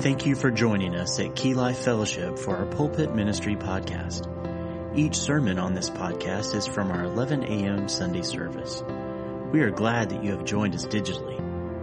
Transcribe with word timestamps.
Thank 0.00 0.24
you 0.24 0.34
for 0.34 0.50
joining 0.50 0.94
us 0.94 1.20
at 1.20 1.36
Key 1.36 1.52
Life 1.52 1.80
Fellowship 1.80 2.38
for 2.38 2.56
our 2.56 2.64
Pulpit 2.64 3.14
Ministry 3.14 3.54
podcast. 3.54 4.26
Each 4.96 5.14
sermon 5.14 5.58
on 5.58 5.74
this 5.74 5.90
podcast 5.90 6.54
is 6.54 6.66
from 6.66 6.90
our 6.90 7.04
11 7.04 7.44
a.m. 7.44 7.86
Sunday 7.86 8.22
service. 8.22 8.82
We 9.52 9.60
are 9.60 9.70
glad 9.70 10.08
that 10.08 10.24
you 10.24 10.30
have 10.30 10.46
joined 10.46 10.74
us 10.74 10.86
digitally, 10.86 11.36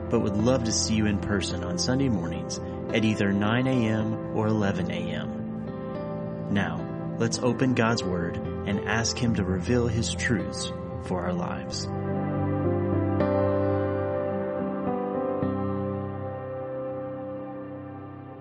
but 0.09 0.21
would 0.21 0.35
love 0.35 0.63
to 0.63 0.71
see 0.71 0.95
you 0.95 1.05
in 1.05 1.19
person 1.19 1.63
on 1.63 1.77
Sunday 1.77 2.09
mornings 2.09 2.59
at 2.91 3.05
either 3.05 3.31
9 3.31 3.67
a.m. 3.67 4.35
or 4.35 4.47
11 4.47 4.89
a.m. 4.89 6.47
Now, 6.49 7.15
let's 7.19 7.37
open 7.37 7.75
God's 7.75 8.03
Word 8.03 8.37
and 8.37 8.89
ask 8.89 9.15
Him 9.15 9.35
to 9.35 9.43
reveal 9.43 9.85
His 9.85 10.11
truths 10.15 10.73
for 11.03 11.21
our 11.21 11.33
lives. 11.33 11.87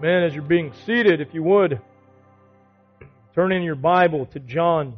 Man, 0.07 0.23
as 0.23 0.35
you're 0.35 0.45
being 0.45 0.73
seated, 0.87 1.21
if 1.21 1.35
you 1.35 1.43
would, 1.43 1.81
turn 3.35 3.51
in 3.51 3.65
your 3.65 3.75
Bible 3.75 4.27
to 4.27 4.39
John 4.39 4.95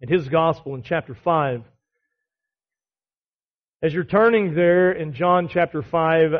and 0.00 0.10
his 0.10 0.26
Gospel 0.26 0.74
in 0.74 0.82
chapter 0.82 1.14
5. 1.14 1.62
As 3.82 3.92
you're 3.92 4.04
turning 4.04 4.54
there 4.54 4.90
in 4.90 5.12
John 5.12 5.50
chapter 5.52 5.82
5, 5.82 6.30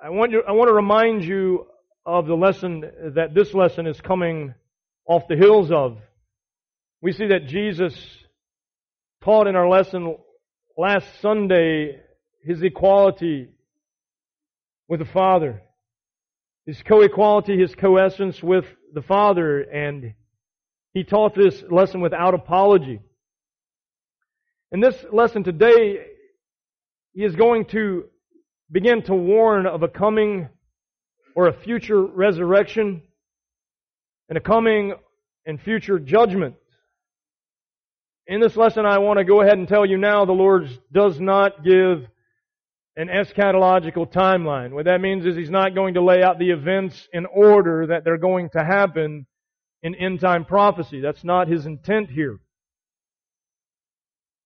I 0.00 0.10
want, 0.10 0.30
you, 0.30 0.44
I 0.46 0.52
want 0.52 0.68
to 0.68 0.74
remind 0.74 1.24
you 1.24 1.66
of 2.06 2.28
the 2.28 2.36
lesson 2.36 2.84
that 3.16 3.34
this 3.34 3.52
lesson 3.52 3.88
is 3.88 4.00
coming 4.00 4.54
off 5.06 5.26
the 5.28 5.34
hills 5.34 5.72
of. 5.72 5.98
We 7.02 7.10
see 7.10 7.26
that 7.30 7.48
Jesus 7.48 7.96
taught 9.24 9.48
in 9.48 9.56
our 9.56 9.68
lesson 9.68 10.18
last 10.78 11.08
Sunday 11.20 11.98
his 12.44 12.62
equality 12.62 13.48
with 14.86 15.00
the 15.00 15.06
Father 15.06 15.60
his 16.66 16.82
co-equality, 16.82 17.58
his 17.58 17.74
co-essence 17.74 18.42
with 18.42 18.64
the 18.92 19.02
Father, 19.02 19.60
and 19.60 20.14
he 20.92 21.04
taught 21.04 21.34
this 21.34 21.62
lesson 21.70 22.00
without 22.00 22.34
apology. 22.34 23.00
In 24.72 24.80
this 24.80 24.96
lesson 25.12 25.44
today, 25.44 25.98
he 27.12 27.22
is 27.22 27.36
going 27.36 27.66
to 27.66 28.04
begin 28.70 29.02
to 29.02 29.14
warn 29.14 29.66
of 29.66 29.82
a 29.82 29.88
coming 29.88 30.48
or 31.36 31.48
a 31.48 31.52
future 31.52 32.02
resurrection 32.02 33.02
and 34.28 34.38
a 34.38 34.40
coming 34.40 34.94
and 35.46 35.60
future 35.60 35.98
judgment. 35.98 36.54
In 38.26 38.40
this 38.40 38.56
lesson, 38.56 38.86
I 38.86 38.98
want 38.98 39.18
to 39.18 39.24
go 39.24 39.42
ahead 39.42 39.58
and 39.58 39.68
tell 39.68 39.84
you 39.84 39.98
now 39.98 40.24
the 40.24 40.32
Lord 40.32 40.68
does 40.90 41.20
not 41.20 41.62
give 41.62 42.06
an 42.96 43.08
eschatological 43.08 44.10
timeline. 44.10 44.70
What 44.70 44.84
that 44.84 45.00
means 45.00 45.26
is 45.26 45.36
he's 45.36 45.50
not 45.50 45.74
going 45.74 45.94
to 45.94 46.02
lay 46.02 46.22
out 46.22 46.38
the 46.38 46.50
events 46.50 47.08
in 47.12 47.26
order 47.26 47.88
that 47.88 48.04
they're 48.04 48.18
going 48.18 48.50
to 48.50 48.64
happen 48.64 49.26
in 49.82 49.94
end 49.94 50.20
time 50.20 50.44
prophecy. 50.44 51.00
That's 51.00 51.24
not 51.24 51.48
his 51.48 51.66
intent 51.66 52.10
here. 52.10 52.38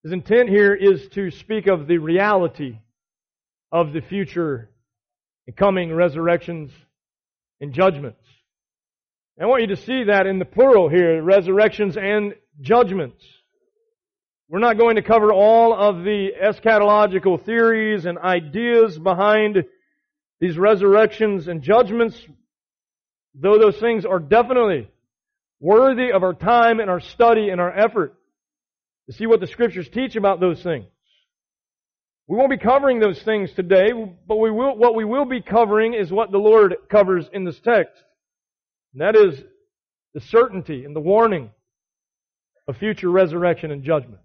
His 0.02 0.12
intent 0.12 0.48
here 0.48 0.74
is 0.74 1.08
to 1.10 1.30
speak 1.30 1.66
of 1.66 1.86
the 1.86 1.98
reality 1.98 2.78
of 3.70 3.92
the 3.92 4.00
future 4.00 4.70
and 5.46 5.56
coming 5.56 5.92
resurrections 5.92 6.70
and 7.60 7.72
judgments. 7.72 8.22
I 9.40 9.46
want 9.46 9.62
you 9.62 9.68
to 9.68 9.76
see 9.76 10.04
that 10.04 10.26
in 10.26 10.40
the 10.40 10.44
plural 10.44 10.88
here, 10.88 11.22
resurrections 11.22 11.96
and 11.96 12.34
judgments. 12.60 13.22
We're 14.50 14.60
not 14.60 14.78
going 14.78 14.96
to 14.96 15.02
cover 15.02 15.30
all 15.30 15.74
of 15.74 16.04
the 16.04 16.30
eschatological 16.42 17.44
theories 17.44 18.06
and 18.06 18.18
ideas 18.18 18.98
behind 18.98 19.64
these 20.40 20.56
resurrections 20.56 21.48
and 21.48 21.60
judgments, 21.60 22.18
though 23.34 23.58
those 23.58 23.78
things 23.78 24.06
are 24.06 24.18
definitely 24.18 24.88
worthy 25.60 26.12
of 26.12 26.22
our 26.22 26.32
time 26.32 26.80
and 26.80 26.88
our 26.88 27.00
study 27.00 27.50
and 27.50 27.60
our 27.60 27.76
effort 27.76 28.14
to 29.06 29.12
see 29.12 29.26
what 29.26 29.40
the 29.40 29.46
scriptures 29.46 29.88
teach 29.92 30.16
about 30.16 30.40
those 30.40 30.62
things. 30.62 30.86
We 32.26 32.38
won't 32.38 32.50
be 32.50 32.56
covering 32.56 33.00
those 33.00 33.20
things 33.22 33.52
today, 33.52 33.90
but 34.26 34.36
we 34.36 34.50
will, 34.50 34.78
what 34.78 34.94
we 34.94 35.04
will 35.04 35.26
be 35.26 35.42
covering 35.42 35.92
is 35.92 36.10
what 36.10 36.30
the 36.30 36.38
Lord 36.38 36.74
covers 36.90 37.28
in 37.34 37.44
this 37.44 37.60
text. 37.60 38.02
And 38.94 39.02
that 39.02 39.14
is 39.14 39.42
the 40.14 40.20
certainty 40.20 40.86
and 40.86 40.96
the 40.96 41.00
warning 41.00 41.50
of 42.66 42.78
future 42.78 43.10
resurrection 43.10 43.70
and 43.70 43.82
judgment. 43.82 44.20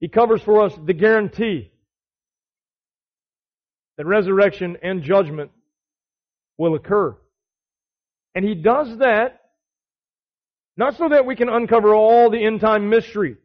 He 0.00 0.08
covers 0.08 0.42
for 0.42 0.62
us 0.62 0.74
the 0.84 0.92
guarantee 0.92 1.70
that 3.96 4.06
resurrection 4.06 4.76
and 4.82 5.02
judgment 5.02 5.50
will 6.58 6.74
occur. 6.74 7.16
And 8.34 8.44
he 8.44 8.54
does 8.54 8.98
that 8.98 9.40
not 10.76 10.96
so 10.96 11.08
that 11.08 11.24
we 11.24 11.36
can 11.36 11.48
uncover 11.48 11.94
all 11.94 12.30
the 12.30 12.44
end 12.44 12.60
time 12.60 12.90
mysteries. 12.90 13.38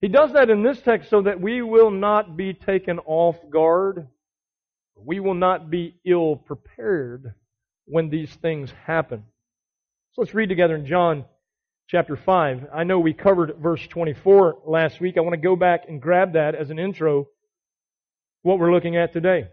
He 0.00 0.08
does 0.08 0.32
that 0.32 0.50
in 0.50 0.62
this 0.62 0.80
text 0.82 1.08
so 1.08 1.22
that 1.22 1.40
we 1.40 1.62
will 1.62 1.90
not 1.90 2.36
be 2.36 2.52
taken 2.52 2.98
off 3.06 3.36
guard. 3.48 4.08
We 4.96 5.20
will 5.20 5.34
not 5.34 5.70
be 5.70 5.96
ill 6.04 6.36
prepared 6.36 7.34
when 7.86 8.10
these 8.10 8.34
things 8.34 8.72
happen. 8.86 9.24
So 10.12 10.22
let's 10.22 10.34
read 10.34 10.48
together 10.48 10.74
in 10.74 10.86
John 10.86 11.24
chapter 11.88 12.16
5. 12.16 12.68
I 12.74 12.84
know 12.84 12.98
we 12.98 13.12
covered 13.12 13.56
verse 13.60 13.86
24 13.88 14.62
last 14.66 15.00
week. 15.00 15.16
I 15.16 15.20
want 15.20 15.34
to 15.34 15.40
go 15.40 15.56
back 15.56 15.84
and 15.88 16.00
grab 16.00 16.34
that 16.34 16.54
as 16.54 16.70
an 16.70 16.78
intro 16.78 17.28
what 18.42 18.58
we're 18.58 18.72
looking 18.72 18.96
at 18.96 19.12
today. 19.12 19.48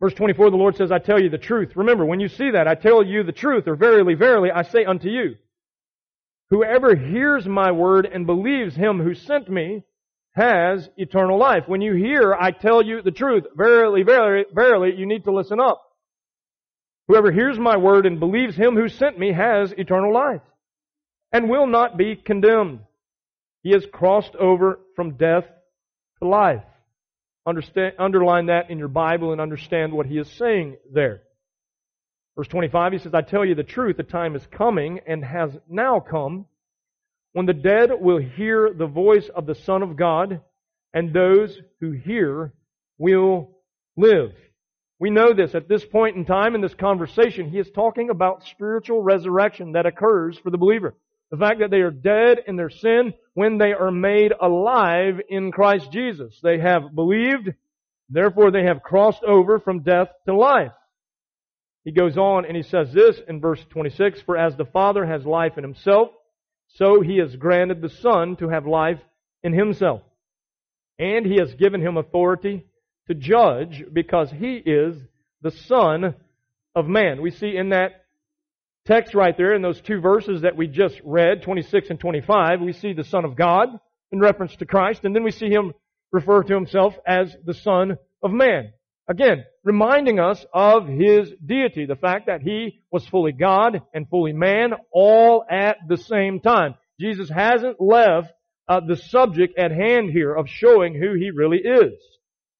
Verse 0.00 0.14
24, 0.14 0.50
the 0.50 0.56
Lord 0.56 0.76
says, 0.76 0.90
I 0.90 0.98
tell 0.98 1.20
you 1.20 1.28
the 1.28 1.38
truth. 1.38 1.72
Remember, 1.76 2.04
when 2.04 2.20
you 2.20 2.28
see 2.28 2.52
that, 2.52 2.66
I 2.66 2.74
tell 2.74 3.04
you 3.04 3.22
the 3.22 3.32
truth, 3.32 3.68
or 3.68 3.76
verily, 3.76 4.14
verily, 4.14 4.50
I 4.50 4.62
say 4.62 4.84
unto 4.84 5.08
you, 5.08 5.36
whoever 6.48 6.96
hears 6.96 7.46
my 7.46 7.70
word 7.72 8.06
and 8.06 8.26
believes 8.26 8.74
him 8.74 8.98
who 9.00 9.14
sent 9.14 9.50
me 9.50 9.84
has 10.32 10.88
eternal 10.96 11.38
life. 11.38 11.64
When 11.66 11.82
you 11.82 11.94
hear, 11.94 12.34
I 12.34 12.50
tell 12.50 12.82
you 12.82 13.02
the 13.02 13.10
truth, 13.10 13.44
verily, 13.54 14.02
verily, 14.02 14.44
verily, 14.54 14.94
you 14.96 15.04
need 15.04 15.24
to 15.24 15.32
listen 15.32 15.60
up. 15.60 15.82
Whoever 17.10 17.32
hears 17.32 17.58
my 17.58 17.76
word 17.76 18.06
and 18.06 18.20
believes 18.20 18.54
him 18.54 18.76
who 18.76 18.88
sent 18.88 19.18
me 19.18 19.32
has 19.32 19.72
eternal 19.72 20.14
life 20.14 20.42
and 21.32 21.50
will 21.50 21.66
not 21.66 21.98
be 21.98 22.14
condemned. 22.14 22.78
He 23.64 23.72
has 23.72 23.84
crossed 23.92 24.36
over 24.36 24.78
from 24.94 25.16
death 25.16 25.42
to 26.22 26.28
life. 26.28 26.62
Understand, 27.44 27.94
underline 27.98 28.46
that 28.46 28.70
in 28.70 28.78
your 28.78 28.86
Bible 28.86 29.32
and 29.32 29.40
understand 29.40 29.92
what 29.92 30.06
he 30.06 30.18
is 30.18 30.30
saying 30.38 30.76
there. 30.92 31.22
Verse 32.36 32.46
25, 32.46 32.92
he 32.92 32.98
says, 33.00 33.12
I 33.12 33.22
tell 33.22 33.44
you 33.44 33.56
the 33.56 33.64
truth, 33.64 33.96
the 33.96 34.04
time 34.04 34.36
is 34.36 34.46
coming 34.46 35.00
and 35.04 35.24
has 35.24 35.50
now 35.68 35.98
come 35.98 36.46
when 37.32 37.46
the 37.46 37.52
dead 37.52 37.90
will 37.98 38.18
hear 38.18 38.72
the 38.72 38.86
voice 38.86 39.28
of 39.34 39.46
the 39.46 39.56
Son 39.56 39.82
of 39.82 39.96
God, 39.96 40.42
and 40.94 41.12
those 41.12 41.58
who 41.80 41.90
hear 41.90 42.52
will 42.98 43.50
live. 43.96 44.30
We 45.00 45.08
know 45.08 45.32
this 45.32 45.54
at 45.54 45.66
this 45.66 45.82
point 45.82 46.16
in 46.16 46.26
time 46.26 46.54
in 46.54 46.60
this 46.60 46.74
conversation. 46.74 47.48
He 47.48 47.58
is 47.58 47.70
talking 47.70 48.10
about 48.10 48.44
spiritual 48.44 49.00
resurrection 49.00 49.72
that 49.72 49.86
occurs 49.86 50.38
for 50.38 50.50
the 50.50 50.58
believer. 50.58 50.94
The 51.30 51.38
fact 51.38 51.60
that 51.60 51.70
they 51.70 51.80
are 51.80 51.90
dead 51.90 52.40
in 52.46 52.56
their 52.56 52.68
sin 52.68 53.14
when 53.32 53.56
they 53.56 53.72
are 53.72 53.90
made 53.90 54.32
alive 54.38 55.18
in 55.26 55.52
Christ 55.52 55.90
Jesus. 55.90 56.38
They 56.42 56.58
have 56.58 56.94
believed, 56.94 57.48
therefore 58.10 58.50
they 58.50 58.64
have 58.64 58.82
crossed 58.82 59.24
over 59.24 59.58
from 59.58 59.82
death 59.82 60.08
to 60.26 60.36
life. 60.36 60.72
He 61.82 61.92
goes 61.92 62.18
on 62.18 62.44
and 62.44 62.54
he 62.54 62.62
says 62.62 62.92
this 62.92 63.18
in 63.26 63.40
verse 63.40 63.64
26, 63.70 64.20
For 64.20 64.36
as 64.36 64.54
the 64.56 64.66
Father 64.66 65.06
has 65.06 65.24
life 65.24 65.56
in 65.56 65.64
himself, 65.64 66.10
so 66.68 67.00
he 67.00 67.16
has 67.18 67.34
granted 67.36 67.80
the 67.80 67.88
Son 67.88 68.36
to 68.36 68.50
have 68.50 68.66
life 68.66 69.00
in 69.42 69.54
himself. 69.54 70.02
And 70.98 71.24
he 71.24 71.36
has 71.38 71.54
given 71.54 71.80
him 71.80 71.96
authority 71.96 72.66
to 73.08 73.14
judge 73.14 73.84
because 73.92 74.30
he 74.30 74.54
is 74.56 74.96
the 75.42 75.50
Son 75.50 76.14
of 76.74 76.86
Man. 76.86 77.22
We 77.22 77.30
see 77.30 77.56
in 77.56 77.70
that 77.70 78.04
text 78.86 79.14
right 79.14 79.36
there, 79.36 79.54
in 79.54 79.62
those 79.62 79.80
two 79.80 80.00
verses 80.00 80.42
that 80.42 80.56
we 80.56 80.66
just 80.66 81.00
read, 81.04 81.42
26 81.42 81.90
and 81.90 82.00
25, 82.00 82.60
we 82.60 82.72
see 82.72 82.92
the 82.92 83.04
Son 83.04 83.24
of 83.24 83.36
God 83.36 83.68
in 84.12 84.20
reference 84.20 84.56
to 84.56 84.66
Christ, 84.66 85.04
and 85.04 85.14
then 85.14 85.22
we 85.22 85.30
see 85.30 85.48
him 85.48 85.72
refer 86.12 86.42
to 86.42 86.54
himself 86.54 86.94
as 87.06 87.34
the 87.44 87.54
Son 87.54 87.96
of 88.22 88.32
Man. 88.32 88.72
Again, 89.08 89.44
reminding 89.64 90.20
us 90.20 90.44
of 90.52 90.86
his 90.86 91.32
deity, 91.44 91.84
the 91.86 91.96
fact 91.96 92.26
that 92.26 92.42
he 92.42 92.80
was 92.92 93.06
fully 93.06 93.32
God 93.32 93.82
and 93.92 94.08
fully 94.08 94.32
man 94.32 94.70
all 94.92 95.44
at 95.50 95.78
the 95.88 95.96
same 95.96 96.40
time. 96.40 96.74
Jesus 97.00 97.28
hasn't 97.28 97.80
left 97.80 98.32
uh, 98.68 98.80
the 98.86 98.96
subject 98.96 99.58
at 99.58 99.72
hand 99.72 100.10
here 100.10 100.32
of 100.32 100.48
showing 100.48 100.94
who 100.94 101.14
he 101.14 101.30
really 101.30 101.58
is. 101.58 101.92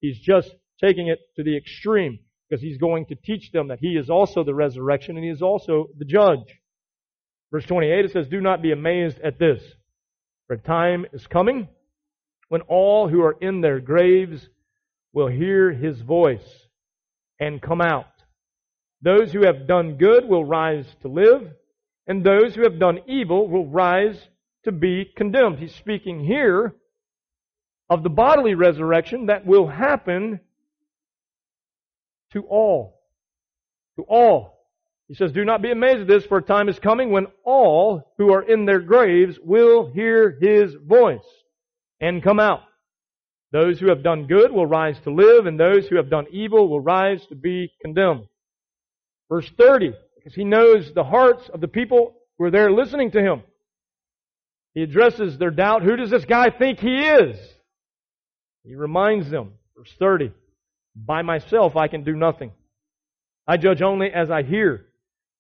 He's 0.01 0.19
just 0.19 0.51
taking 0.83 1.09
it 1.09 1.19
to 1.37 1.43
the 1.43 1.57
extreme 1.57 2.19
because 2.49 2.63
he's 2.63 2.79
going 2.79 3.07
to 3.07 3.15
teach 3.15 3.53
them 3.53 3.69
that 3.69 3.79
he 3.81 3.97
is 3.97 4.11
also 4.11 4.43
the 4.43 4.55
resurrection 4.55 5.17
and 5.17 5.25
he 5.25 5.31
is 5.31 5.43
also 5.43 5.89
the 5.99 6.05
judge. 6.05 6.61
Verse 7.53 7.65
28, 7.65 8.05
it 8.05 8.13
says, 8.13 8.29
Do 8.29 8.41
not 8.41 8.63
be 8.63 8.73
amazed 8.73 9.19
at 9.21 9.39
this, 9.39 9.63
for 10.47 10.57
time 10.57 11.07
is 11.13 11.27
coming 11.27 11.69
when 12.49 12.63
all 12.63 13.09
who 13.09 13.23
are 13.23 13.37
in 13.41 13.61
their 13.61 13.81
graves 13.81 14.49
will 15.13 15.29
hear 15.29 15.73
his 15.73 16.01
voice 16.01 16.67
and 17.39 17.63
come 17.63 17.81
out. 17.81 18.07
Those 19.03 19.33
who 19.33 19.45
have 19.47 19.67
done 19.67 19.97
good 19.97 20.29
will 20.29 20.45
rise 20.45 20.87
to 21.03 21.09
live, 21.09 21.49
and 22.07 22.25
those 22.25 22.55
who 22.55 22.63
have 22.63 22.79
done 22.79 23.01
evil 23.07 23.49
will 23.49 23.67
rise 23.67 24.21
to 24.65 24.73
be 24.73 25.11
condemned. 25.17 25.59
He's 25.59 25.75
speaking 25.75 26.25
here 26.25 26.75
of 27.91 28.05
the 28.05 28.09
bodily 28.09 28.55
resurrection 28.55 29.27
that 29.27 29.45
will 29.45 29.67
happen 29.67 30.41
to 32.33 32.43
all. 32.43 33.03
To 33.97 34.03
all. 34.05 34.61
He 35.09 35.15
says, 35.15 35.33
Do 35.33 35.45
not 35.45 35.61
be 35.61 35.73
amazed 35.73 36.03
at 36.03 36.07
this, 36.07 36.25
for 36.25 36.39
a 36.39 36.43
time 36.43 36.69
is 36.69 36.79
coming 36.79 37.11
when 37.11 37.27
all 37.45 38.15
who 38.17 38.33
are 38.33 38.43
in 38.43 38.65
their 38.65 38.79
graves 38.79 39.37
will 39.43 39.91
hear 39.91 40.39
his 40.41 40.73
voice 40.75 41.27
and 42.01 42.23
come 42.23 42.39
out. 42.39 42.61
Those 43.51 43.81
who 43.81 43.89
have 43.89 44.05
done 44.05 44.29
good 44.29 44.53
will 44.53 44.67
rise 44.67 45.01
to 45.01 45.11
live, 45.13 45.47
and 45.47 45.59
those 45.59 45.89
who 45.89 45.97
have 45.97 46.09
done 46.09 46.27
evil 46.31 46.69
will 46.69 46.81
rise 46.81 47.27
to 47.27 47.35
be 47.35 47.73
condemned. 47.83 48.27
Verse 49.29 49.51
30, 49.59 49.93
because 50.17 50.35
he 50.35 50.45
knows 50.45 50.93
the 50.95 51.03
hearts 51.03 51.51
of 51.53 51.61
the 51.61 51.67
people 51.67 52.15
who 52.39 52.45
are 52.45 52.51
there 52.53 52.71
listening 52.71 53.11
to 53.11 53.21
him. 53.21 53.43
He 54.75 54.83
addresses 54.83 55.37
their 55.39 55.51
doubt. 55.51 55.83
Who 55.83 55.97
does 55.97 56.11
this 56.11 56.25
guy 56.25 56.51
think 56.51 56.79
he 56.79 56.97
is? 56.97 57.37
He 58.65 58.75
reminds 58.75 59.31
them, 59.31 59.53
verse 59.77 59.93
30, 59.99 60.33
by 60.95 61.23
myself 61.23 61.77
I 61.77 61.89
can 61.89 62.05
do 62.05 62.15
nothing. 62.15 62.53
I 63.47 63.57
judge 63.57 63.83
only 63.83 64.13
as 64.13 64.31
I 64.31 64.43
hear, 64.43 64.87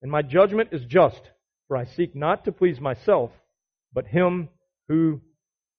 and 0.02 0.10
my 0.10 0.22
judgment 0.22 0.70
is 0.72 0.84
just, 0.86 1.20
for 1.68 1.76
I 1.76 1.84
seek 1.84 2.14
not 2.16 2.44
to 2.44 2.52
please 2.52 2.80
myself, 2.80 3.30
but 3.92 4.06
him 4.06 4.48
who 4.88 5.20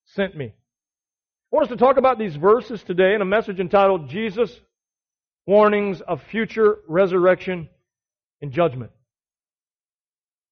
sent 0.06 0.38
me. 0.38 0.46
I 0.46 1.56
want 1.56 1.66
us 1.66 1.72
to 1.72 1.78
talk 1.78 1.98
about 1.98 2.18
these 2.18 2.36
verses 2.36 2.82
today 2.84 3.14
in 3.14 3.22
a 3.22 3.26
message 3.26 3.60
entitled 3.60 4.10
Jesus 4.10 4.58
Warnings 5.48 6.00
of 6.02 6.22
Future 6.30 6.78
Resurrection 6.88 7.68
and 8.42 8.52
Judgment. 8.52 8.92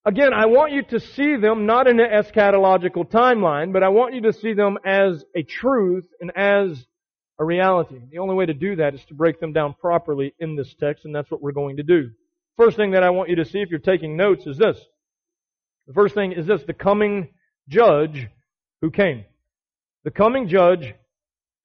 Again, 0.05 0.33
I 0.33 0.45
want 0.45 0.71
you 0.71 0.83
to 0.83 0.99
see 0.99 1.35
them 1.35 1.65
not 1.65 1.87
in 1.87 1.99
an 1.99 2.09
eschatological 2.09 3.09
timeline, 3.09 3.73
but 3.73 3.83
I 3.83 3.89
want 3.89 4.13
you 4.13 4.21
to 4.21 4.33
see 4.33 4.53
them 4.53 4.77
as 4.85 5.25
a 5.35 5.43
truth 5.43 6.05
and 6.21 6.31
as 6.37 6.85
a 7.37 7.43
reality. 7.43 7.99
The 8.09 8.19
only 8.19 8.35
way 8.35 8.45
to 8.45 8.53
do 8.53 8.77
that 8.77 8.95
is 8.95 9.03
to 9.05 9.13
break 9.13 9.41
them 9.41 9.51
down 9.51 9.75
properly 9.79 10.33
in 10.39 10.55
this 10.55 10.73
text, 10.79 11.03
and 11.03 11.13
that's 11.13 11.29
what 11.29 11.41
we're 11.41 11.51
going 11.51 11.77
to 11.77 11.83
do. 11.83 12.11
First 12.55 12.77
thing 12.77 12.91
that 12.91 13.03
I 13.03 13.09
want 13.09 13.29
you 13.29 13.35
to 13.37 13.45
see 13.45 13.59
if 13.59 13.69
you're 13.69 13.79
taking 13.79 14.15
notes 14.15 14.47
is 14.47 14.57
this. 14.57 14.77
The 15.87 15.93
first 15.93 16.15
thing 16.15 16.31
is 16.31 16.47
this, 16.47 16.63
the 16.63 16.73
coming 16.73 17.33
judge 17.67 18.27
who 18.81 18.91
came. 18.91 19.25
The 20.05 20.11
coming 20.11 20.47
judge 20.47 20.93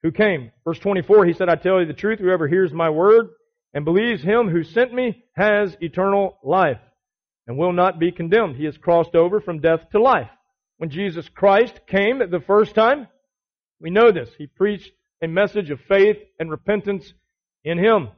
who 0.02 0.10
came. 0.10 0.50
Verse 0.64 0.78
24, 0.80 1.26
he 1.26 1.34
said, 1.34 1.48
I 1.48 1.54
tell 1.54 1.80
you 1.80 1.86
the 1.86 1.92
truth, 1.92 2.18
whoever 2.18 2.48
hears 2.48 2.72
my 2.72 2.90
word 2.90 3.28
and 3.72 3.84
believes 3.84 4.22
him 4.22 4.48
who 4.48 4.64
sent 4.64 4.92
me 4.92 5.24
has 5.36 5.76
eternal 5.80 6.38
life 6.42 6.78
and 7.46 7.58
will 7.58 7.72
not 7.72 7.98
be 7.98 8.12
condemned. 8.12 8.56
He 8.56 8.64
has 8.64 8.76
crossed 8.76 9.14
over 9.14 9.40
from 9.40 9.60
death 9.60 9.80
to 9.92 10.00
life. 10.00 10.30
When 10.78 10.90
Jesus 10.90 11.28
Christ 11.28 11.80
came 11.86 12.18
the 12.18 12.42
first 12.46 12.74
time, 12.74 13.08
we 13.80 13.90
know 13.90 14.10
this. 14.12 14.30
He 14.38 14.46
preached 14.46 14.90
a 15.22 15.28
message 15.28 15.70
of 15.70 15.80
faith 15.88 16.16
and 16.38 16.50
repentance 16.50 17.12
in 17.64 17.78
Him. 17.78 18.08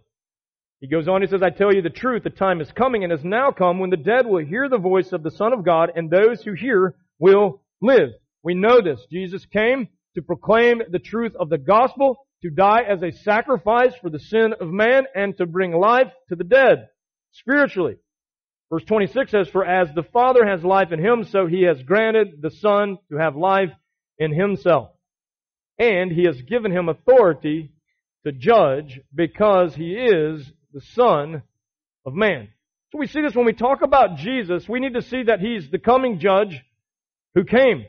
He 0.80 0.88
goes 0.88 1.08
on, 1.08 1.22
he 1.22 1.26
says, 1.26 1.42
I 1.42 1.50
tell 1.50 1.74
you 1.74 1.82
the 1.82 1.90
truth, 1.90 2.22
the 2.22 2.30
time 2.30 2.60
is 2.60 2.70
coming 2.72 3.02
and 3.02 3.10
has 3.10 3.24
now 3.24 3.50
come 3.50 3.78
when 3.78 3.90
the 3.90 3.96
dead 3.96 4.26
will 4.26 4.44
hear 4.44 4.68
the 4.68 4.78
voice 4.78 5.12
of 5.12 5.22
the 5.22 5.30
Son 5.30 5.52
of 5.52 5.64
God 5.64 5.90
and 5.96 6.10
those 6.10 6.42
who 6.42 6.52
hear 6.52 6.94
will 7.18 7.62
live. 7.80 8.10
We 8.42 8.54
know 8.54 8.82
this. 8.82 9.00
Jesus 9.10 9.46
came 9.46 9.88
to 10.14 10.22
proclaim 10.22 10.82
the 10.90 10.98
truth 10.98 11.32
of 11.38 11.48
the 11.48 11.58
gospel, 11.58 12.16
to 12.42 12.50
die 12.50 12.82
as 12.82 13.02
a 13.02 13.10
sacrifice 13.10 13.94
for 14.00 14.10
the 14.10 14.18
sin 14.18 14.54
of 14.60 14.68
man, 14.68 15.04
and 15.14 15.36
to 15.38 15.46
bring 15.46 15.72
life 15.72 16.12
to 16.28 16.36
the 16.36 16.44
dead, 16.44 16.88
spiritually. 17.32 17.96
Verse 18.70 18.84
26 18.84 19.30
says, 19.30 19.48
For 19.48 19.64
as 19.64 19.88
the 19.94 20.02
Father 20.02 20.44
has 20.46 20.64
life 20.64 20.90
in 20.92 20.98
him, 20.98 21.24
so 21.24 21.46
he 21.46 21.62
has 21.62 21.82
granted 21.82 22.42
the 22.42 22.50
Son 22.50 22.98
to 23.10 23.16
have 23.16 23.36
life 23.36 23.70
in 24.18 24.32
himself. 24.32 24.90
And 25.78 26.10
he 26.10 26.24
has 26.24 26.40
given 26.42 26.72
him 26.72 26.88
authority 26.88 27.72
to 28.24 28.32
judge 28.32 29.00
because 29.14 29.74
he 29.74 29.92
is 29.92 30.50
the 30.72 30.80
Son 30.80 31.42
of 32.04 32.14
Man. 32.14 32.48
So 32.90 32.98
we 32.98 33.06
see 33.06 33.20
this 33.20 33.34
when 33.34 33.46
we 33.46 33.52
talk 33.52 33.82
about 33.82 34.16
Jesus, 34.16 34.68
we 34.68 34.80
need 34.80 34.94
to 34.94 35.02
see 35.02 35.24
that 35.24 35.40
he's 35.40 35.70
the 35.70 35.78
coming 35.78 36.18
judge 36.18 36.60
who 37.34 37.44
came. 37.44 37.86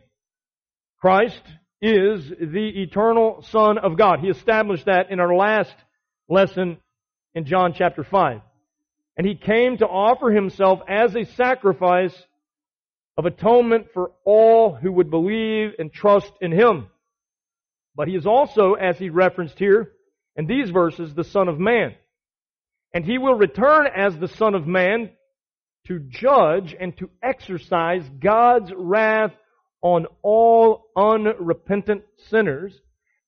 Christ 1.00 1.42
is 1.82 2.28
the 2.30 2.72
eternal 2.82 3.44
Son 3.50 3.78
of 3.78 3.98
God. 3.98 4.20
He 4.20 4.28
established 4.28 4.86
that 4.86 5.12
in 5.12 5.20
our 5.20 5.34
last 5.36 5.76
lesson 6.28 6.78
in 7.34 7.46
John 7.46 7.74
chapter 7.74 8.04
5. 8.04 8.42
And 9.18 9.26
he 9.26 9.36
came 9.36 9.78
to 9.78 9.88
offer 9.88 10.30
himself 10.30 10.80
as 10.88 11.16
a 11.16 11.26
sacrifice 11.26 12.16
of 13.18 13.26
atonement 13.26 13.88
for 13.94 14.12
all 14.24 14.76
who 14.76 14.92
would 14.92 15.10
believe 15.10 15.72
and 15.80 15.92
trust 15.92 16.32
in 16.40 16.52
him. 16.52 16.88
But 17.96 18.08
he 18.08 18.16
is 18.16 18.28
also, 18.28 18.76
as 18.76 19.00
he 19.00 19.10
referenced 19.10 19.58
here 19.58 19.92
in 20.36 20.46
these 20.46 20.70
verses, 20.70 21.16
the 21.16 21.24
Son 21.24 21.48
of 21.48 21.60
Man. 21.60 21.96
And 22.94 23.04
he 23.04 23.18
will 23.18 23.34
return 23.34 23.88
as 23.88 24.16
the 24.18 24.28
Son 24.28 24.54
of 24.54 24.68
Man 24.68 25.10
to 25.88 26.00
judge 26.00 26.76
and 26.80 26.96
to 26.98 27.10
exercise 27.24 28.08
God's 28.20 28.72
wrath 28.76 29.34
on 29.82 30.06
all 30.22 30.86
unrepentant 30.96 32.04
sinners 32.30 32.80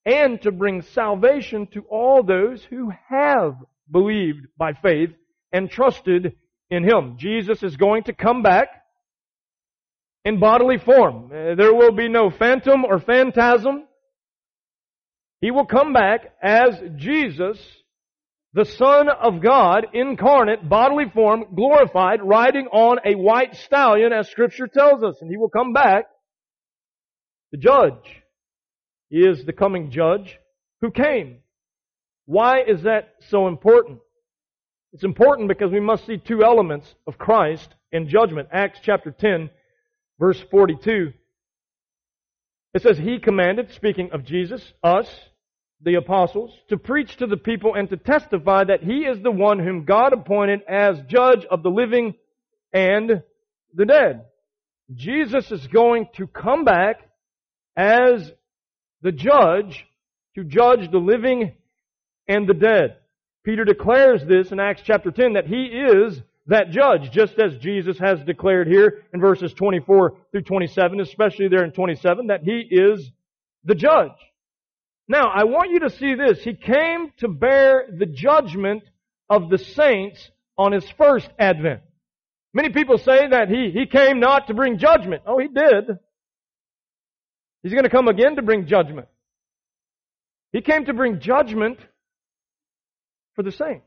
and 0.06 0.39
to 0.44 0.51
bring 0.51 0.83
salvation 0.83 1.68
to 1.74 1.81
all 1.89 2.21
those 2.21 2.63
who 2.63 2.91
have 3.09 3.56
believed 3.91 4.45
by 4.57 4.74
faith 4.74 5.12
and 5.51 5.69
trusted 5.69 6.34
in 6.69 6.84
Him. 6.84 7.16
Jesus 7.18 7.63
is 7.63 7.75
going 7.78 8.04
to 8.04 8.13
come 8.13 8.44
back 8.44 8.69
in 10.25 10.40
bodily 10.40 10.78
form. 10.78 11.25
Uh, 11.25 11.56
there 11.56 11.74
will 11.74 11.92
be 11.92 12.10
no 12.10 12.30
phantom 12.30 12.86
or 12.86 13.00
phantasm. 13.00 13.86
He 15.42 15.51
will 15.51 15.66
come 15.66 15.94
back 15.94 16.34
as 16.44 16.75
Jesus, 16.98 17.57
the 18.54 18.66
Son 18.66 19.07
of 19.10 19.42
God, 19.42 19.88
incarnate, 19.94 20.68
bodily 20.68 21.06
form, 21.13 21.46
glorified, 21.56 22.22
riding 22.22 22.68
on 22.68 23.00
a 23.06 23.16
white 23.16 23.56
stallion 23.56 24.12
as 24.12 24.30
scripture 24.30 24.68
tells 24.68 25.04
us. 25.04 25.16
And 25.22 25.30
He 25.30 25.38
will 25.38 25.50
come 25.50 25.72
back 25.74 26.06
to 27.54 27.60
judge. 27.60 28.22
He 29.10 29.19
is 29.19 29.46
the 29.46 29.54
coming 29.54 29.92
judge 29.92 30.38
who 30.82 30.91
came. 30.91 31.38
Why 32.25 32.62
is 32.62 32.84
that 32.84 33.15
so 33.29 33.48
important? 33.48 34.00
It's 34.93 35.03
important 35.03 35.48
because 35.48 35.72
we 35.72 35.79
must 35.79 36.05
see 36.05 36.17
two 36.17 36.43
elements 36.43 36.88
of 37.05 37.17
Christ 37.17 37.69
in 37.91 38.10
judgment. 38.10 38.50
Acts 38.51 38.79
chapter 38.81 39.12
10, 39.12 39.50
verse 40.19 40.39
42. 40.50 41.13
It 42.74 42.81
says, 42.81 42.98
He 42.98 43.19
commanded, 43.19 43.72
speaking 43.74 44.10
of 44.12 44.25
Jesus, 44.25 44.62
us, 44.84 45.08
the 45.81 45.96
apostles, 45.96 46.51
to 46.69 46.77
preach 46.77 47.17
to 47.17 47.27
the 47.27 47.38
people 47.38 47.75
and 47.75 47.89
to 47.89 47.98
testify 47.98 48.63
that 48.63 48.84
He 48.84 49.05
is 49.05 49.22
the 49.22 49.31
one 49.31 49.60
whom 49.60 49.86
God 49.86 50.12
appointed 50.13 50.62
as 50.67 51.00
judge 51.08 51.46
of 51.46 51.63
the 51.63 51.69
living 51.69 52.15
and 52.74 53.24
the 53.74 53.86
dead. 53.86 54.25
Jesus 54.93 55.51
is 55.51 55.67
going 55.67 56.08
to 56.15 56.25
come 56.25 56.65
back 56.65 56.98
as 57.77 58.31
the 59.01 59.12
judge 59.12 59.86
to 60.36 60.43
judge 60.43 60.89
the 60.91 60.98
living 60.98 61.53
and 62.27 62.48
the 62.48 62.53
dead. 62.53 62.98
Peter 63.43 63.63
declares 63.65 64.22
this 64.25 64.51
in 64.51 64.60
Acts 64.60 64.81
chapter 64.86 65.12
10 65.12 65.34
that 65.34 65.48
he 65.48 65.65
is 65.65 66.22
that 66.48 66.72
judge, 66.72 67.12
just 67.12 67.39
as 67.39 67.58
Jesus 67.58 67.98
has 68.00 68.19
declared 68.24 68.67
here 68.67 69.03
in 69.13 69.22
verses 69.22 69.53
24 69.53 70.17
through 70.31 70.41
27, 70.41 71.00
especially 71.00 71.48
there 71.48 71.63
in 71.63 71.72
27, 71.72 72.27
that 72.27 72.43
he 72.43 72.67
is 72.69 73.12
the 73.63 73.75
judge. 73.75 74.12
Now, 75.08 75.29
I 75.34 75.43
want 75.46 75.72
you 75.72 75.79
to 75.81 75.89
see 75.89 76.15
this. 76.15 76.43
He 76.43 76.53
came 76.53 77.12
to 77.17 77.27
bear 77.27 77.86
the 77.91 78.05
judgment 78.05 78.84
of 79.29 79.50
the 79.50 79.58
saints 79.58 80.29
on 80.58 80.72
his 80.72 80.88
first 80.98 81.29
advent. 81.38 81.81
Many 82.53 82.69
people 82.69 82.98
say 82.98 83.27
that 83.27 83.48
he, 83.50 83.72
he 83.72 83.86
came 83.86 84.19
not 84.19 84.48
to 84.48 84.53
bring 84.53 84.79
judgment. 84.79 85.24
Oh, 85.25 85.38
he 85.38 85.48
did. 85.48 85.98
He's 87.62 87.74
going 87.74 87.84
to 87.84 87.89
come 87.89 88.08
again 88.08 88.36
to 88.38 88.41
bring 88.41 88.65
judgment. 88.65 89.08
He 90.51 90.62
came 90.62 90.86
to 90.86 90.93
bring 90.93 91.19
judgment 91.19 91.79
for 93.39 93.43
the 93.43 93.51
saints. 93.53 93.86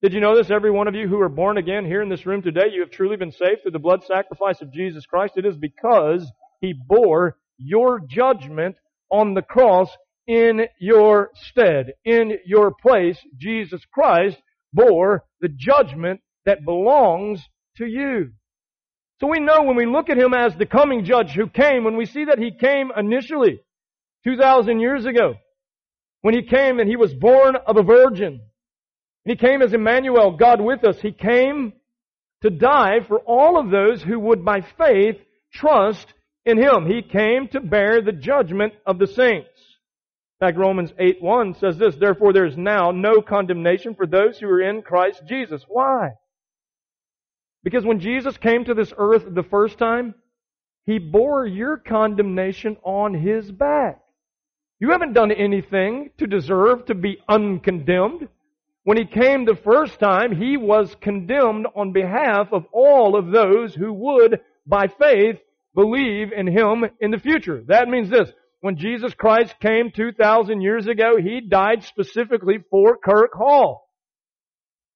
Did 0.00 0.12
you 0.12 0.20
know 0.20 0.36
this? 0.36 0.48
Every 0.48 0.70
one 0.70 0.86
of 0.86 0.94
you 0.94 1.08
who 1.08 1.20
are 1.20 1.28
born 1.28 1.58
again 1.58 1.84
here 1.84 2.02
in 2.02 2.08
this 2.08 2.24
room 2.24 2.40
today, 2.40 2.66
you 2.72 2.82
have 2.82 2.92
truly 2.92 3.16
been 3.16 3.32
saved 3.32 3.62
through 3.62 3.72
the 3.72 3.80
blood 3.80 4.04
sacrifice 4.06 4.62
of 4.62 4.72
Jesus 4.72 5.06
Christ. 5.06 5.32
It 5.34 5.44
is 5.44 5.56
because 5.56 6.30
He 6.60 6.72
bore 6.72 7.36
your 7.58 8.00
judgment 8.08 8.76
on 9.10 9.34
the 9.34 9.42
cross 9.42 9.90
in 10.28 10.66
your 10.78 11.30
stead, 11.34 11.94
in 12.04 12.38
your 12.46 12.72
place. 12.80 13.18
Jesus 13.36 13.82
Christ 13.92 14.36
bore 14.72 15.24
the 15.40 15.48
judgment 15.48 16.20
that 16.46 16.64
belongs 16.64 17.42
to 17.78 17.86
you. 17.86 18.30
So 19.20 19.26
we 19.26 19.40
know 19.40 19.64
when 19.64 19.74
we 19.74 19.84
look 19.84 20.10
at 20.10 20.16
Him 20.16 20.32
as 20.32 20.54
the 20.54 20.64
coming 20.64 21.04
judge 21.04 21.32
who 21.32 21.48
came, 21.48 21.82
when 21.82 21.96
we 21.96 22.06
see 22.06 22.26
that 22.26 22.38
He 22.38 22.52
came 22.52 22.92
initially, 22.96 23.58
2,000 24.22 24.78
years 24.78 25.06
ago, 25.06 25.34
when 26.20 26.34
He 26.34 26.42
came 26.42 26.78
and 26.78 26.88
He 26.88 26.94
was 26.94 27.12
born 27.12 27.56
of 27.66 27.76
a 27.76 27.82
virgin, 27.82 28.42
He 29.30 29.36
came 29.36 29.62
as 29.62 29.72
Emmanuel, 29.72 30.32
God 30.32 30.60
with 30.60 30.82
us. 30.82 31.00
He 31.00 31.12
came 31.12 31.72
to 32.42 32.50
die 32.50 32.98
for 33.06 33.20
all 33.20 33.60
of 33.60 33.70
those 33.70 34.02
who 34.02 34.18
would 34.18 34.44
by 34.44 34.62
faith 34.76 35.18
trust 35.52 36.12
in 36.44 36.58
Him. 36.58 36.84
He 36.84 37.00
came 37.00 37.46
to 37.52 37.60
bear 37.60 38.02
the 38.02 38.10
judgment 38.10 38.72
of 38.84 38.98
the 38.98 39.06
saints. 39.06 39.48
In 40.40 40.46
fact, 40.46 40.58
Romans 40.58 40.92
8 40.98 41.22
1 41.22 41.54
says 41.60 41.78
this, 41.78 41.94
Therefore 41.94 42.32
there 42.32 42.44
is 42.44 42.56
now 42.56 42.90
no 42.90 43.22
condemnation 43.22 43.94
for 43.94 44.04
those 44.04 44.36
who 44.36 44.48
are 44.48 44.62
in 44.62 44.82
Christ 44.82 45.22
Jesus. 45.28 45.62
Why? 45.68 46.08
Because 47.62 47.84
when 47.84 48.00
Jesus 48.00 48.36
came 48.36 48.64
to 48.64 48.74
this 48.74 48.92
earth 48.98 49.22
the 49.28 49.44
first 49.44 49.78
time, 49.78 50.12
He 50.86 50.98
bore 50.98 51.46
your 51.46 51.76
condemnation 51.76 52.78
on 52.82 53.14
His 53.14 53.48
back. 53.48 54.00
You 54.80 54.90
haven't 54.90 55.12
done 55.12 55.30
anything 55.30 56.10
to 56.18 56.26
deserve 56.26 56.86
to 56.86 56.96
be 56.96 57.18
uncondemned. 57.28 58.26
When 58.90 58.98
He 58.98 59.04
came 59.04 59.44
the 59.44 59.54
first 59.54 60.00
time, 60.00 60.34
He 60.34 60.56
was 60.56 60.96
condemned 61.00 61.68
on 61.76 61.92
behalf 61.92 62.48
of 62.50 62.64
all 62.72 63.16
of 63.16 63.30
those 63.30 63.72
who 63.72 63.92
would, 63.92 64.40
by 64.66 64.88
faith, 64.88 65.38
believe 65.76 66.32
in 66.32 66.48
Him 66.48 66.84
in 67.00 67.12
the 67.12 67.20
future. 67.20 67.62
That 67.68 67.86
means 67.86 68.10
this. 68.10 68.28
When 68.62 68.76
Jesus 68.76 69.14
Christ 69.14 69.54
came 69.60 69.92
2,000 69.94 70.60
years 70.60 70.88
ago, 70.88 71.18
He 71.22 71.40
died 71.40 71.84
specifically 71.84 72.58
for 72.68 72.96
Kirk 72.96 73.30
Hall. 73.32 73.88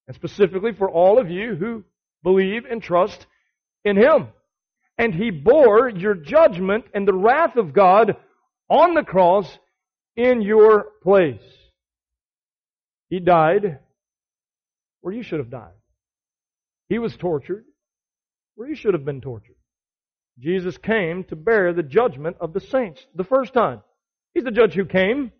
And 0.08 0.16
specifically 0.16 0.72
for 0.72 0.90
all 0.90 1.20
of 1.20 1.30
you 1.30 1.54
who 1.54 1.84
believe 2.24 2.64
and 2.68 2.82
trust 2.82 3.24
in 3.84 3.96
Him. 3.96 4.26
And 4.98 5.14
He 5.14 5.30
bore 5.30 5.88
your 5.88 6.16
judgment 6.16 6.86
and 6.94 7.06
the 7.06 7.14
wrath 7.14 7.54
of 7.54 7.72
God 7.72 8.16
on 8.68 8.94
the 8.94 9.04
cross 9.04 9.56
in 10.16 10.42
your 10.42 10.86
place. 11.04 11.38
He 13.08 13.20
died 13.20 13.78
where 15.04 15.12
you 15.12 15.22
should 15.22 15.38
have 15.38 15.50
died. 15.50 15.74
He 16.88 16.98
was 16.98 17.14
tortured 17.14 17.66
where 18.54 18.66
you 18.66 18.74
should 18.74 18.94
have 18.94 19.04
been 19.04 19.20
tortured. 19.20 19.56
Jesus 20.38 20.78
came 20.78 21.24
to 21.24 21.36
bear 21.36 21.74
the 21.74 21.82
judgment 21.82 22.38
of 22.40 22.54
the 22.54 22.60
saints 22.60 23.04
the 23.14 23.22
first 23.22 23.52
time. 23.52 23.82
He's 24.32 24.44
the 24.44 24.50
judge 24.50 24.72
who 24.72 24.86
came, 24.86 25.30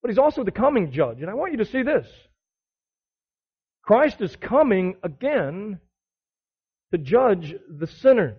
but 0.00 0.10
he's 0.10 0.16
also 0.18 0.44
the 0.44 0.50
coming 0.50 0.92
judge. 0.92 1.20
And 1.20 1.28
I 1.28 1.34
want 1.34 1.52
you 1.52 1.58
to 1.58 1.66
see 1.66 1.82
this. 1.82 2.06
Christ 3.82 4.22
is 4.22 4.34
coming 4.36 4.96
again 5.02 5.78
to 6.92 6.98
judge 6.98 7.54
the 7.68 7.86
sinners. 7.86 8.38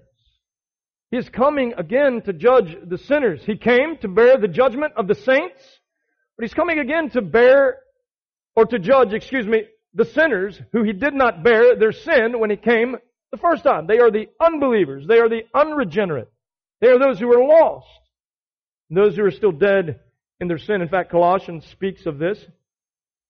He 1.11 1.17
is 1.17 1.29
coming 1.29 1.75
again 1.77 2.23
to 2.23 2.33
judge 2.33 2.75
the 2.83 2.97
sinners. 2.97 3.41
He 3.45 3.57
came 3.57 3.97
to 3.97 4.07
bear 4.07 4.37
the 4.39 4.47
judgment 4.47 4.93
of 4.97 5.07
the 5.07 5.15
saints, 5.15 5.61
but 6.35 6.45
he's 6.45 6.55
coming 6.55 6.79
again 6.79 7.11
to 7.11 7.21
bear, 7.21 7.77
or 8.57 8.65
to 8.65 8.79
judge, 8.79 9.13
excuse 9.13 9.45
me, 9.45 9.65
the 9.93 10.03
sinners 10.03 10.59
who 10.73 10.81
he 10.81 10.91
did 10.91 11.13
not 11.13 11.43
bear 11.43 11.75
their 11.75 11.91
sin 11.91 12.39
when 12.39 12.49
he 12.49 12.57
came 12.57 12.95
the 13.31 13.37
first 13.37 13.63
time. 13.63 13.85
They 13.85 13.99
are 13.99 14.09
the 14.09 14.29
unbelievers. 14.41 15.05
They 15.07 15.19
are 15.19 15.29
the 15.29 15.43
unregenerate. 15.53 16.31
They 16.81 16.87
are 16.87 16.97
those 16.97 17.19
who 17.19 17.31
are 17.31 17.47
lost. 17.47 17.85
Those 18.89 19.15
who 19.15 19.25
are 19.25 19.31
still 19.31 19.51
dead 19.51 19.99
in 20.39 20.47
their 20.47 20.57
sin. 20.57 20.81
In 20.81 20.89
fact, 20.89 21.11
Colossians 21.11 21.67
speaks 21.67 22.07
of 22.07 22.17
this. 22.17 22.43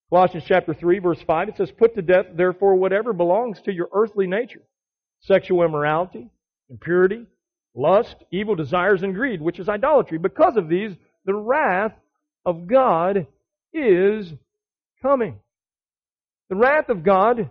Colossians 0.10 0.46
chapter 0.48 0.74
3 0.74 1.00
verse 1.00 1.22
5, 1.28 1.50
it 1.50 1.58
says, 1.58 1.72
Put 1.78 1.96
to 1.96 2.02
death 2.02 2.28
therefore 2.34 2.76
whatever 2.76 3.12
belongs 3.12 3.60
to 3.64 3.74
your 3.74 3.90
earthly 3.94 4.28
nature. 4.28 4.64
Sexual 5.24 5.66
immorality, 5.66 6.30
impurity, 6.70 7.26
lust, 7.76 8.16
evil 8.32 8.56
desires, 8.56 9.04
and 9.04 9.14
greed, 9.14 9.42
which 9.42 9.60
is 9.60 9.68
idolatry. 9.68 10.20
Because 10.20 10.56
of 10.56 10.70
these, 10.70 10.94
the 11.26 11.36
wrath 11.36 11.96
of 12.46 12.66
God 12.66 13.28
is 13.74 14.32
coming. 15.02 15.40
The 16.50 16.56
wrath 16.56 16.90
of 16.90 17.04
God 17.04 17.50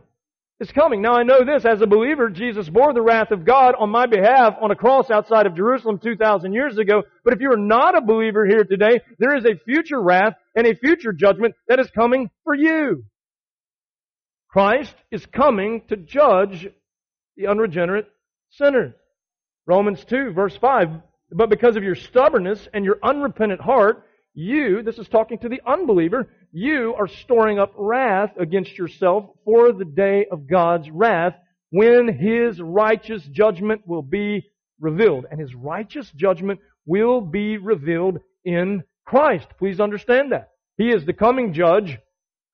is 0.58 0.70
coming. 0.72 1.02
Now 1.02 1.14
I 1.14 1.22
know 1.22 1.44
this, 1.44 1.64
as 1.66 1.82
a 1.82 1.86
believer, 1.86 2.30
Jesus 2.30 2.68
bore 2.68 2.94
the 2.94 3.02
wrath 3.02 3.30
of 3.30 3.44
God 3.44 3.74
on 3.78 3.90
my 3.90 4.06
behalf 4.06 4.54
on 4.60 4.70
a 4.70 4.76
cross 4.76 5.10
outside 5.10 5.46
of 5.46 5.54
Jerusalem 5.54 5.98
2,000 5.98 6.52
years 6.52 6.78
ago. 6.78 7.02
But 7.24 7.34
if 7.34 7.40
you 7.40 7.52
are 7.52 7.58
not 7.58 7.96
a 7.96 8.00
believer 8.00 8.46
here 8.46 8.64
today, 8.64 9.00
there 9.18 9.36
is 9.36 9.44
a 9.44 9.58
future 9.64 10.00
wrath 10.00 10.34
and 10.54 10.66
a 10.66 10.74
future 10.74 11.12
judgment 11.12 11.54
that 11.68 11.78
is 11.78 11.90
coming 11.90 12.30
for 12.44 12.54
you. 12.54 13.04
Christ 14.48 14.94
is 15.10 15.26
coming 15.26 15.82
to 15.88 15.96
judge 15.96 16.66
the 17.36 17.48
unregenerate 17.48 18.06
sinners. 18.50 18.94
Romans 19.66 20.02
2 20.04 20.32
verse 20.32 20.56
5, 20.56 20.88
but 21.32 21.50
because 21.50 21.76
of 21.76 21.82
your 21.82 21.96
stubbornness 21.96 22.66
and 22.72 22.84
your 22.84 22.98
unrepentant 23.02 23.60
heart, 23.60 24.05
you, 24.36 24.82
this 24.82 24.98
is 24.98 25.08
talking 25.08 25.38
to 25.38 25.48
the 25.48 25.62
unbeliever, 25.66 26.28
you 26.52 26.94
are 26.98 27.08
storing 27.08 27.58
up 27.58 27.72
wrath 27.74 28.32
against 28.38 28.76
yourself 28.76 29.24
for 29.46 29.72
the 29.72 29.86
day 29.86 30.26
of 30.30 30.46
God's 30.46 30.90
wrath 30.90 31.34
when 31.70 32.06
His 32.06 32.60
righteous 32.60 33.22
judgment 33.32 33.82
will 33.86 34.02
be 34.02 34.44
revealed. 34.78 35.24
And 35.30 35.40
His 35.40 35.54
righteous 35.54 36.10
judgment 36.14 36.60
will 36.84 37.22
be 37.22 37.56
revealed 37.56 38.18
in 38.44 38.84
Christ. 39.06 39.46
Please 39.58 39.80
understand 39.80 40.32
that. 40.32 40.50
He 40.76 40.90
is 40.90 41.06
the 41.06 41.14
coming 41.14 41.54
judge 41.54 41.96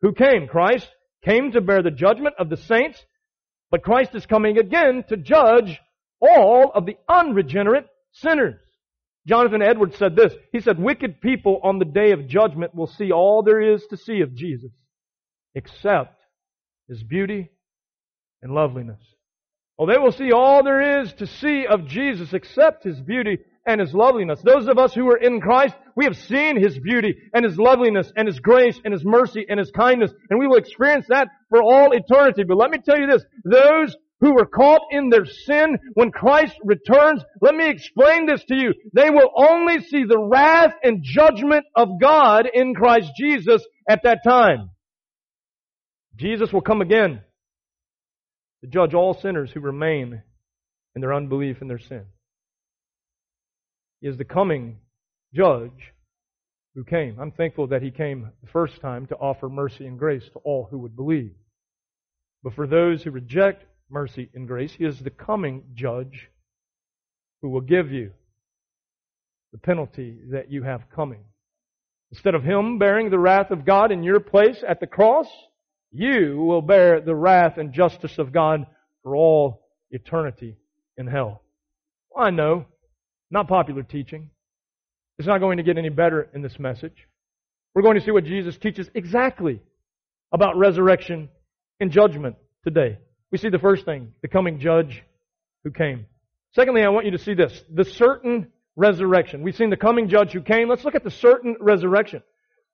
who 0.03 0.12
came. 0.12 0.47
Christ 0.47 0.89
came 1.25 1.51
to 1.51 1.61
bear 1.61 1.83
the 1.83 1.91
judgment 1.91 2.37
of 2.39 2.49
the 2.49 2.57
saints, 2.59 3.05
but 3.73 3.83
Christ 3.83 4.15
is 4.15 4.25
coming 4.25 4.57
again 4.57 5.05
to 5.09 5.17
judge 5.17 5.81
all 6.21 6.71
of 6.73 6.87
the 6.87 6.97
unregenerate 7.09 7.89
sinners. 8.12 8.55
Jonathan 9.26 9.62
Edwards 9.62 9.97
said 9.97 10.17
this. 10.17 10.35
He 10.52 10.61
said, 10.61 10.79
wicked 10.79 11.21
people 11.21 11.61
on 11.62 11.79
the 11.79 11.85
day 11.85 12.12
of 12.12 12.26
judgment 12.26 12.75
will 12.75 12.88
see 12.88 13.12
all 13.12 13.43
there 13.43 13.61
is 13.61 13.87
to 13.91 13.97
see 13.97 14.21
of 14.21 14.35
Jesus, 14.35 14.71
except 15.55 16.21
His 16.88 17.02
beauty 17.02 17.50
and 18.43 18.52
loveliness. 18.52 19.00
Oh, 19.79 19.87
they 19.87 19.99
will 19.99 20.12
see 20.12 20.33
all 20.33 20.62
there 20.62 21.00
is 21.00 21.12
to 21.14 21.26
see 21.26 21.67
of 21.67 21.87
Jesus 21.87 22.33
except 22.33 22.85
His 22.85 23.00
beauty 23.00 23.38
and 23.67 23.81
His 23.81 23.95
loveliness. 23.95 24.41
Those 24.43 24.67
of 24.67 24.76
us 24.76 24.93
who 24.93 25.09
are 25.09 25.17
in 25.17 25.41
Christ, 25.41 25.75
we 25.97 26.05
have 26.05 26.17
seen 26.17 26.61
His 26.61 26.79
beauty 26.79 27.14
and 27.33 27.45
His 27.45 27.57
loveliness 27.57 28.12
and 28.17 28.26
His 28.26 28.41
grace 28.41 28.79
and 28.85 28.93
His 28.93 29.05
mercy 29.05 29.47
and 29.49 29.59
His 29.59 29.71
kindness, 29.71 30.12
and 30.31 30.41
we 30.41 30.49
will 30.49 30.57
experience 30.57 31.07
that 31.09 31.29
for 31.49 31.62
all 31.62 31.93
eternity. 31.93 32.43
But 32.43 32.59
let 32.59 32.71
me 32.71 32.79
tell 32.79 32.99
you 32.99 33.07
this, 33.07 33.25
those 33.45 33.97
who 34.23 34.35
were 34.35 34.47
caught 34.47 34.83
in 34.91 35.11
their 35.11 35.26
sin 35.26 35.76
when 35.95 36.12
Christ 36.12 36.55
returns, 36.64 37.23
let 37.41 37.55
me 37.57 37.69
explain 37.69 38.25
this 38.25 38.43
to 38.45 38.55
you. 38.55 38.73
They 38.95 39.11
will 39.11 39.31
only 39.37 39.81
see 39.81 40.05
the 40.05 40.19
wrath 40.19 40.73
and 40.83 41.02
judgment 41.02 41.67
of 41.75 42.00
God 42.00 42.49
in 42.50 42.73
Christ 42.73 43.11
Jesus 43.19 43.62
at 43.88 44.05
that 44.05 44.21
time. 44.25 44.71
Jesus 46.17 46.52
will 46.52 46.61
come 46.61 46.81
again 46.81 47.21
to 48.62 48.69
judge 48.69 48.95
all 48.95 49.12
sinners 49.12 49.50
who 49.50 49.61
remain 49.61 50.23
in 50.95 51.00
their 51.00 51.14
unbelief 51.14 51.61
and 51.61 51.69
their 51.69 51.81
sin. 51.81 52.05
He 54.00 54.09
is 54.09 54.19
the 54.19 54.25
coming 54.25 54.79
judge 55.35 55.93
who 56.76 56.85
came. 56.85 57.19
I'm 57.21 57.33
thankful 57.33 57.67
that 57.69 57.83
he 57.83 57.91
came 57.91 58.31
the 58.41 58.50
first 58.50 58.81
time 58.81 59.07
to 59.07 59.17
offer 59.17 59.49
mercy 59.49 59.85
and 59.85 59.99
grace 59.99 60.25
to 60.33 60.38
all 60.45 60.69
who 60.71 60.79
would 60.79 60.95
believe. 60.95 61.35
But 62.45 62.55
for 62.55 62.69
those 62.69 63.02
who 63.02 63.11
reject 63.11 63.64
mercy 63.93 64.31
and 64.35 64.49
grace. 64.49 64.73
He 64.73 64.85
is 64.85 64.99
the 64.99 65.11
coming 65.11 65.65
judge 65.75 66.31
who 67.43 67.51
will 67.51 67.61
give 67.61 67.93
you 67.93 68.13
the 69.53 69.59
penalty 69.59 70.19
that 70.31 70.51
you 70.51 70.63
have 70.63 70.91
coming. 70.95 71.25
Instead 72.11 72.35
of 72.35 72.43
him 72.43 72.79
bearing 72.79 73.11
the 73.11 73.19
wrath 73.19 73.51
of 73.51 73.65
God 73.65 73.93
in 73.93 74.03
your 74.03 74.21
place 74.21 74.63
at 74.67 74.81
the 74.81 74.87
cross, 74.87 75.27
you 75.91 76.43
will 76.43 76.63
bear 76.63 77.01
the 77.01 77.15
wrath 77.15 77.59
and 77.59 77.73
justice 77.73 78.19
of 78.19 78.33
God 78.33 78.67
for 79.03 79.15
all 79.15 79.67
eternity 79.91 80.57
in 80.97 81.07
hell. 81.07 81.43
Well, 82.11 82.27
I 82.27 82.31
know, 82.31 82.67
not 83.31 83.49
popular 83.49 83.83
teaching. 83.83 84.31
It's 85.19 85.29
not 85.29 85.39
going 85.39 85.59
to 85.59 85.63
get 85.63 85.79
any 85.79 85.91
better 85.91 86.29
in 86.35 86.43
this 86.43 86.59
message. 86.59 87.07
We're 87.75 87.83
going 87.83 87.99
to 87.99 88.05
see 88.05 88.11
what 88.11 88.25
Jesus 88.25 88.57
teaches 88.57 88.89
exactly 88.95 89.61
about 90.33 90.57
resurrection 90.57 91.29
and 91.81 91.91
judgment 91.91 92.37
today. 92.65 92.99
We 93.33 93.39
see 93.39 93.49
the 93.49 93.59
first 93.59 93.87
thing, 93.87 94.12
the 94.21 94.29
coming 94.29 94.61
judge 94.61 95.03
who 95.65 95.71
came. 95.71 96.07
Secondly, 96.55 96.83
I 96.83 96.91
want 96.91 97.07
you 97.07 97.12
to 97.12 97.19
see 97.19 97.33
this, 97.33 97.65
the 97.73 97.85
certain 97.85 98.49
resurrection. 98.77 99.43
We've 99.43 99.57
seen 99.57 99.71
the 99.71 99.77
coming 99.77 100.09
judge 100.09 100.33
who 100.33 100.43
came. 100.43 100.69
Let's 100.69 100.85
look 100.85 100.95
at 100.95 101.03
the 101.03 101.11
certain 101.11 101.57
resurrection. 101.59 102.23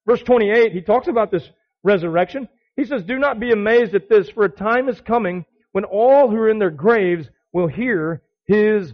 Verse 0.04 0.20
28, 0.22 0.72
he 0.72 0.80
talks 0.80 1.06
about 1.06 1.30
this 1.30 1.48
resurrection. 1.84 2.48
He 2.76 2.84
says, 2.84 3.04
Do 3.04 3.18
not 3.18 3.38
be 3.38 3.52
amazed 3.52 3.94
at 3.94 4.08
this, 4.08 4.28
for 4.30 4.44
a 4.44 4.50
time 4.50 4.88
is 4.88 5.00
coming 5.00 5.44
when 5.70 5.84
all 5.84 6.28
who 6.28 6.36
are 6.36 6.50
in 6.50 6.58
their 6.58 6.70
graves 6.70 7.28
will 7.52 7.68
hear 7.68 8.22
his 8.46 8.92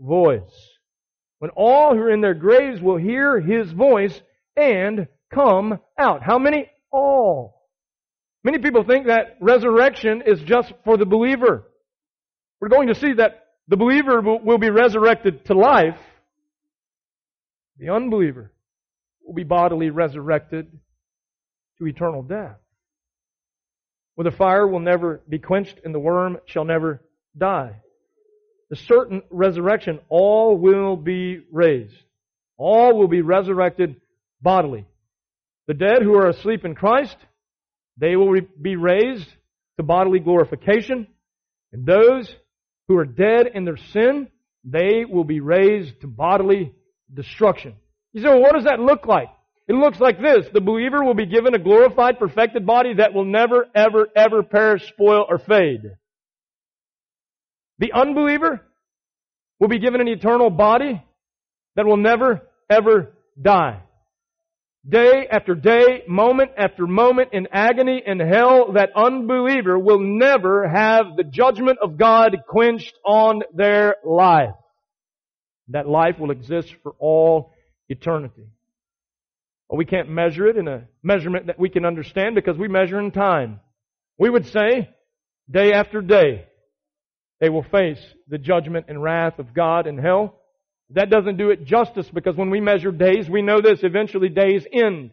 voice. 0.00 0.40
When 1.40 1.50
all 1.50 1.94
who 1.94 2.02
are 2.02 2.10
in 2.10 2.20
their 2.22 2.34
graves 2.34 2.80
will 2.80 2.96
hear 2.96 3.38
his 3.38 3.70
voice 3.70 4.18
and 4.56 5.08
come 5.32 5.78
out. 5.98 6.22
How 6.22 6.38
many? 6.38 6.70
All. 6.90 7.61
Many 8.44 8.58
people 8.58 8.84
think 8.84 9.06
that 9.06 9.36
resurrection 9.40 10.22
is 10.26 10.40
just 10.42 10.72
for 10.84 10.96
the 10.96 11.06
believer. 11.06 11.64
We're 12.60 12.68
going 12.68 12.88
to 12.88 12.94
see 12.94 13.12
that 13.14 13.46
the 13.68 13.76
believer 13.76 14.20
will 14.20 14.58
be 14.58 14.70
resurrected 14.70 15.44
to 15.46 15.54
life. 15.54 15.98
The 17.78 17.90
unbeliever 17.90 18.52
will 19.24 19.34
be 19.34 19.44
bodily 19.44 19.90
resurrected 19.90 20.66
to 21.78 21.86
eternal 21.86 22.22
death. 22.22 22.56
where 24.14 24.30
the 24.30 24.36
fire 24.36 24.66
will 24.66 24.80
never 24.80 25.22
be 25.28 25.38
quenched 25.38 25.80
and 25.84 25.94
the 25.94 25.98
worm 25.98 26.38
shall 26.46 26.64
never 26.64 27.02
die. 27.36 27.76
The 28.70 28.76
certain 28.76 29.22
resurrection, 29.30 30.00
all 30.08 30.56
will 30.56 30.96
be 30.96 31.40
raised. 31.50 31.96
All 32.56 32.96
will 32.96 33.08
be 33.08 33.22
resurrected 33.22 33.96
bodily. 34.40 34.86
The 35.66 35.74
dead 35.74 36.02
who 36.02 36.14
are 36.14 36.28
asleep 36.28 36.64
in 36.64 36.74
Christ, 36.74 37.16
they 38.02 38.16
will 38.16 38.36
be 38.60 38.74
raised 38.74 39.28
to 39.76 39.84
bodily 39.84 40.18
glorification. 40.18 41.06
And 41.72 41.86
those 41.86 42.34
who 42.88 42.98
are 42.98 43.04
dead 43.04 43.46
in 43.54 43.64
their 43.64 43.76
sin, 43.76 44.26
they 44.64 45.04
will 45.08 45.22
be 45.22 45.38
raised 45.38 46.00
to 46.00 46.08
bodily 46.08 46.74
destruction. 47.14 47.76
You 48.12 48.22
say, 48.22 48.28
well, 48.28 48.40
what 48.40 48.54
does 48.54 48.64
that 48.64 48.80
look 48.80 49.06
like? 49.06 49.28
It 49.68 49.74
looks 49.74 50.00
like 50.00 50.20
this. 50.20 50.46
The 50.52 50.60
believer 50.60 51.04
will 51.04 51.14
be 51.14 51.26
given 51.26 51.54
a 51.54 51.60
glorified, 51.60 52.18
perfected 52.18 52.66
body 52.66 52.94
that 52.94 53.14
will 53.14 53.24
never, 53.24 53.66
ever, 53.72 54.08
ever 54.16 54.42
perish, 54.42 54.82
spoil, 54.88 55.24
or 55.28 55.38
fade. 55.38 55.82
The 57.78 57.92
unbeliever 57.92 58.62
will 59.60 59.68
be 59.68 59.78
given 59.78 60.00
an 60.00 60.08
eternal 60.08 60.50
body 60.50 61.00
that 61.76 61.86
will 61.86 61.98
never, 61.98 62.42
ever 62.68 63.12
die. 63.40 63.80
Day 64.88 65.28
after 65.30 65.54
day, 65.54 66.02
moment 66.08 66.50
after 66.56 66.88
moment 66.88 67.28
in 67.32 67.46
agony 67.52 68.02
in 68.04 68.18
hell, 68.18 68.72
that 68.72 68.90
unbeliever 68.96 69.78
will 69.78 70.00
never 70.00 70.68
have 70.68 71.16
the 71.16 71.22
judgment 71.22 71.78
of 71.80 71.96
God 71.96 72.36
quenched 72.48 72.94
on 73.04 73.42
their 73.54 73.96
life. 74.04 74.54
That 75.68 75.88
life 75.88 76.18
will 76.18 76.32
exist 76.32 76.74
for 76.82 76.94
all 76.98 77.52
eternity. 77.88 78.48
We 79.70 79.84
can't 79.86 80.10
measure 80.10 80.48
it 80.48 80.56
in 80.56 80.66
a 80.68 80.88
measurement 81.02 81.46
that 81.46 81.58
we 81.58 81.70
can 81.70 81.86
understand 81.86 82.34
because 82.34 82.58
we 82.58 82.68
measure 82.68 83.00
in 83.00 83.10
time. 83.12 83.60
We 84.18 84.28
would 84.28 84.46
say, 84.46 84.90
day 85.50 85.72
after 85.72 86.02
day, 86.02 86.46
they 87.40 87.48
will 87.48 87.62
face 87.62 88.00
the 88.28 88.36
judgment 88.36 88.86
and 88.88 89.02
wrath 89.02 89.38
of 89.38 89.54
God 89.54 89.86
in 89.86 89.96
hell. 89.96 90.41
That 90.94 91.10
doesn't 91.10 91.38
do 91.38 91.50
it 91.50 91.64
justice 91.64 92.08
because 92.12 92.36
when 92.36 92.50
we 92.50 92.60
measure 92.60 92.92
days, 92.92 93.28
we 93.28 93.42
know 93.42 93.60
this, 93.60 93.80
eventually 93.82 94.28
days 94.28 94.66
end. 94.72 95.10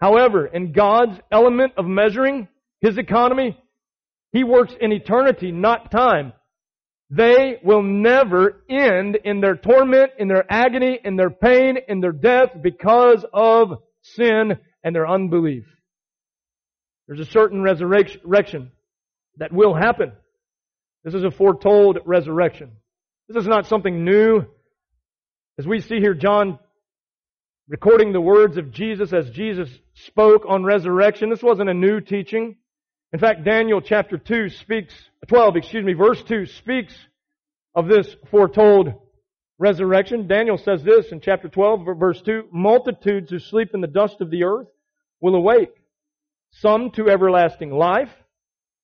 However, 0.00 0.46
in 0.46 0.72
God's 0.72 1.18
element 1.32 1.72
of 1.76 1.86
measuring 1.86 2.48
His 2.80 2.98
economy, 2.98 3.58
He 4.32 4.44
works 4.44 4.74
in 4.80 4.92
eternity, 4.92 5.50
not 5.50 5.90
time. 5.90 6.32
They 7.10 7.58
will 7.64 7.82
never 7.82 8.62
end 8.68 9.16
in 9.24 9.40
their 9.40 9.56
torment, 9.56 10.12
in 10.18 10.28
their 10.28 10.44
agony, 10.50 10.98
in 11.02 11.16
their 11.16 11.30
pain, 11.30 11.78
in 11.88 12.00
their 12.00 12.12
death 12.12 12.50
because 12.62 13.24
of 13.32 13.78
sin 14.02 14.58
and 14.84 14.94
their 14.94 15.08
unbelief. 15.08 15.64
There's 17.06 17.20
a 17.20 17.30
certain 17.30 17.62
resurrection 17.62 18.70
that 19.38 19.52
will 19.52 19.74
happen. 19.74 20.12
This 21.02 21.14
is 21.14 21.24
a 21.24 21.30
foretold 21.30 21.98
resurrection. 22.04 22.72
This 23.28 23.42
is 23.42 23.48
not 23.48 23.66
something 23.66 24.04
new. 24.04 24.44
As 25.58 25.66
we 25.66 25.80
see 25.80 25.98
here, 25.98 26.14
John 26.14 26.60
recording 27.68 28.12
the 28.12 28.20
words 28.20 28.56
of 28.56 28.70
Jesus 28.70 29.12
as 29.12 29.28
Jesus 29.30 29.68
spoke 30.06 30.44
on 30.48 30.62
resurrection, 30.62 31.30
this 31.30 31.42
wasn't 31.42 31.68
a 31.68 31.74
new 31.74 32.00
teaching. 32.00 32.54
In 33.12 33.18
fact, 33.18 33.44
Daniel 33.44 33.80
chapter 33.80 34.18
2 34.18 34.50
speaks, 34.50 34.94
12, 35.26 35.56
excuse 35.56 35.84
me, 35.84 35.94
verse 35.94 36.22
2 36.22 36.46
speaks 36.46 36.94
of 37.74 37.88
this 37.88 38.14
foretold 38.30 38.92
resurrection. 39.58 40.28
Daniel 40.28 40.58
says 40.58 40.84
this 40.84 41.10
in 41.10 41.20
chapter 41.20 41.48
12, 41.48 41.80
verse 41.98 42.22
2, 42.22 42.44
multitudes 42.52 43.28
who 43.30 43.40
sleep 43.40 43.70
in 43.74 43.80
the 43.80 43.88
dust 43.88 44.20
of 44.20 44.30
the 44.30 44.44
earth 44.44 44.68
will 45.20 45.34
awake, 45.34 45.74
some 46.52 46.92
to 46.92 47.10
everlasting 47.10 47.72
life, 47.72 48.10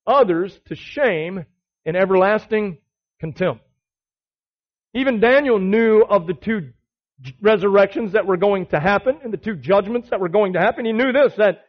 others 0.09 0.59
to 0.67 0.75
shame 0.75 1.45
and 1.87 1.97
everlasting 1.97 2.79
contempt. 3.21 3.64
Even 4.95 5.21
Daniel 5.21 5.59
knew 5.59 6.03
of 6.03 6.27
the 6.27 6.35
two 6.35 6.71
resurrections 7.43 8.13
that 8.13 8.27
were 8.27 8.37
going 8.37 8.67
to 8.67 8.79
happen 8.79 9.19
and 9.23 9.33
the 9.33 9.39
two 9.39 9.57
judgments 9.57 10.11
that 10.11 10.21
were 10.21 10.29
going 10.29 10.53
to 10.53 10.61
happen. 10.61 10.85
He 10.85 10.93
knew 10.93 11.13
this, 11.13 11.35
that 11.37 11.65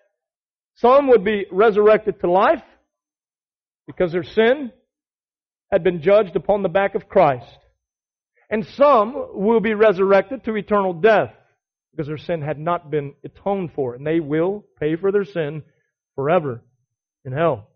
some 0.76 1.08
would 1.08 1.24
be 1.24 1.46
resurrected 1.52 2.20
to 2.22 2.32
life 2.32 2.62
because 3.88 4.12
their 4.12 4.24
sin 4.24 4.72
had 5.72 5.84
been 5.84 6.02
judged 6.02 6.36
upon 6.36 6.62
the 6.62 6.70
back 6.70 6.96
of 6.96 7.10
Christ. 7.10 7.58
And 8.50 8.66
some 8.78 9.16
will 9.34 9.60
be 9.60 9.74
resurrected 9.74 10.44
to 10.44 10.56
eternal 10.56 10.94
death 10.94 11.34
because 11.92 12.08
their 12.08 12.18
sin 12.18 12.42
had 12.42 12.60
not 12.60 12.92
been 12.92 13.16
atoned 13.24 13.72
for. 13.74 13.96
And 13.96 14.06
they 14.06 14.20
will 14.20 14.66
pay 14.80 14.96
for 14.96 15.12
their 15.12 15.26
sin 15.26 15.64
forever 16.16 16.62
in 17.24 17.32
hell. 17.32 17.70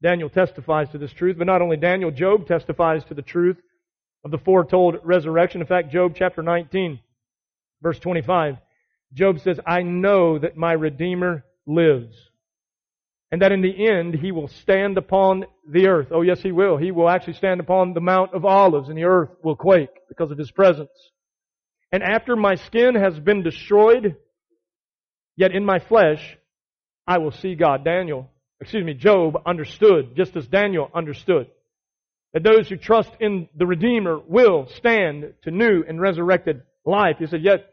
Daniel 0.00 0.28
testifies 0.28 0.90
to 0.90 0.98
this 0.98 1.12
truth, 1.12 1.36
but 1.38 1.46
not 1.46 1.62
only 1.62 1.76
Daniel, 1.76 2.10
Job 2.10 2.46
testifies 2.46 3.02
to 3.06 3.14
the 3.14 3.22
truth 3.22 3.56
of 4.24 4.30
the 4.30 4.38
foretold 4.38 4.96
resurrection. 5.04 5.60
In 5.60 5.66
fact, 5.66 5.92
Job 5.92 6.14
chapter 6.16 6.42
19, 6.42 6.98
verse 7.82 7.98
25, 7.98 8.56
Job 9.12 9.38
says, 9.40 9.60
I 9.66 9.82
know 9.82 10.38
that 10.38 10.56
my 10.56 10.72
Redeemer 10.72 11.44
lives. 11.66 12.16
And 13.30 13.42
that 13.42 13.52
in 13.52 13.62
the 13.62 13.88
end, 13.88 14.14
he 14.14 14.32
will 14.32 14.48
stand 14.48 14.96
upon 14.96 15.46
the 15.68 15.88
earth. 15.88 16.08
Oh 16.12 16.22
yes, 16.22 16.40
he 16.40 16.52
will. 16.52 16.76
He 16.76 16.92
will 16.92 17.08
actually 17.08 17.32
stand 17.34 17.60
upon 17.60 17.92
the 17.92 18.00
Mount 18.00 18.32
of 18.32 18.44
Olives 18.44 18.88
and 18.88 18.96
the 18.96 19.04
earth 19.04 19.30
will 19.42 19.56
quake 19.56 19.90
because 20.08 20.30
of 20.30 20.38
his 20.38 20.50
presence. 20.50 20.90
And 21.90 22.02
after 22.02 22.36
my 22.36 22.54
skin 22.54 22.94
has 22.94 23.18
been 23.18 23.42
destroyed, 23.42 24.16
yet 25.36 25.52
in 25.52 25.64
my 25.64 25.80
flesh, 25.80 26.38
I 27.06 27.18
will 27.18 27.32
see 27.32 27.54
God. 27.54 27.84
Daniel, 27.84 28.30
excuse 28.60 28.84
me, 28.84 28.94
Job 28.94 29.42
understood, 29.46 30.16
just 30.16 30.36
as 30.36 30.46
Daniel 30.46 30.90
understood, 30.94 31.48
that 32.34 32.42
those 32.42 32.68
who 32.68 32.76
trust 32.76 33.10
in 33.20 33.48
the 33.56 33.66
Redeemer 33.66 34.18
will 34.18 34.66
stand 34.76 35.32
to 35.44 35.50
new 35.50 35.84
and 35.88 36.00
resurrected 36.00 36.62
life. 36.84 37.16
He 37.18 37.26
said, 37.26 37.42
yet 37.42 37.70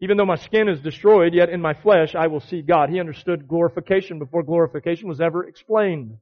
even 0.00 0.16
though 0.16 0.26
my 0.26 0.36
skin 0.36 0.68
is 0.68 0.80
destroyed, 0.80 1.34
yet 1.34 1.50
in 1.50 1.60
my 1.60 1.74
flesh 1.74 2.14
I 2.14 2.26
will 2.26 2.40
see 2.40 2.62
God. 2.62 2.90
He 2.90 2.98
understood 2.98 3.46
glorification 3.46 4.18
before 4.18 4.42
glorification 4.42 5.08
was 5.08 5.20
ever 5.20 5.44
explained. 5.44 6.16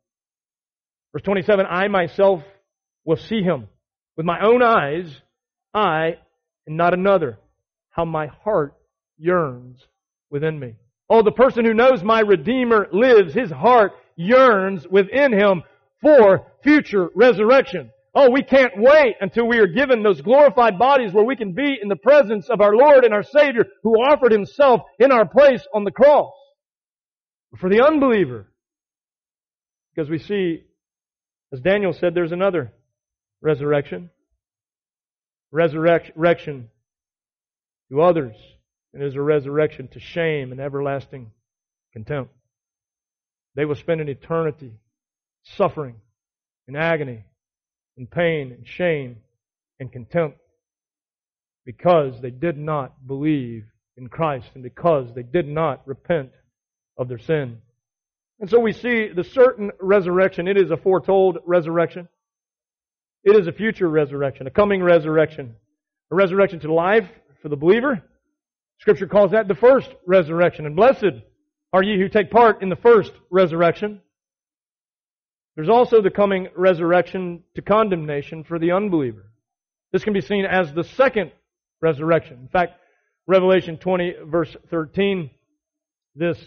Verse 1.12 1.22
27, 1.22 1.64
I 1.68 1.88
myself 1.88 2.42
will 3.04 3.16
see 3.16 3.42
him. 3.42 3.68
With 4.16 4.26
my 4.26 4.40
own 4.44 4.62
eyes, 4.62 5.14
I 5.72 6.18
and 6.66 6.76
not 6.76 6.94
another. 6.94 7.38
How 7.90 8.04
my 8.04 8.26
heart 8.26 8.74
yearns 9.18 9.78
within 10.30 10.58
me. 10.58 10.74
Oh, 11.08 11.22
the 11.22 11.30
person 11.30 11.64
who 11.64 11.74
knows 11.74 12.02
my 12.02 12.20
Redeemer 12.20 12.88
lives, 12.92 13.34
his 13.34 13.50
heart 13.50 13.92
yearns 14.16 14.86
within 14.88 15.32
him 15.32 15.62
for 16.02 16.46
future 16.62 17.08
resurrection. 17.14 17.90
Oh, 18.14 18.30
we 18.30 18.42
can't 18.42 18.74
wait 18.76 19.16
until 19.20 19.48
we 19.48 19.58
are 19.58 19.66
given 19.66 20.02
those 20.02 20.20
glorified 20.20 20.78
bodies 20.78 21.14
where 21.14 21.24
we 21.24 21.36
can 21.36 21.52
be 21.52 21.78
in 21.80 21.88
the 21.88 21.96
presence 21.96 22.50
of 22.50 22.60
our 22.60 22.74
Lord 22.74 23.04
and 23.04 23.14
our 23.14 23.22
Savior 23.22 23.64
who 23.82 23.94
offered 23.94 24.32
Himself 24.32 24.82
in 24.98 25.10
our 25.10 25.26
place 25.26 25.66
on 25.72 25.84
the 25.84 25.90
cross. 25.90 26.32
For 27.58 27.70
the 27.70 27.84
unbeliever, 27.84 28.52
because 29.94 30.10
we 30.10 30.18
see, 30.18 30.64
as 31.52 31.60
Daniel 31.60 31.92
said, 31.92 32.14
there's 32.14 32.32
another 32.32 32.72
resurrection. 33.40 34.10
Resurrection 35.50 36.68
to 37.90 38.00
others, 38.00 38.34
and 38.94 39.02
is 39.02 39.16
a 39.16 39.20
resurrection 39.20 39.88
to 39.88 40.00
shame 40.00 40.50
and 40.50 40.60
everlasting 40.60 41.30
contempt. 41.92 42.32
They 43.54 43.66
will 43.66 43.74
spend 43.74 44.00
an 44.00 44.08
eternity 44.08 44.72
suffering 45.42 45.96
and 46.68 46.76
agony 46.76 47.24
and 47.96 48.10
pain 48.10 48.52
and 48.52 48.66
shame 48.66 49.16
and 49.80 49.92
contempt 49.92 50.38
because 51.64 52.20
they 52.20 52.30
did 52.30 52.58
not 52.58 53.06
believe 53.06 53.64
in 53.96 54.08
Christ 54.08 54.48
and 54.54 54.62
because 54.62 55.14
they 55.14 55.22
did 55.22 55.46
not 55.46 55.86
repent 55.86 56.30
of 56.96 57.08
their 57.08 57.18
sin. 57.18 57.58
And 58.40 58.50
so 58.50 58.58
we 58.58 58.72
see 58.72 59.08
the 59.08 59.24
certain 59.24 59.70
resurrection. 59.80 60.48
It 60.48 60.56
is 60.56 60.70
a 60.70 60.76
foretold 60.76 61.38
resurrection. 61.46 62.08
It 63.24 63.36
is 63.36 63.46
a 63.46 63.52
future 63.52 63.88
resurrection, 63.88 64.46
a 64.46 64.50
coming 64.50 64.82
resurrection, 64.82 65.54
a 66.10 66.14
resurrection 66.14 66.58
to 66.60 66.72
life 66.72 67.08
for 67.40 67.48
the 67.48 67.56
believer. 67.56 68.02
Scripture 68.80 69.06
calls 69.06 69.30
that 69.30 69.46
the 69.46 69.54
first 69.54 69.88
resurrection. 70.06 70.66
And 70.66 70.74
blessed 70.74 71.22
are 71.72 71.84
ye 71.84 71.98
who 71.98 72.08
take 72.08 72.30
part 72.30 72.62
in 72.62 72.68
the 72.68 72.76
first 72.76 73.12
resurrection. 73.30 74.00
There's 75.54 75.68
also 75.68 76.00
the 76.00 76.10
coming 76.10 76.48
resurrection 76.56 77.42
to 77.54 77.62
condemnation 77.62 78.44
for 78.44 78.58
the 78.58 78.72
unbeliever. 78.72 79.30
This 79.92 80.04
can 80.04 80.14
be 80.14 80.20
seen 80.20 80.46
as 80.46 80.72
the 80.72 80.84
second 80.84 81.32
resurrection. 81.80 82.38
In 82.40 82.48
fact, 82.48 82.74
Revelation 83.26 83.76
20 83.76 84.14
verse 84.24 84.56
13, 84.70 85.30
this 86.16 86.38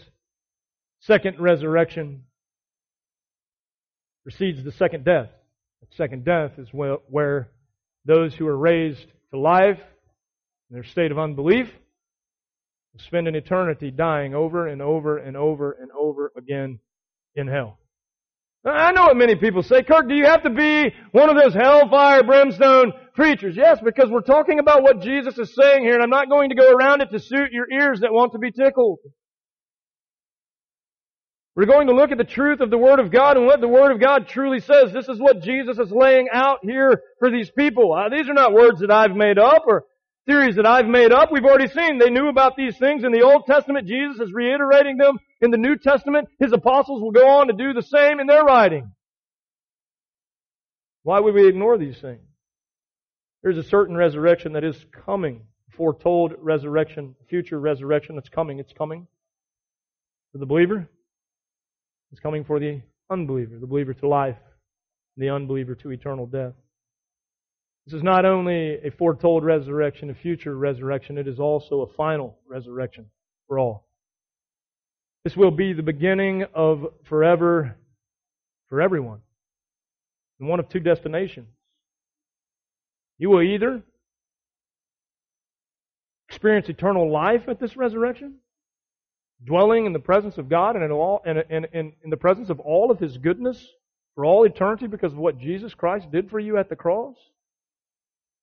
second 1.00 1.38
resurrection 1.40 2.24
precedes 4.24 4.62
the 4.64 4.72
second 4.72 5.04
death. 5.04 5.30
The 5.80 5.96
second 5.96 6.24
death 6.24 6.58
is 6.58 6.68
where 6.72 7.48
those 8.04 8.34
who 8.34 8.46
are 8.48 8.58
raised 8.58 9.06
to 9.30 9.38
life 9.38 9.80
in 10.68 10.74
their 10.74 10.84
state 10.84 11.12
of 11.12 11.18
unbelief 11.18 11.70
spend 12.98 13.28
an 13.28 13.34
eternity 13.34 13.90
dying 13.90 14.34
over 14.34 14.66
and 14.66 14.80
over 14.80 15.18
and 15.18 15.36
over 15.36 15.72
and 15.72 15.90
over 15.92 16.32
again 16.36 16.78
in 17.34 17.46
hell. 17.46 17.78
I 18.66 18.90
know 18.90 19.04
what 19.04 19.16
many 19.16 19.36
people 19.36 19.62
say. 19.62 19.84
Kirk, 19.84 20.08
do 20.08 20.14
you 20.14 20.26
have 20.26 20.42
to 20.42 20.50
be 20.50 20.92
one 21.12 21.30
of 21.30 21.36
those 21.40 21.54
hellfire 21.54 22.24
brimstone 22.24 22.92
preachers? 23.14 23.56
Yes, 23.56 23.78
because 23.84 24.10
we're 24.10 24.22
talking 24.22 24.58
about 24.58 24.82
what 24.82 25.00
Jesus 25.00 25.38
is 25.38 25.54
saying 25.54 25.84
here, 25.84 25.94
and 25.94 26.02
I'm 26.02 26.10
not 26.10 26.28
going 26.28 26.50
to 26.50 26.56
go 26.56 26.72
around 26.72 27.00
it 27.00 27.10
to 27.12 27.20
suit 27.20 27.52
your 27.52 27.66
ears 27.70 28.00
that 28.00 28.12
want 28.12 28.32
to 28.32 28.38
be 28.38 28.50
tickled. 28.50 28.98
We're 31.54 31.66
going 31.66 31.86
to 31.86 31.94
look 31.94 32.10
at 32.10 32.18
the 32.18 32.24
truth 32.24 32.60
of 32.60 32.70
the 32.70 32.76
Word 32.76 32.98
of 32.98 33.12
God 33.12 33.36
and 33.36 33.46
what 33.46 33.60
the 33.60 33.68
Word 33.68 33.92
of 33.92 34.00
God 34.00 34.28
truly 34.28 34.58
says. 34.58 34.92
This 34.92 35.08
is 35.08 35.20
what 35.20 35.42
Jesus 35.42 35.78
is 35.78 35.90
laying 35.90 36.28
out 36.32 36.58
here 36.62 37.00
for 37.20 37.30
these 37.30 37.50
people. 37.50 37.94
Uh, 37.94 38.08
these 38.08 38.28
are 38.28 38.34
not 38.34 38.52
words 38.52 38.80
that 38.80 38.90
I've 38.90 39.14
made 39.14 39.38
up 39.38 39.62
or 39.66 39.84
theories 40.26 40.56
that 40.56 40.66
I've 40.66 40.86
made 40.86 41.12
up. 41.12 41.30
We've 41.30 41.44
already 41.44 41.68
seen 41.68 41.98
they 41.98 42.10
knew 42.10 42.28
about 42.28 42.56
these 42.56 42.76
things 42.76 43.04
in 43.04 43.12
the 43.12 43.22
Old 43.22 43.46
Testament. 43.46 43.86
Jesus 43.86 44.20
is 44.20 44.32
reiterating 44.34 44.98
them 44.98 45.18
in 45.40 45.50
the 45.50 45.58
New 45.58 45.76
Testament. 45.76 46.28
His 46.38 46.52
apostles 46.52 47.02
will 47.02 47.12
go 47.12 47.28
on 47.28 47.48
to 47.48 47.52
do 47.52 47.72
the 47.72 47.82
same 47.82 48.20
in 48.20 48.26
their 48.26 48.44
writing. 48.44 48.92
Why 51.02 51.20
would 51.20 51.34
we 51.34 51.48
ignore 51.48 51.78
these 51.78 51.98
things? 52.00 52.22
There's 53.42 53.58
a 53.58 53.62
certain 53.62 53.96
resurrection 53.96 54.54
that 54.54 54.64
is 54.64 54.84
coming, 55.04 55.42
foretold 55.76 56.34
resurrection, 56.38 57.14
future 57.28 57.60
resurrection 57.60 58.16
that's 58.16 58.28
coming. 58.28 58.58
It's 58.58 58.72
coming 58.72 59.06
for 60.32 60.38
the 60.38 60.46
believer 60.46 60.88
It's 62.10 62.20
coming 62.20 62.44
for 62.44 62.58
the 62.58 62.82
unbeliever, 63.10 63.58
the 63.58 63.66
believer 63.66 63.94
to 63.94 64.08
life, 64.08 64.38
the 65.16 65.30
unbeliever 65.30 65.74
to 65.76 65.92
eternal 65.92 66.26
death. 66.26 66.54
This 67.86 67.94
is 67.94 68.02
not 68.02 68.24
only 68.24 68.78
a 68.84 68.90
foretold 68.90 69.44
resurrection, 69.44 70.10
a 70.10 70.14
future 70.14 70.56
resurrection, 70.56 71.18
it 71.18 71.28
is 71.28 71.38
also 71.38 71.82
a 71.82 71.92
final 71.94 72.36
resurrection 72.48 73.06
for 73.46 73.60
all. 73.60 73.85
This 75.26 75.36
will 75.36 75.50
be 75.50 75.72
the 75.72 75.82
beginning 75.82 76.44
of 76.54 76.86
forever 77.02 77.74
for 78.68 78.80
everyone. 78.80 79.22
In 80.38 80.46
one 80.46 80.60
of 80.60 80.68
two 80.68 80.78
destinations. 80.78 81.48
You 83.18 83.30
will 83.30 83.42
either 83.42 83.82
experience 86.28 86.68
eternal 86.68 87.10
life 87.10 87.48
at 87.48 87.58
this 87.58 87.76
resurrection, 87.76 88.34
dwelling 89.44 89.86
in 89.86 89.92
the 89.92 89.98
presence 89.98 90.38
of 90.38 90.48
God 90.48 90.76
and 90.76 90.84
in, 90.84 90.92
all, 90.92 91.22
in, 91.26 91.38
in, 91.50 91.92
in 92.04 92.10
the 92.10 92.16
presence 92.16 92.48
of 92.48 92.60
all 92.60 92.92
of 92.92 93.00
His 93.00 93.18
goodness 93.18 93.66
for 94.14 94.24
all 94.24 94.44
eternity 94.44 94.86
because 94.86 95.12
of 95.12 95.18
what 95.18 95.40
Jesus 95.40 95.74
Christ 95.74 96.08
did 96.12 96.30
for 96.30 96.38
you 96.38 96.56
at 96.56 96.68
the 96.68 96.76
cross? 96.76 97.16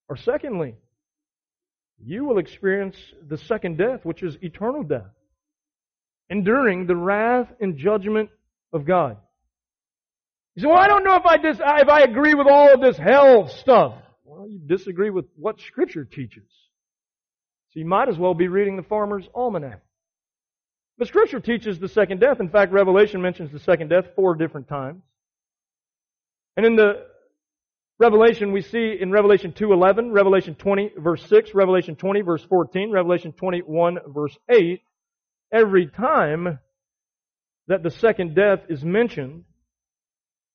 Or 0.10 0.17
secondly, 0.17 0.76
you 2.06 2.26
will 2.26 2.39
experience 2.39 2.98
the 3.26 3.38
second 3.38 3.78
death, 3.78 4.02
which 4.04 4.22
is 4.22 4.38
eternal 4.41 4.84
death, 4.84 5.13
enduring 6.30 6.88
the 6.88 6.96
wrath 6.96 7.48
and 7.60 7.78
judgment 7.78 8.30
of 8.72 8.86
God. 8.86 9.18
You 10.56 10.64
say, 10.64 10.68
well, 10.68 10.78
I 10.78 10.88
don't 10.88 11.04
know 11.04 11.16
if 11.16 11.26
I, 11.26 11.38
dis- 11.38 11.60
if 11.60 11.90
I 11.90 12.02
agree 12.02 12.34
with 12.36 12.48
all 12.48 12.74
of 12.74 12.82
this 12.82 12.98
hell 12.98 13.48
stuff. 13.48 13.96
Well, 14.24 14.48
you 14.48 14.60
disagree 14.60 15.10
with 15.10 15.26
what 15.36 15.60
Scripture 15.60 16.06
teaches. 16.06 16.48
So 17.72 17.80
you 17.80 17.86
might 17.86 18.08
as 18.08 18.18
well 18.18 18.36
be 18.36 18.48
reading 18.48 18.76
the 18.76 18.84
Farmer's 18.84 19.28
Almanac. 19.34 19.82
But 20.98 21.08
scripture 21.08 21.40
teaches 21.40 21.80
the 21.80 21.88
second 21.88 22.20
death. 22.20 22.40
In 22.40 22.50
fact, 22.50 22.72
Revelation 22.72 23.22
mentions 23.22 23.52
the 23.52 23.60
second 23.60 23.90
death 23.90 24.06
four 24.16 24.36
different 24.36 24.68
times. 24.68 25.02
And 26.56 26.68
in 26.68 26.76
the 26.76 27.06
Revelation, 27.98 28.52
we 28.52 28.62
see 28.62 28.98
in 29.00 29.12
Revelation 29.12 29.54
2.11, 29.54 30.12
Revelation 30.14 30.54
20 30.56 30.92
verse 30.98 31.26
6, 31.28 31.56
Revelation 31.56 31.96
20 31.96 32.22
verse 32.22 32.44
14, 32.44 32.92
Revelation 32.92 33.32
21 33.32 33.98
verse 34.08 34.38
8, 34.50 34.82
every 35.54 35.88
time 35.88 36.60
that 37.68 37.84
the 37.84 37.92
second 37.92 38.36
death 38.36 38.60
is 38.68 38.84
mentioned, 38.84 39.46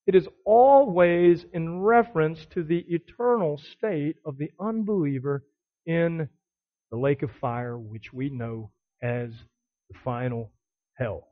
it 0.06 0.14
is 0.14 0.26
always 0.44 1.44
in 1.52 1.80
reference 1.80 2.44
to 2.54 2.62
the 2.62 2.84
eternal 2.88 3.58
state 3.76 4.16
of 4.24 4.38
the 4.38 4.50
unbeliever 4.60 5.44
in 5.86 6.28
the 6.90 6.98
lake 6.98 7.22
of 7.22 7.30
fire, 7.40 7.78
which 7.78 8.12
we 8.12 8.30
know 8.30 8.70
as 9.02 9.30
the 9.90 9.98
final 10.04 10.50
hell. 10.94 11.28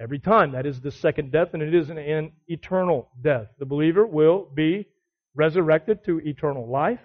Every 0.00 0.18
time. 0.18 0.52
That 0.52 0.66
is 0.66 0.80
the 0.80 0.90
second 0.90 1.32
death, 1.32 1.48
and 1.52 1.62
it 1.62 1.74
is 1.74 1.90
an 1.90 2.32
eternal 2.46 3.10
death. 3.22 3.48
The 3.58 3.66
believer 3.66 4.06
will 4.06 4.48
be 4.54 4.86
resurrected 5.34 6.04
to 6.04 6.20
eternal 6.20 6.70
life. 6.70 7.00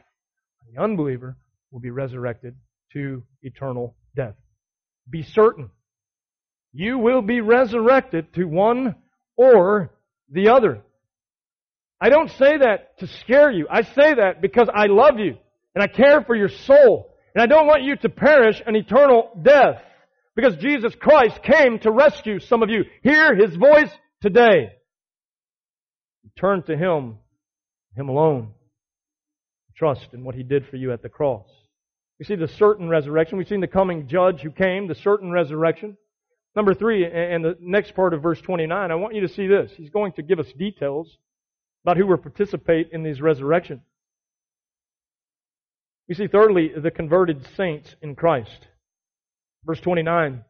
The 0.73 0.81
unbeliever 0.81 1.37
will 1.71 1.81
be 1.81 1.91
resurrected 1.91 2.55
to 2.93 3.23
eternal 3.41 3.95
death. 4.15 4.35
Be 5.09 5.23
certain. 5.23 5.69
You 6.77 6.97
will 6.97 7.21
be 7.21 7.39
resurrected 7.39 8.33
to 8.33 8.43
one 8.43 8.95
or 9.37 9.93
the 10.29 10.49
other. 10.49 10.81
I 12.01 12.09
don't 12.09 12.29
say 12.31 12.57
that 12.57 12.99
to 12.99 13.07
scare 13.07 13.49
you. 13.49 13.65
I 13.71 13.83
say 13.83 14.15
that 14.15 14.41
because 14.41 14.67
I 14.73 14.87
love 14.87 15.17
you 15.17 15.37
and 15.73 15.81
I 15.81 15.87
care 15.87 16.21
for 16.21 16.35
your 16.35 16.49
soul 16.49 17.15
and 17.33 17.41
I 17.41 17.45
don't 17.45 17.65
want 17.65 17.83
you 17.83 17.95
to 17.95 18.09
perish 18.09 18.61
an 18.67 18.75
eternal 18.75 19.29
death. 19.41 19.81
Because 20.35 20.57
Jesus 20.57 20.93
Christ 20.99 21.41
came 21.43 21.79
to 21.79 21.91
rescue 21.91 22.39
some 22.41 22.61
of 22.61 22.69
you. 22.69 22.83
Hear 23.03 23.33
His 23.33 23.55
voice 23.55 23.91
today. 24.21 24.73
Turn 26.37 26.61
to 26.63 26.75
Him, 26.75 27.19
Him 27.95 28.09
alone. 28.09 28.51
Trust 29.77 30.07
in 30.11 30.25
what 30.25 30.35
He 30.35 30.43
did 30.43 30.67
for 30.67 30.75
you 30.75 30.91
at 30.91 31.01
the 31.01 31.07
cross. 31.07 31.47
We 32.19 32.25
see 32.25 32.35
the 32.35 32.49
certain 32.49 32.89
resurrection. 32.89 33.37
We've 33.37 33.47
seen 33.47 33.61
the 33.61 33.67
coming 33.67 34.09
judge 34.09 34.41
who 34.41 34.51
came, 34.51 34.89
the 34.89 34.95
certain 34.95 35.31
resurrection. 35.31 35.95
Number 36.55 36.73
three, 36.73 37.05
and 37.05 37.43
the 37.43 37.57
next 37.59 37.95
part 37.95 38.13
of 38.13 38.21
verse 38.21 38.39
29, 38.39 38.91
I 38.91 38.95
want 38.95 39.13
you 39.13 39.21
to 39.21 39.27
see 39.27 39.47
this. 39.47 39.71
He's 39.75 39.89
going 39.89 40.13
to 40.13 40.23
give 40.23 40.39
us 40.39 40.47
details 40.57 41.17
about 41.83 41.97
who 41.97 42.07
will 42.07 42.17
participate 42.17 42.89
in 42.93 43.03
these 43.03 43.19
resurrections. 43.19 43.81
We 46.07 46.15
see 46.15 46.27
thirdly, 46.27 46.71
the 46.75 46.91
converted 46.91 47.45
saints 47.57 47.93
in 48.01 48.15
Christ. 48.15 48.67
Verse 49.65 49.81
29. 49.81 50.43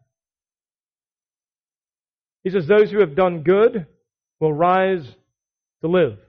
He 2.43 2.49
says, 2.51 2.67
Those 2.67 2.91
who 2.91 2.99
have 2.99 3.15
done 3.15 3.41
good 3.41 3.87
will 4.39 4.53
rise 4.53 5.05
to 5.81 5.87
live. 5.87 6.19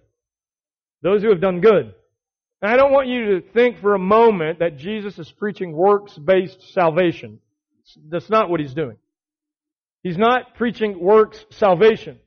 Those 1.02 1.22
who 1.22 1.28
have 1.28 1.40
done 1.40 1.60
good. 1.60 1.94
And 2.62 2.70
I 2.70 2.76
don't 2.76 2.92
want 2.92 3.08
you 3.08 3.40
to 3.40 3.52
think 3.52 3.80
for 3.80 3.94
a 3.94 3.98
moment 3.98 4.60
that 4.60 4.78
Jesus 4.78 5.18
is 5.18 5.30
preaching 5.30 5.72
works-based 5.72 6.72
salvation. 6.72 7.40
That's 8.08 8.30
not 8.30 8.48
what 8.48 8.60
he's 8.60 8.74
doing. 8.74 8.96
He's 10.06 10.16
not 10.16 10.54
preaching 10.54 11.00
works 11.00 11.44
salvation. 11.50 12.20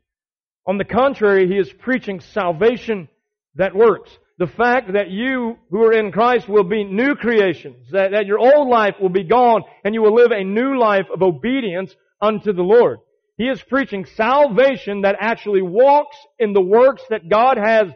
On 0.67 0.77
the 0.77 0.83
contrary, 0.83 1.47
he 1.47 1.57
is 1.57 1.71
preaching 1.71 2.19
salvation 2.19 3.07
that 3.55 3.73
works 3.73 4.11
the 4.37 4.47
fact 4.47 4.91
that 4.91 5.09
you 5.09 5.57
who 5.71 5.83
are 5.83 5.93
in 5.93 6.11
Christ 6.11 6.49
will 6.49 6.65
be 6.65 6.83
new 6.83 7.15
creations, 7.15 7.89
that, 7.91 8.11
that 8.11 8.25
your 8.25 8.37
old 8.37 8.67
life 8.67 8.95
will 8.99 9.07
be 9.07 9.23
gone 9.23 9.61
and 9.85 9.95
you 9.95 10.01
will 10.01 10.13
live 10.13 10.31
a 10.31 10.43
new 10.43 10.77
life 10.77 11.05
of 11.13 11.21
obedience 11.23 11.95
unto 12.21 12.51
the 12.51 12.63
Lord. 12.63 12.99
He 13.37 13.45
is 13.45 13.63
preaching 13.63 14.03
salvation 14.03 15.03
that 15.03 15.15
actually 15.17 15.61
walks 15.61 16.17
in 16.37 16.51
the 16.51 16.59
works 16.59 17.03
that 17.09 17.29
God 17.29 17.55
has 17.55 17.87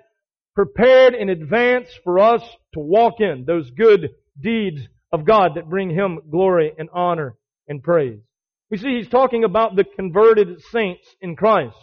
prepared 0.56 1.14
in 1.14 1.28
advance 1.28 1.90
for 2.06 2.20
us 2.20 2.42
to 2.74 2.80
walk 2.80 3.16
in, 3.20 3.44
those 3.46 3.70
good 3.72 4.12
deeds 4.40 4.80
of 5.12 5.26
God 5.26 5.56
that 5.56 5.70
bring 5.70 5.90
Him 5.90 6.22
glory 6.32 6.72
and 6.78 6.88
honor 6.94 7.36
and 7.68 7.84
praise. 7.84 8.22
We 8.74 8.80
see 8.80 8.98
He's 8.98 9.08
talking 9.08 9.44
about 9.44 9.76
the 9.76 9.84
converted 9.84 10.60
saints 10.72 11.06
in 11.22 11.36
Christ. 11.36 11.78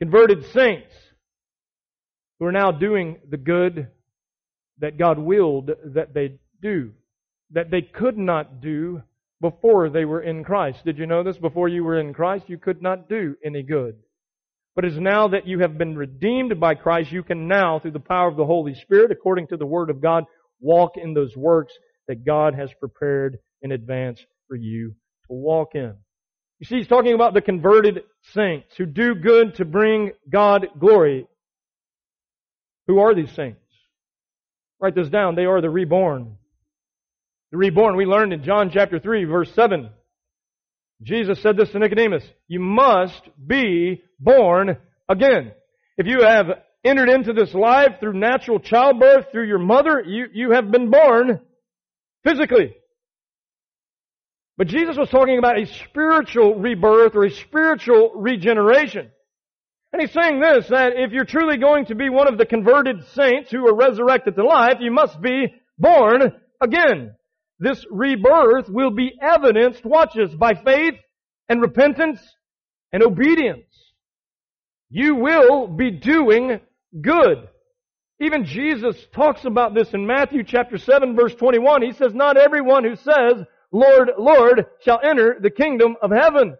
Converted 0.00 0.44
saints 0.46 0.92
who 2.40 2.46
are 2.46 2.52
now 2.52 2.72
doing 2.72 3.18
the 3.30 3.36
good 3.36 3.86
that 4.80 4.98
God 4.98 5.16
willed 5.16 5.70
that 5.94 6.12
they 6.12 6.40
do, 6.60 6.90
that 7.52 7.70
they 7.70 7.82
could 7.82 8.18
not 8.18 8.60
do 8.60 9.00
before 9.40 9.88
they 9.90 10.04
were 10.04 10.22
in 10.22 10.42
Christ. 10.42 10.80
Did 10.84 10.98
you 10.98 11.06
know 11.06 11.22
this? 11.22 11.38
Before 11.38 11.68
you 11.68 11.84
were 11.84 12.00
in 12.00 12.12
Christ, 12.12 12.46
you 12.48 12.58
could 12.58 12.82
not 12.82 13.08
do 13.08 13.36
any 13.44 13.62
good. 13.62 13.94
But 14.74 14.86
it 14.86 14.94
is 14.94 14.98
now 14.98 15.28
that 15.28 15.46
you 15.46 15.60
have 15.60 15.78
been 15.78 15.94
redeemed 15.94 16.58
by 16.58 16.74
Christ, 16.74 17.12
you 17.12 17.22
can 17.22 17.46
now, 17.46 17.78
through 17.78 17.92
the 17.92 18.00
power 18.00 18.26
of 18.26 18.36
the 18.36 18.44
Holy 18.44 18.74
Spirit, 18.74 19.12
according 19.12 19.46
to 19.48 19.56
the 19.56 19.66
Word 19.66 19.88
of 19.88 20.02
God, 20.02 20.24
walk 20.58 20.96
in 20.96 21.14
those 21.14 21.36
works 21.36 21.74
that 22.08 22.26
God 22.26 22.56
has 22.56 22.70
prepared 22.80 23.38
in 23.62 23.70
advance 23.70 24.18
for 24.48 24.56
you 24.56 24.96
walk 25.28 25.74
in. 25.74 25.94
You 26.58 26.66
see, 26.66 26.76
he's 26.76 26.88
talking 26.88 27.14
about 27.14 27.34
the 27.34 27.40
converted 27.40 28.02
saints 28.34 28.68
who 28.76 28.86
do 28.86 29.14
good 29.14 29.54
to 29.56 29.64
bring 29.64 30.12
God 30.28 30.66
glory. 30.78 31.26
Who 32.88 32.98
are 32.98 33.14
these 33.14 33.32
saints? 33.34 33.60
Write 34.80 34.94
this 34.94 35.08
down. 35.08 35.34
They 35.34 35.44
are 35.44 35.60
the 35.60 35.70
reborn. 35.70 36.36
The 37.52 37.58
reborn. 37.58 37.96
We 37.96 38.06
learned 38.06 38.32
in 38.32 38.42
John 38.42 38.70
chapter 38.72 38.98
3 38.98 39.24
verse 39.24 39.50
7. 39.54 39.90
Jesus 41.02 41.40
said 41.42 41.56
this 41.56 41.70
to 41.70 41.78
Nicodemus. 41.78 42.24
You 42.48 42.60
must 42.60 43.22
be 43.44 44.02
born 44.18 44.76
again. 45.08 45.52
If 45.96 46.06
you 46.06 46.22
have 46.22 46.46
entered 46.84 47.08
into 47.08 47.32
this 47.32 47.54
life 47.54 48.00
through 48.00 48.18
natural 48.18 48.58
childbirth, 48.58 49.26
through 49.30 49.46
your 49.46 49.58
mother, 49.58 50.02
you, 50.04 50.26
you 50.32 50.50
have 50.52 50.70
been 50.70 50.90
born 50.90 51.40
physically. 52.24 52.74
But 54.58 54.66
Jesus 54.66 54.96
was 54.96 55.08
talking 55.08 55.38
about 55.38 55.58
a 55.58 55.66
spiritual 55.66 56.56
rebirth 56.56 57.14
or 57.14 57.24
a 57.24 57.30
spiritual 57.30 58.10
regeneration. 58.16 59.08
And 59.92 60.02
he's 60.02 60.12
saying 60.12 60.40
this, 60.40 60.66
that 60.68 60.94
if 60.96 61.12
you're 61.12 61.24
truly 61.24 61.56
going 61.58 61.86
to 61.86 61.94
be 61.94 62.10
one 62.10 62.26
of 62.26 62.36
the 62.36 62.44
converted 62.44 63.06
saints 63.14 63.50
who 63.52 63.66
are 63.68 63.74
resurrected 63.74 64.34
to 64.34 64.44
life, 64.44 64.78
you 64.80 64.90
must 64.90 65.22
be 65.22 65.54
born 65.78 66.32
again. 66.60 67.14
This 67.60 67.86
rebirth 67.88 68.68
will 68.68 68.90
be 68.90 69.12
evidenced, 69.22 69.84
watch 69.84 70.14
this, 70.14 70.34
by 70.34 70.54
faith 70.54 70.94
and 71.48 71.62
repentance 71.62 72.20
and 72.92 73.02
obedience. 73.02 73.64
You 74.90 75.14
will 75.14 75.68
be 75.68 75.92
doing 75.92 76.60
good. 77.00 77.48
Even 78.20 78.44
Jesus 78.44 78.96
talks 79.14 79.44
about 79.44 79.74
this 79.74 79.94
in 79.94 80.04
Matthew 80.04 80.42
chapter 80.42 80.78
7 80.78 81.14
verse 81.14 81.34
21. 81.36 81.82
He 81.82 81.92
says, 81.92 82.12
not 82.12 82.36
everyone 82.36 82.82
who 82.82 82.96
says, 82.96 83.44
Lord, 83.70 84.10
Lord, 84.18 84.66
shall 84.80 85.00
enter 85.02 85.36
the 85.40 85.50
kingdom 85.50 85.96
of 86.00 86.10
heaven, 86.10 86.56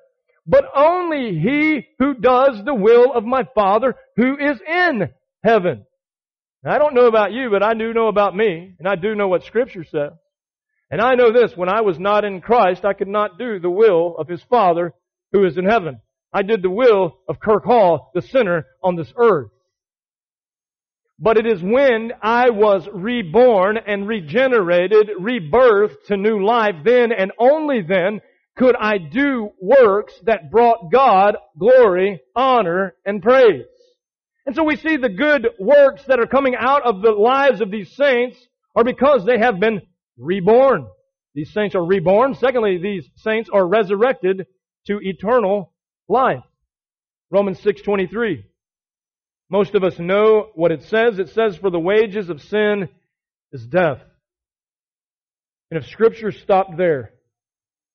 but 0.47 0.65
only 0.75 1.39
he 1.39 1.87
who 1.99 2.15
does 2.15 2.63
the 2.65 2.75
will 2.75 3.13
of 3.13 3.25
my 3.25 3.45
Father 3.55 3.95
who 4.17 4.37
is 4.37 4.59
in 4.67 5.11
heaven. 5.43 5.85
Now, 6.63 6.75
I 6.75 6.79
don't 6.79 6.95
know 6.95 7.07
about 7.07 7.33
you, 7.33 7.51
but 7.51 7.63
I 7.63 7.75
do 7.75 7.93
know 7.93 8.09
about 8.09 8.37
me, 8.37 8.75
and 8.79 8.89
I 8.89 8.97
do 8.97 9.15
know 9.15 9.29
what 9.29 9.45
scripture 9.45 9.85
says. 9.85 10.13
And 10.91 11.01
I 11.01 11.15
know 11.15 11.33
this, 11.33 11.57
when 11.57 11.69
I 11.69 11.83
was 11.83 11.99
not 11.99 12.25
in 12.25 12.41
Christ, 12.41 12.85
I 12.85 12.95
could 12.95 13.09
not 13.09 13.39
do 13.39 13.61
the 13.61 13.71
will 13.71 14.17
of 14.17 14.29
his 14.29 14.43
Father 14.45 14.95
who 15.33 15.45
is 15.45 15.59
in 15.59 15.67
heaven. 15.67 16.01
I 16.33 16.43
did 16.43 16.63
the 16.63 16.71
will 16.71 17.19
of 17.29 17.41
Kirk 17.41 17.65
Hall, 17.65 18.11
the 18.15 18.23
sinner 18.23 18.67
on 18.83 18.97
this 18.97 19.13
earth. 19.17 19.51
But 21.21 21.37
it 21.37 21.47
is 21.47 21.63
when 21.63 22.13
I 22.23 22.51
was 22.51 22.89
reborn 22.93 23.77
and 23.77 24.07
regenerated, 24.07 25.11
rebirthed 25.21 26.05
to 26.07 26.17
new 26.17 26.45
life, 26.45 26.77
then 26.85 27.11
and 27.13 27.33
only 27.39 27.83
then 27.83 28.21
could 28.57 28.77
I 28.77 28.99
do 28.99 29.51
works 29.61 30.15
that 30.25 30.51
brought 30.51 30.93
God 30.93 31.37
glory, 31.59 32.21
honor, 32.37 32.95
and 33.05 33.23
praise. 33.23 33.65
And 34.47 34.55
so 34.55 34.65
we 34.65 34.77
see 34.77 34.97
the 34.97 35.09
good 35.09 35.49
works 35.59 36.03
that 36.07 36.21
are 36.21 36.27
coming 36.27 36.55
out 36.59 36.83
of 36.83 37.03
the 37.03 37.13
lives 37.13 37.61
of 37.61 37.71
these 37.71 37.95
saints 37.97 38.37
are 38.75 38.85
because 38.85 39.25
they 39.25 39.39
have 39.39 39.61
been 39.61 39.83
reborn. 40.17 40.87
These 41.35 41.53
saints 41.53 41.75
are 41.75 41.85
reborn. 41.85 42.35
Secondly, 42.35 42.79
these 42.79 43.09
saints 43.17 43.51
are 43.53 43.67
resurrected 43.67 44.47
to 44.87 44.99
eternal 45.03 45.73
life. 46.09 46.43
Romans 47.31 47.61
6:23. 47.61 48.45
Most 49.51 49.75
of 49.75 49.83
us 49.83 49.99
know 49.99 50.51
what 50.55 50.73
it 50.73 50.83
says. 50.85 51.19
It 51.19 51.31
says 51.31 51.57
for 51.57 51.71
the 51.71 51.79
wages 51.79 52.29
of 52.29 52.43
sin 52.43 52.89
is 53.53 53.67
death. 53.67 54.01
And 55.71 55.83
if 55.83 55.89
scripture 55.89 56.33
stopped 56.33 56.77
there, 56.77 57.13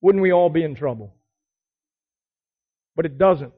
wouldn't 0.02 0.22
we 0.22 0.32
all 0.32 0.50
be 0.50 0.64
in 0.64 0.76
trouble? 0.76 1.16
But 2.96 3.06
it 3.06 3.18
doesn't. 3.18 3.54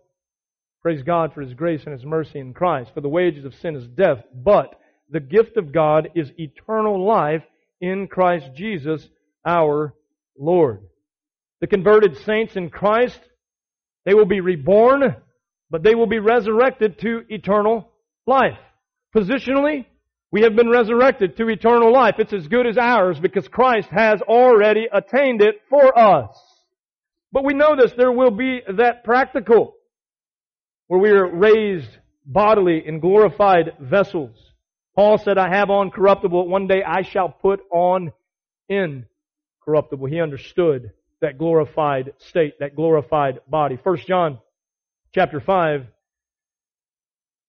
Praise 0.82 1.04
God 1.04 1.34
for 1.34 1.42
His 1.42 1.54
grace 1.54 1.82
and 1.86 1.94
His 1.94 2.06
mercy 2.06 2.40
in 2.40 2.54
Christ. 2.54 2.92
For 2.94 3.02
the 3.02 3.10
wages 3.10 3.46
of 3.46 3.56
sin 3.56 3.76
is 3.76 3.88
death, 3.88 4.24
but 4.34 4.76
the 5.10 5.20
gift 5.20 5.58
of 5.58 5.74
God 5.74 6.10
is 6.16 6.32
eternal 6.38 7.06
life 7.06 7.44
in 7.82 8.08
Christ 8.08 8.52
Jesus 8.56 9.08
our 9.46 9.94
Lord. 10.38 10.82
The 11.62 11.68
converted 11.68 12.18
saints 12.18 12.56
in 12.56 12.70
Christ, 12.70 13.20
they 14.06 14.14
will 14.14 14.26
be 14.26 14.42
reborn, 14.42 15.16
but 15.70 15.84
they 15.84 15.96
will 15.96 16.08
be 16.08 16.20
resurrected 16.20 17.00
to 17.00 17.22
eternal 17.30 17.92
life. 18.28 18.58
Positionally, 19.16 19.86
we 20.32 20.42
have 20.42 20.56
been 20.56 20.70
resurrected 20.70 21.38
to 21.38 21.48
eternal 21.48 21.94
life. 21.94 22.16
It's 22.20 22.34
as 22.34 22.48
good 22.48 22.68
as 22.68 22.78
ours 22.78 23.20
because 23.20 23.48
Christ 23.48 23.88
has 23.90 24.22
already 24.22 24.88
attained 24.92 25.42
it 25.42 25.56
for 25.70 25.98
us. 25.98 26.38
But 27.32 27.46
we 27.46 27.54
know 27.54 27.76
this, 27.76 27.94
there 27.98 28.12
will 28.12 28.32
be 28.32 28.62
that 28.78 29.04
practical 29.04 29.76
where 30.88 31.00
we 31.00 31.10
are 31.10 31.34
raised 31.34 31.90
bodily 32.26 32.84
in 32.86 33.00
glorified 33.00 33.74
vessels. 33.80 34.36
Paul 34.96 35.18
said, 35.18 35.38
I 35.38 35.50
have 35.50 35.70
on 35.70 35.92
corruptible, 35.92 36.48
one 36.48 36.68
day 36.68 36.84
I 36.86 37.02
shall 37.02 37.30
put 37.30 37.60
on 37.72 38.12
incorruptible. 38.70 40.08
He 40.08 40.22
understood 40.22 40.92
that 41.22 41.38
glorified 41.38 42.14
state, 42.20 42.54
that 42.60 42.76
glorified 42.76 43.40
body. 43.48 43.78
First 43.84 44.08
John 44.08 44.40
chapter 45.16 45.40
5, 45.40 45.88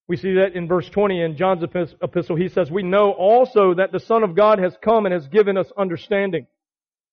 we 0.09 0.17
see 0.17 0.35
that 0.35 0.55
in 0.55 0.69
verse 0.69 0.89
20 0.89 1.21
in 1.21 1.37
John's 1.37 1.65
epistle. 1.65 2.37
He 2.37 2.49
says, 2.49 2.71
We 2.71 2.85
know 2.85 3.11
also 3.11 3.75
that 3.75 3.91
the 3.91 3.99
Son 3.99 4.23
of 4.23 4.37
God 4.37 4.61
has 4.61 4.73
come 4.83 5.05
and 5.05 5.13
has 5.13 5.27
given 5.27 5.59
us 5.59 5.67
understanding, 5.77 6.47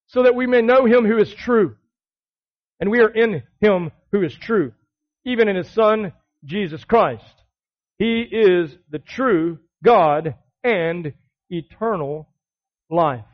so 0.08 0.24
that 0.24 0.36
we 0.36 0.46
may 0.46 0.62
know 0.62 0.86
him 0.86 1.06
who 1.06 1.18
is 1.18 1.34
true. 1.34 1.76
And 2.80 2.92
we 2.92 3.00
are 3.00 3.10
in 3.10 3.42
him 3.60 3.92
who 4.12 4.22
is 4.22 4.36
true, 4.36 4.74
even 5.26 5.48
in 5.50 5.56
his 5.56 5.74
Son, 5.74 6.14
Jesus 6.46 6.84
Christ. 6.84 7.24
He 7.98 8.22
is 8.22 8.76
the 8.92 9.00
true 9.00 9.58
God, 9.84 10.36
and 10.64 11.14
eternal 11.50 12.30
life. 12.90 13.26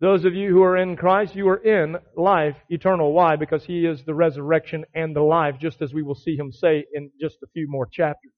Those 0.00 0.26
of 0.26 0.34
you 0.34 0.50
who 0.50 0.62
are 0.62 0.76
in 0.76 0.96
Christ, 0.96 1.34
you 1.34 1.48
are 1.48 1.56
in 1.56 1.96
life 2.16 2.56
eternal. 2.68 3.12
Why? 3.12 3.36
Because 3.36 3.64
He 3.64 3.86
is 3.86 4.02
the 4.04 4.14
resurrection 4.14 4.84
and 4.94 5.16
the 5.16 5.22
life, 5.22 5.56
just 5.58 5.80
as 5.80 5.94
we 5.94 6.02
will 6.02 6.14
see 6.14 6.36
Him 6.36 6.52
say 6.52 6.84
in 6.92 7.10
just 7.20 7.36
a 7.42 7.46
few 7.54 7.66
more 7.68 7.86
chapters. 7.86 8.32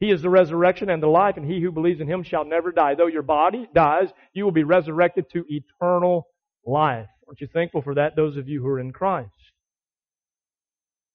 He 0.00 0.10
is 0.10 0.20
the 0.20 0.28
resurrection 0.28 0.90
and 0.90 1.02
the 1.02 1.06
life, 1.06 1.38
and 1.38 1.50
he 1.50 1.62
who 1.62 1.72
believes 1.72 2.00
in 2.00 2.08
Him 2.08 2.22
shall 2.22 2.44
never 2.44 2.72
die. 2.72 2.94
Though 2.94 3.06
your 3.06 3.22
body 3.22 3.66
dies, 3.74 4.08
you 4.34 4.44
will 4.44 4.52
be 4.52 4.64
resurrected 4.64 5.30
to 5.32 5.44
eternal 5.48 6.26
life. 6.66 7.08
Aren't 7.26 7.40
you 7.40 7.46
thankful 7.46 7.80
for 7.80 7.94
that, 7.94 8.14
those 8.14 8.36
of 8.36 8.46
you 8.46 8.60
who 8.60 8.68
are 8.68 8.78
in 8.78 8.92
Christ? 8.92 9.30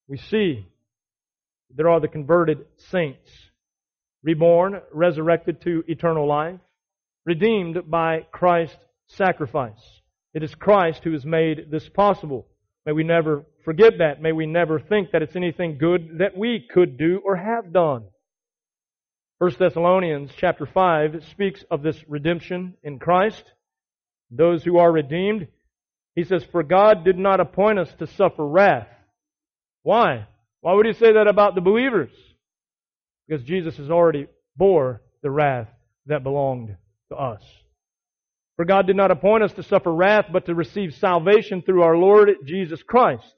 We 0.07 0.17
see 0.17 0.65
there 1.73 1.89
are 1.89 1.99
the 1.99 2.07
converted 2.07 2.65
saints 2.89 3.29
reborn, 4.23 4.81
resurrected 4.91 5.61
to 5.61 5.83
eternal 5.87 6.27
life, 6.27 6.59
redeemed 7.25 7.89
by 7.89 8.25
Christ's 8.31 8.77
sacrifice. 9.15 10.01
It 10.33 10.43
is 10.43 10.55
Christ 10.55 11.01
who 11.03 11.11
has 11.13 11.25
made 11.25 11.69
this 11.69 11.87
possible. 11.89 12.47
May 12.85 12.93
we 12.93 13.03
never 13.03 13.45
forget 13.63 13.93
that. 13.99 14.21
May 14.21 14.31
we 14.31 14.45
never 14.45 14.79
think 14.79 15.11
that 15.11 15.21
it's 15.21 15.35
anything 15.35 15.77
good 15.77 16.19
that 16.19 16.37
we 16.37 16.65
could 16.73 16.97
do 16.97 17.21
or 17.23 17.35
have 17.35 17.73
done. 17.73 18.05
1 19.39 19.51
Thessalonians 19.59 20.31
chapter 20.37 20.65
5 20.65 21.23
speaks 21.31 21.63
of 21.69 21.81
this 21.81 21.97
redemption 22.07 22.75
in 22.83 22.99
Christ. 22.99 23.43
Those 24.29 24.63
who 24.63 24.77
are 24.77 24.91
redeemed, 24.91 25.47
he 26.15 26.23
says, 26.23 26.43
For 26.51 26.63
God 26.63 27.03
did 27.03 27.17
not 27.17 27.39
appoint 27.39 27.79
us 27.79 27.93
to 27.99 28.07
suffer 28.07 28.45
wrath. 28.47 28.87
Why? 29.83 30.27
Why 30.61 30.73
would 30.73 30.85
he 30.85 30.93
say 30.93 31.13
that 31.13 31.27
about 31.27 31.55
the 31.55 31.61
believers? 31.61 32.11
Because 33.27 33.43
Jesus 33.43 33.77
has 33.77 33.89
already 33.89 34.27
bore 34.55 35.01
the 35.23 35.31
wrath 35.31 35.67
that 36.05 36.23
belonged 36.23 36.77
to 37.09 37.15
us. 37.15 37.41
For 38.55 38.65
God 38.65 38.87
did 38.87 38.95
not 38.95 39.11
appoint 39.11 39.43
us 39.43 39.53
to 39.53 39.63
suffer 39.63 39.93
wrath, 39.93 40.25
but 40.31 40.45
to 40.45 40.55
receive 40.55 40.93
salvation 40.93 41.61
through 41.61 41.83
our 41.83 41.97
Lord 41.97 42.29
Jesus 42.45 42.81
Christ. 42.83 43.33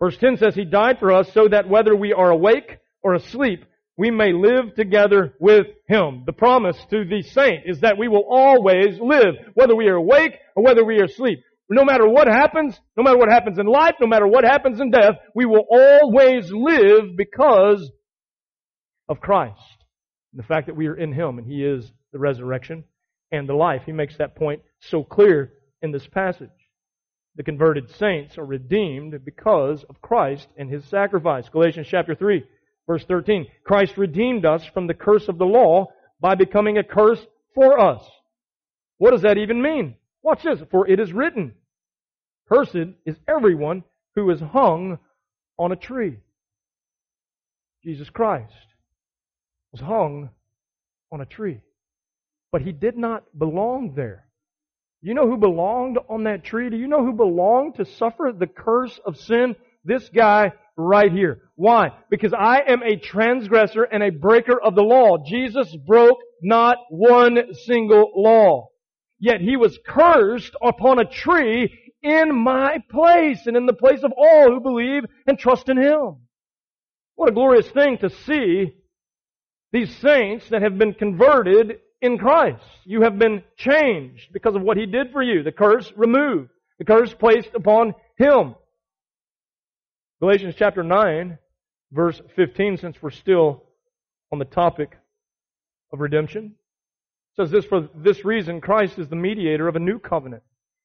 Verse 0.00 0.16
10 0.18 0.36
says, 0.36 0.54
He 0.54 0.64
died 0.64 0.98
for 0.98 1.12
us 1.12 1.32
so 1.32 1.48
that 1.48 1.68
whether 1.68 1.96
we 1.96 2.12
are 2.12 2.30
awake 2.30 2.78
or 3.02 3.14
asleep, 3.14 3.64
we 3.96 4.10
may 4.10 4.32
live 4.32 4.74
together 4.74 5.34
with 5.40 5.66
Him. 5.88 6.24
The 6.26 6.32
promise 6.32 6.76
to 6.90 7.04
the 7.04 7.22
saint 7.22 7.62
is 7.64 7.80
that 7.80 7.96
we 7.98 8.08
will 8.08 8.26
always 8.28 8.98
live, 9.00 9.34
whether 9.54 9.74
we 9.74 9.88
are 9.88 9.94
awake 9.94 10.34
or 10.54 10.62
whether 10.62 10.84
we 10.84 11.00
are 11.00 11.04
asleep. 11.04 11.40
No 11.68 11.84
matter 11.84 12.06
what 12.06 12.28
happens, 12.28 12.78
no 12.96 13.02
matter 13.02 13.16
what 13.18 13.30
happens 13.30 13.58
in 13.58 13.66
life, 13.66 13.94
no 14.00 14.06
matter 14.06 14.26
what 14.26 14.44
happens 14.44 14.80
in 14.80 14.90
death, 14.90 15.14
we 15.34 15.46
will 15.46 15.64
always 15.68 16.52
live 16.52 17.16
because 17.16 17.90
of 19.08 19.18
Christ. 19.18 19.58
And 20.32 20.42
the 20.42 20.46
fact 20.46 20.66
that 20.66 20.76
we 20.76 20.88
are 20.88 20.96
in 20.96 21.12
Him 21.12 21.38
and 21.38 21.46
He 21.46 21.64
is 21.64 21.90
the 22.12 22.18
resurrection 22.18 22.84
and 23.32 23.48
the 23.48 23.54
life. 23.54 23.82
He 23.86 23.92
makes 23.92 24.16
that 24.18 24.36
point 24.36 24.62
so 24.80 25.02
clear 25.02 25.52
in 25.82 25.92
this 25.92 26.06
passage. 26.06 26.50
The 27.36 27.42
converted 27.42 27.90
saints 27.98 28.38
are 28.38 28.46
redeemed 28.46 29.14
because 29.24 29.84
of 29.88 30.00
Christ 30.00 30.48
and 30.56 30.70
His 30.70 30.84
sacrifice. 30.86 31.48
Galatians 31.50 31.86
chapter 31.90 32.14
3, 32.14 32.44
verse 32.86 33.04
13. 33.06 33.46
Christ 33.64 33.96
redeemed 33.96 34.46
us 34.46 34.64
from 34.72 34.86
the 34.86 34.94
curse 34.94 35.28
of 35.28 35.38
the 35.38 35.44
law 35.44 35.86
by 36.20 36.34
becoming 36.34 36.78
a 36.78 36.84
curse 36.84 37.20
for 37.54 37.78
us. 37.78 38.02
What 38.98 39.10
does 39.10 39.22
that 39.22 39.38
even 39.38 39.60
mean? 39.60 39.96
Watch 40.22 40.42
this. 40.42 40.60
For 40.70 40.88
it 40.88 40.98
is 40.98 41.12
written, 41.12 41.54
Cursed 42.48 42.94
is 43.04 43.16
everyone 43.28 43.84
who 44.14 44.30
is 44.30 44.40
hung 44.40 44.98
on 45.58 45.72
a 45.72 45.76
tree. 45.76 46.18
Jesus 47.84 48.08
Christ 48.08 48.52
was 49.72 49.80
hung 49.80 50.30
on 51.12 51.20
a 51.20 51.26
tree. 51.26 51.60
But 52.56 52.64
he 52.64 52.72
did 52.72 52.96
not 52.96 53.24
belong 53.38 53.92
there. 53.96 54.24
You 55.02 55.12
know 55.12 55.28
who 55.28 55.36
belonged 55.36 55.98
on 56.08 56.24
that 56.24 56.42
tree? 56.42 56.70
Do 56.70 56.78
you 56.78 56.88
know 56.88 57.04
who 57.04 57.12
belonged 57.12 57.74
to 57.74 57.84
suffer 57.84 58.32
the 58.34 58.46
curse 58.46 58.98
of 59.04 59.18
sin? 59.18 59.56
This 59.84 60.08
guy 60.08 60.52
right 60.74 61.12
here. 61.12 61.50
Why? 61.56 61.90
Because 62.08 62.32
I 62.32 62.62
am 62.66 62.82
a 62.82 62.96
transgressor 62.96 63.82
and 63.82 64.02
a 64.02 64.10
breaker 64.10 64.58
of 64.58 64.74
the 64.74 64.80
law. 64.80 65.18
Jesus 65.22 65.76
broke 65.86 66.16
not 66.40 66.78
one 66.88 67.52
single 67.66 68.10
law. 68.16 68.68
Yet 69.20 69.42
he 69.42 69.58
was 69.58 69.78
cursed 69.86 70.56
upon 70.62 70.98
a 70.98 71.04
tree 71.04 71.78
in 72.02 72.34
my 72.34 72.78
place 72.90 73.46
and 73.46 73.58
in 73.58 73.66
the 73.66 73.74
place 73.74 74.02
of 74.02 74.14
all 74.16 74.50
who 74.50 74.60
believe 74.60 75.02
and 75.26 75.38
trust 75.38 75.68
in 75.68 75.76
him. 75.76 76.22
What 77.16 77.28
a 77.28 77.34
glorious 77.34 77.68
thing 77.68 77.98
to 77.98 78.08
see 78.08 78.72
these 79.72 79.94
saints 79.98 80.48
that 80.48 80.62
have 80.62 80.78
been 80.78 80.94
converted 80.94 81.80
in 82.00 82.18
Christ. 82.18 82.62
You 82.84 83.02
have 83.02 83.18
been 83.18 83.42
changed 83.56 84.32
because 84.32 84.54
of 84.54 84.62
what 84.62 84.76
He 84.76 84.86
did 84.86 85.12
for 85.12 85.22
you. 85.22 85.42
The 85.42 85.52
curse 85.52 85.92
removed. 85.96 86.50
The 86.78 86.84
curse 86.84 87.12
placed 87.14 87.54
upon 87.54 87.94
Him. 88.18 88.54
Galatians 90.20 90.54
chapter 90.58 90.82
9, 90.82 91.38
verse 91.92 92.20
15, 92.36 92.78
since 92.78 92.96
we're 93.02 93.10
still 93.10 93.64
on 94.32 94.38
the 94.38 94.44
topic 94.44 94.96
of 95.92 96.00
redemption, 96.00 96.54
says 97.36 97.50
this 97.50 97.66
for 97.66 97.88
this 97.94 98.24
reason 98.24 98.60
Christ 98.60 98.98
is 98.98 99.08
the 99.08 99.16
mediator 99.16 99.68
of 99.68 99.76
a 99.76 99.80
new 99.80 99.98
covenant, 99.98 100.42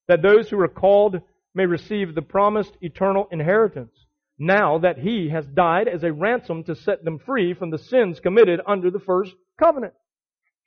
that 0.08 0.22
those 0.22 0.50
who 0.50 0.60
are 0.60 0.68
called 0.68 1.22
may 1.54 1.66
receive 1.66 2.14
the 2.14 2.22
promised 2.22 2.74
eternal 2.82 3.28
inheritance, 3.32 3.94
now 4.38 4.80
that 4.80 4.98
he 4.98 5.30
has 5.30 5.46
died 5.46 5.88
as 5.88 6.04
a 6.04 6.12
ransom 6.12 6.64
to 6.66 6.76
set 6.76 7.04
them 7.06 7.20
free 7.20 7.54
from 7.54 7.70
the 7.70 7.78
sins 7.78 8.20
committed 8.20 8.60
under 8.68 8.92
the 8.92 9.00
first 9.00 9.34
covenant. 9.58 9.94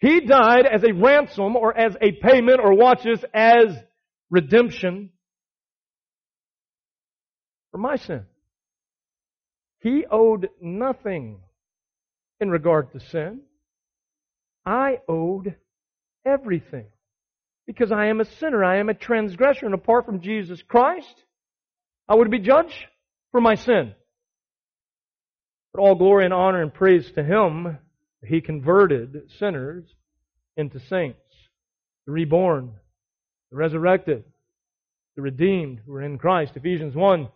He 0.01 0.21
died 0.21 0.67
as 0.67 0.85
a 0.85 0.93
ransom 0.93 1.57
or 1.57 1.77
as 1.77 1.97
a 2.01 2.13
payment 2.13 2.61
or 2.63 2.75
watches 2.75 3.25
as 3.33 3.77
redemption 4.31 5.11
for 7.71 7.79
my 7.79 7.97
sin. 7.97 8.25
He 9.81 10.05
owed 10.11 10.49
nothing 10.61 11.41
in 12.41 12.51
regard 12.51 12.93
to 12.93 13.01
sin. 13.01 13.41
I 14.65 14.99
owed 15.09 15.57
everything. 16.27 16.87
Because 17.67 17.93
I 17.93 18.07
am 18.07 18.21
a 18.21 18.25
sinner. 18.25 18.65
I 18.65 18.79
am 18.79 18.89
a 18.89 18.95
transgressor. 18.95 19.67
And 19.67 19.75
apart 19.75 20.07
from 20.07 20.21
Jesus 20.21 20.63
Christ, 20.63 21.15
I 22.09 22.15
would 22.15 22.31
be 22.31 22.39
judged 22.39 22.87
for 23.33 23.41
my 23.41 23.55
sin. 23.55 23.95
But 25.73 25.81
all 25.81 25.95
glory 25.95 26.25
and 26.25 26.35
honor 26.35 26.63
and 26.63 26.73
praise 26.73 27.11
to 27.13 27.23
Him. 27.23 27.79
He 28.27 28.41
converted 28.41 29.31
sinners 29.39 29.85
into 30.57 30.79
saints, 30.79 31.19
the 32.07 32.13
reborn, 32.13 32.73
the 33.51 33.57
resurrected, 33.57 34.25
the 35.17 35.23
redeemed 35.23 35.81
who 35.85 35.95
are 35.95 36.03
in 36.03 36.19
Christ. 36.19 36.53
Ephesians 36.57 36.95
1, 36.95 37.29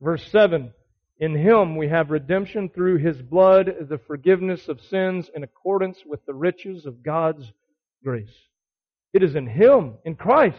verse 0.00 0.26
7. 0.30 0.72
In 1.18 1.34
Him 1.34 1.76
we 1.76 1.88
have 1.88 2.10
redemption 2.10 2.68
through 2.68 2.98
His 2.98 3.20
blood, 3.22 3.70
the 3.88 3.98
forgiveness 3.98 4.68
of 4.68 4.80
sins 4.80 5.30
in 5.34 5.42
accordance 5.42 5.98
with 6.04 6.24
the 6.26 6.34
riches 6.34 6.86
of 6.86 7.02
God's 7.02 7.52
grace. 8.02 8.34
It 9.12 9.22
is 9.22 9.36
in 9.36 9.46
Him, 9.46 9.94
in 10.04 10.16
Christ, 10.16 10.58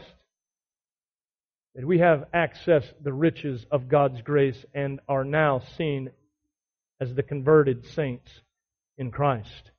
that 1.75 1.85
we 1.85 1.99
have 1.99 2.25
accessed 2.33 2.93
the 3.03 3.13
riches 3.13 3.65
of 3.69 3.89
God's 3.89 4.21
grace 4.21 4.65
and 4.73 5.01
are 5.09 5.25
now 5.25 5.59
seen 5.77 6.09
as 7.01 7.13
the 7.13 7.23
converted 7.23 7.85
saints 7.85 8.31
in 8.97 9.11
Christ. 9.11 9.71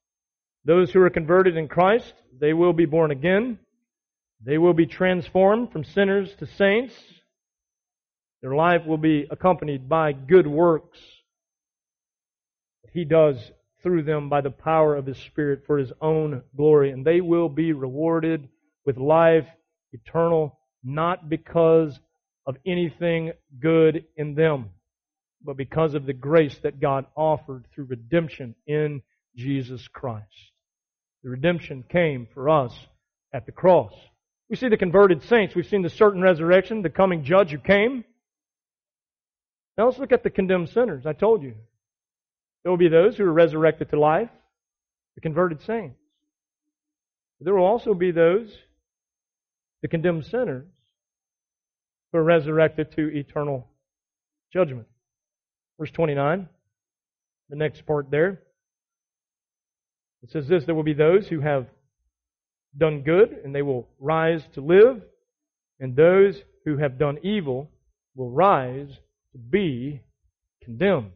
Those 0.67 0.91
who 0.91 1.01
are 1.01 1.11
converted 1.11 1.57
in 1.57 1.69
Christ, 1.69 2.13
they 2.41 2.53
will 2.53 2.73
be 2.73 2.87
born 2.87 3.13
again. 3.13 3.61
They 4.45 4.59
will 4.59 4.75
be 4.75 4.87
transformed 4.87 5.71
from 5.71 5.85
sinners 5.85 6.35
to 6.41 6.47
saints. 6.47 6.93
Their 8.43 8.57
life 8.57 8.85
will 8.85 8.99
be 8.99 9.29
accompanied 9.31 9.89
by 9.89 10.13
good 10.13 10.49
works. 10.49 10.99
That 12.83 12.91
He 12.93 13.05
does 13.05 13.37
through 13.85 14.03
them 14.03 14.29
by 14.29 14.41
the 14.41 14.51
power 14.51 14.97
of 14.97 15.07
His 15.07 15.19
Spirit 15.19 15.63
for 15.69 15.79
His 15.79 15.93
own 16.01 16.43
glory. 16.57 16.91
And 16.91 17.07
they 17.07 17.21
will 17.21 17.49
be 17.49 17.73
rewarded 17.73 18.49
with 18.85 18.97
life 18.97 19.47
eternal, 19.93 20.59
not 20.83 21.29
because 21.29 22.01
of 22.45 22.57
anything 22.67 23.31
good 23.61 24.05
in 24.17 24.35
them, 24.35 24.71
but 25.45 25.57
because 25.57 25.95
of 25.95 26.07
the 26.07 26.13
grace 26.13 26.59
that 26.65 26.81
God 26.81 27.07
offered 27.15 27.67
through 27.73 27.85
redemption 27.85 28.57
in 28.67 29.03
Jesus 29.37 29.87
Christ. 29.87 30.53
The 31.23 31.31
redemption 31.31 31.85
came 31.89 32.29
for 32.33 32.49
us 32.49 32.73
at 33.33 33.47
the 33.47 33.53
cross. 33.53 33.93
We 34.49 34.57
see 34.57 34.69
the 34.69 34.77
converted 34.77 35.23
saints. 35.25 35.55
We've 35.55 35.67
seen 35.67 35.83
the 35.83 35.91
certain 35.91 36.23
resurrection, 36.23 36.83
the 36.83 36.91
coming 36.91 37.25
judge 37.25 37.51
who 37.51 37.59
came. 37.59 38.05
Now 39.77 39.87
let's 39.87 39.99
look 39.99 40.13
at 40.13 40.23
the 40.23 40.31
condemned 40.31 40.71
sinners. 40.71 41.05
I 41.07 41.13
told 41.13 41.43
you. 41.43 41.55
There 42.63 42.71
will 42.71 42.79
be 42.79 42.89
those 42.89 43.17
who 43.17 43.25
are 43.25 43.33
resurrected 43.33 43.91
to 43.91 44.01
life, 44.01 44.31
the 45.15 45.21
converted 45.21 45.63
saints. 45.63 45.99
There 47.41 47.55
will 47.55 47.67
also 47.67 47.95
be 47.95 48.11
those, 48.11 48.53
the 49.83 49.89
condemned 49.89 50.27
sinners, 50.27 50.67
who 52.11 52.19
are 52.19 52.25
resurrected 52.25 52.93
to 52.97 53.09
eternal 53.17 53.69
judgment. 54.53 54.87
Verse 55.79 55.91
29, 55.91 56.49
the 57.51 57.57
next 57.57 57.85
part 57.87 58.11
there. 58.11 58.43
It 60.27 60.33
says 60.33 60.49
this 60.49 60.65
there 60.65 60.75
will 60.75 60.83
be 60.83 60.93
those 60.93 61.29
who 61.29 61.39
have 61.41 61.69
done 62.77 63.03
good, 63.03 63.31
and 63.45 63.55
they 63.55 63.63
will 63.63 63.87
rise 64.01 64.43
to 64.55 64.61
live, 64.61 65.01
and 65.79 65.95
those 65.95 66.43
who 66.65 66.79
have 66.79 66.99
done 66.99 67.19
evil 67.23 67.71
will 68.17 68.31
rise 68.31 68.89
to 69.31 69.39
be 69.39 70.01
condemned. 70.65 71.13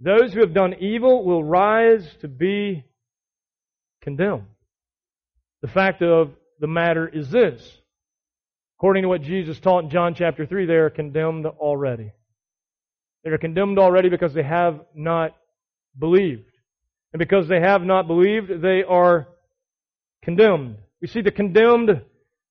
Those 0.00 0.32
who 0.32 0.40
have 0.40 0.54
done 0.54 0.74
evil 0.80 1.24
will 1.24 1.44
rise 1.44 2.04
to 2.20 2.26
be 2.26 2.84
condemned. 4.02 4.46
The 5.62 5.68
fact 5.68 6.02
of 6.02 6.32
the 6.58 6.66
matter 6.66 7.06
is 7.06 7.30
this. 7.30 7.62
According 8.78 9.04
to 9.04 9.08
what 9.08 9.22
Jesus 9.22 9.60
taught 9.60 9.84
in 9.84 9.90
John 9.90 10.16
chapter 10.16 10.46
3, 10.46 10.66
they 10.66 10.74
are 10.74 10.90
condemned 10.90 11.46
already. 11.46 12.10
They 13.22 13.30
are 13.30 13.38
condemned 13.38 13.78
already 13.78 14.08
because 14.08 14.34
they 14.34 14.42
have 14.42 14.80
not 14.96 15.36
believed. 15.96 16.47
And 17.12 17.18
because 17.18 17.48
they 17.48 17.60
have 17.60 17.82
not 17.82 18.06
believed, 18.06 18.62
they 18.62 18.82
are 18.82 19.28
condemned. 20.22 20.76
We 21.00 21.08
see 21.08 21.22
the 21.22 21.30
condemned 21.30 22.02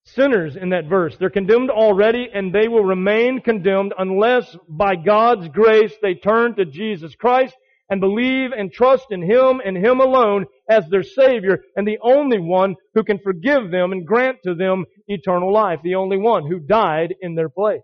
sinners 0.04 0.56
in 0.56 0.70
that 0.70 0.86
verse. 0.86 1.16
They're 1.18 1.30
condemned 1.30 1.70
already 1.70 2.30
and 2.34 2.54
they 2.54 2.68
will 2.68 2.84
remain 2.84 3.42
condemned 3.42 3.94
unless 3.98 4.56
by 4.68 4.96
God's 4.96 5.50
grace 5.50 5.94
they 6.02 6.16
turn 6.16 6.56
to 6.56 6.66
Jesus 6.66 7.14
Christ 7.16 7.54
and 7.90 8.02
believe 8.02 8.52
and 8.58 8.72
trust 8.72 9.08
in 9.12 9.22
Him 9.22 9.62
and 9.64 9.78
Him 9.78 10.00
alone 10.00 10.46
as 10.70 10.88
their 10.88 11.04
Savior 11.04 11.60
and 11.76 11.88
the 11.88 12.00
only 12.02 12.40
one 12.40 12.76
who 12.94 13.04
can 13.04 13.20
forgive 13.20 13.70
them 13.70 13.92
and 13.92 14.08
grant 14.08 14.38
to 14.44 14.56
them 14.56 14.86
eternal 15.08 15.52
life. 15.54 15.80
The 15.84 15.96
only 15.96 16.18
one 16.18 16.48
who 16.48 16.60
died 16.60 17.16
in 17.22 17.36
their 17.36 17.50
place. 17.50 17.82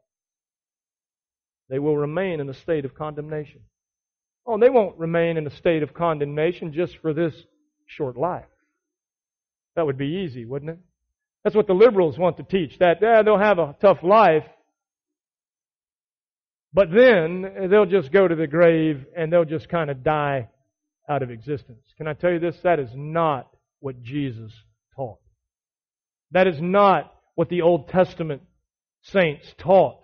They 1.70 1.80
will 1.80 1.98
remain 1.98 2.40
in 2.40 2.50
a 2.50 2.54
state 2.54 2.86
of 2.86 2.96
condemnation. 2.96 3.62
Oh, 4.46 4.60
they 4.60 4.70
won't 4.70 4.98
remain 4.98 5.38
in 5.38 5.48
a 5.48 5.56
state 5.56 5.84
of 5.84 5.94
condemnation 5.94 6.74
just 6.74 6.98
for 6.98 7.14
this 7.14 7.34
short 7.86 8.18
life. 8.18 8.46
That 9.76 9.86
would 9.86 9.98
be 9.98 10.24
easy, 10.26 10.46
wouldn't 10.46 10.72
it? 10.72 10.80
That's 11.44 11.56
what 11.56 11.68
the 11.68 11.74
liberals 11.74 12.18
want 12.18 12.38
to 12.38 12.44
teach, 12.44 12.80
that 12.80 13.02
they'll 13.02 13.38
have 13.38 13.60
a 13.60 13.76
tough 13.82 14.04
life, 14.04 14.46
but 16.74 16.90
then 16.92 17.68
they'll 17.70 17.86
just 17.86 18.12
go 18.12 18.28
to 18.28 18.36
the 18.36 18.48
grave 18.48 19.06
and 19.16 19.32
they'll 19.32 19.46
just 19.46 19.70
kind 19.70 19.90
of 19.90 20.04
die 20.04 20.50
out 21.10 21.22
of 21.22 21.32
existence. 21.32 21.84
Can 21.98 22.08
I 22.08 22.14
tell 22.14 22.32
you 22.32 22.40
this? 22.40 22.58
That 22.64 22.80
is 22.80 22.90
not 22.96 23.50
what 23.80 24.02
Jesus 24.02 24.52
taught. 24.96 25.20
That 26.32 26.48
is 26.48 26.62
not 26.62 27.14
what 27.36 27.50
the 27.50 27.62
Old 27.62 27.90
Testament 27.90 28.42
saints 29.02 29.54
taught. 29.58 30.00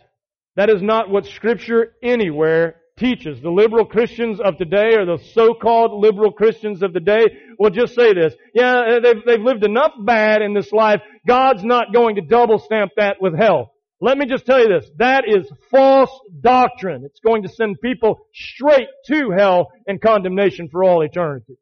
That 0.58 0.70
is 0.70 0.82
not 0.82 1.10
what 1.10 1.26
Scripture 1.26 1.94
anywhere 2.04 2.79
teaches. 3.00 3.42
The 3.42 3.50
liberal 3.50 3.86
Christians 3.86 4.40
of 4.40 4.58
today, 4.58 4.96
or 4.96 5.06
the 5.06 5.24
so-called 5.34 6.00
liberal 6.00 6.32
Christians 6.32 6.84
of 6.84 6.94
the 6.94 7.00
day, 7.00 7.26
will 7.58 7.72
just 7.72 7.96
say 7.96 8.14
this. 8.14 8.34
Yeah, 8.54 8.80
uh, 8.80 9.00
they've, 9.00 9.26
they've 9.26 9.42
lived 9.42 9.64
enough 9.64 9.94
bad 10.00 10.42
in 10.42 10.54
this 10.54 10.72
life. 10.72 11.02
God's 11.28 11.64
not 11.64 11.94
going 11.94 12.16
to 12.16 12.22
double 12.22 12.60
stamp 12.60 12.92
that 12.98 13.18
with 13.22 13.36
hell. 13.38 13.74
Let 14.02 14.18
me 14.18 14.28
just 14.28 14.46
tell 14.46 14.60
you 14.60 14.70
this. 14.70 14.90
That 14.98 15.24
is 15.28 15.52
false 15.72 16.12
doctrine. 16.40 17.04
It's 17.06 17.20
going 17.20 17.44
to 17.44 17.50
send 17.50 17.82
people 17.82 18.20
straight 18.34 18.88
to 19.08 19.32
hell 19.38 19.72
and 19.88 20.02
condemnation 20.02 20.70
for 20.70 20.84
all 20.84 21.02
eternity. 21.02 21.58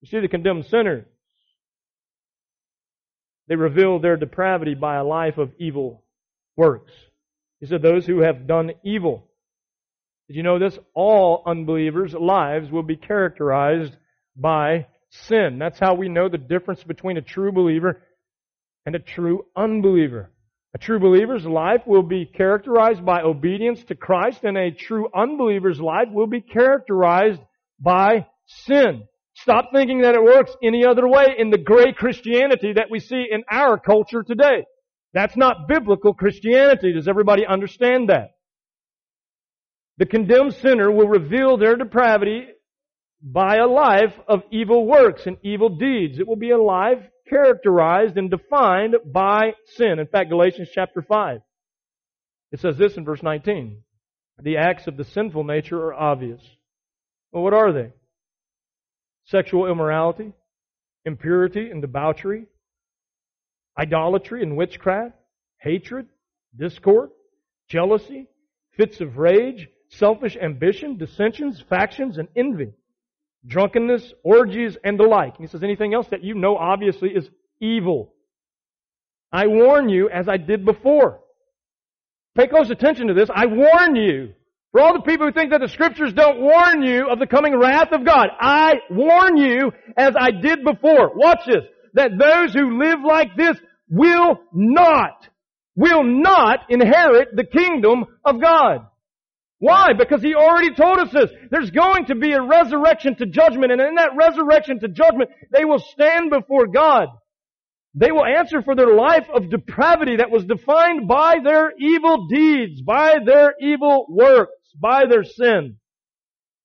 You 0.00 0.08
see 0.08 0.20
the 0.20 0.28
condemned 0.28 0.66
sinners. 0.66 1.06
They 3.48 3.56
reveal 3.56 3.98
their 3.98 4.16
depravity 4.16 4.74
by 4.74 4.96
a 4.96 5.04
life 5.04 5.38
of 5.38 5.52
evil 5.58 6.04
works. 6.56 6.92
He 7.60 7.66
said 7.66 7.80
those 7.80 8.04
who 8.04 8.20
have 8.20 8.46
done 8.46 8.72
evil. 8.84 9.27
Did 10.28 10.36
you 10.36 10.42
know 10.42 10.58
this? 10.58 10.78
All 10.94 11.42
unbelievers' 11.46 12.14
lives 12.14 12.70
will 12.70 12.82
be 12.82 12.96
characterized 12.96 13.96
by 14.36 14.86
sin. 15.10 15.58
That's 15.58 15.78
how 15.78 15.94
we 15.94 16.10
know 16.10 16.28
the 16.28 16.36
difference 16.38 16.84
between 16.84 17.16
a 17.16 17.22
true 17.22 17.50
believer 17.50 18.02
and 18.84 18.94
a 18.94 18.98
true 18.98 19.46
unbeliever. 19.56 20.30
A 20.74 20.78
true 20.78 21.00
believer's 21.00 21.46
life 21.46 21.80
will 21.86 22.02
be 22.02 22.26
characterized 22.26 23.04
by 23.04 23.22
obedience 23.22 23.82
to 23.84 23.94
Christ, 23.94 24.44
and 24.44 24.58
a 24.58 24.70
true 24.70 25.08
unbeliever's 25.16 25.80
life 25.80 26.08
will 26.12 26.26
be 26.26 26.42
characterized 26.42 27.40
by 27.80 28.26
sin. 28.46 29.04
Stop 29.34 29.70
thinking 29.72 30.02
that 30.02 30.14
it 30.14 30.22
works 30.22 30.54
any 30.62 30.84
other 30.84 31.08
way 31.08 31.24
in 31.38 31.48
the 31.48 31.58
gray 31.58 31.92
Christianity 31.96 32.74
that 32.74 32.90
we 32.90 32.98
see 32.98 33.24
in 33.30 33.44
our 33.50 33.78
culture 33.78 34.22
today. 34.22 34.64
That's 35.14 35.36
not 35.38 35.68
biblical 35.68 36.12
Christianity. 36.12 36.92
Does 36.92 37.08
everybody 37.08 37.46
understand 37.46 38.10
that? 38.10 38.32
The 39.98 40.06
condemned 40.06 40.54
sinner 40.54 40.90
will 40.90 41.08
reveal 41.08 41.56
their 41.56 41.76
depravity 41.76 42.46
by 43.20 43.56
a 43.56 43.66
life 43.66 44.14
of 44.28 44.42
evil 44.50 44.86
works 44.86 45.26
and 45.26 45.36
evil 45.42 45.70
deeds. 45.70 46.18
It 46.18 46.26
will 46.26 46.36
be 46.36 46.50
a 46.50 46.62
life 46.62 47.02
characterized 47.28 48.16
and 48.16 48.30
defined 48.30 48.96
by 49.04 49.54
sin. 49.76 49.98
In 49.98 50.06
fact, 50.06 50.30
Galatians 50.30 50.68
chapter 50.72 51.02
5. 51.02 51.40
It 52.52 52.60
says 52.60 52.78
this 52.78 52.96
in 52.96 53.04
verse 53.04 53.22
19. 53.22 53.82
The 54.40 54.56
acts 54.56 54.86
of 54.86 54.96
the 54.96 55.04
sinful 55.04 55.44
nature 55.44 55.78
are 55.78 55.94
obvious. 55.94 56.40
Well, 57.32 57.42
what 57.42 57.54
are 57.54 57.72
they? 57.72 57.90
Sexual 59.26 59.66
immorality, 59.66 60.32
impurity 61.04 61.70
and 61.70 61.82
debauchery, 61.82 62.46
idolatry 63.76 64.42
and 64.42 64.56
witchcraft, 64.56 65.14
hatred, 65.58 66.06
discord, 66.56 67.10
jealousy, 67.68 68.28
fits 68.76 69.00
of 69.00 69.18
rage, 69.18 69.68
selfish 69.88 70.36
ambition, 70.36 70.96
dissensions, 70.96 71.62
factions, 71.68 72.18
and 72.18 72.28
envy 72.36 72.72
drunkenness, 73.46 74.12
orgies, 74.22 74.76
and 74.84 74.98
the 74.98 75.04
like. 75.04 75.36
And 75.36 75.46
he 75.46 75.50
says 75.50 75.62
anything 75.62 75.94
else 75.94 76.06
that 76.10 76.24
you 76.24 76.34
know 76.34 76.56
obviously 76.56 77.10
is 77.10 77.28
evil. 77.60 78.12
I 79.32 79.46
warn 79.46 79.88
you 79.88 80.08
as 80.08 80.28
I 80.28 80.36
did 80.36 80.64
before. 80.64 81.20
Pay 82.36 82.46
close 82.48 82.70
attention 82.70 83.08
to 83.08 83.14
this. 83.14 83.28
I 83.34 83.46
warn 83.46 83.96
you. 83.96 84.34
For 84.72 84.82
all 84.82 84.92
the 84.92 85.00
people 85.00 85.26
who 85.26 85.32
think 85.32 85.50
that 85.50 85.62
the 85.62 85.68
scriptures 85.68 86.12
don't 86.12 86.40
warn 86.40 86.82
you 86.82 87.08
of 87.10 87.18
the 87.18 87.26
coming 87.26 87.58
wrath 87.58 87.88
of 87.92 88.04
God, 88.04 88.28
I 88.38 88.74
warn 88.90 89.38
you 89.38 89.72
as 89.96 90.14
I 90.18 90.30
did 90.30 90.62
before. 90.62 91.12
Watch 91.14 91.40
this. 91.46 91.64
That 91.94 92.18
those 92.18 92.52
who 92.52 92.78
live 92.78 92.98
like 93.02 93.34
this 93.34 93.56
will 93.88 94.38
not, 94.52 95.26
will 95.74 96.04
not 96.04 96.66
inherit 96.68 97.34
the 97.34 97.44
kingdom 97.44 98.04
of 98.24 98.42
God. 98.42 98.87
Why? 99.60 99.92
Because 99.98 100.22
he 100.22 100.34
already 100.34 100.74
told 100.74 100.98
us 100.98 101.12
this. 101.12 101.30
There's 101.50 101.70
going 101.70 102.06
to 102.06 102.14
be 102.14 102.32
a 102.32 102.42
resurrection 102.42 103.16
to 103.16 103.26
judgment, 103.26 103.72
and 103.72 103.80
in 103.80 103.96
that 103.96 104.16
resurrection 104.16 104.78
to 104.80 104.88
judgment, 104.88 105.30
they 105.50 105.64
will 105.64 105.82
stand 105.92 106.30
before 106.30 106.68
God. 106.68 107.08
They 107.94 108.12
will 108.12 108.24
answer 108.24 108.62
for 108.62 108.76
their 108.76 108.94
life 108.94 109.26
of 109.34 109.50
depravity 109.50 110.16
that 110.16 110.30
was 110.30 110.44
defined 110.44 111.08
by 111.08 111.36
their 111.42 111.72
evil 111.78 112.28
deeds, 112.28 112.80
by 112.82 113.16
their 113.24 113.54
evil 113.60 114.06
works, 114.08 114.52
by 114.80 115.06
their 115.06 115.24
sin. 115.24 115.78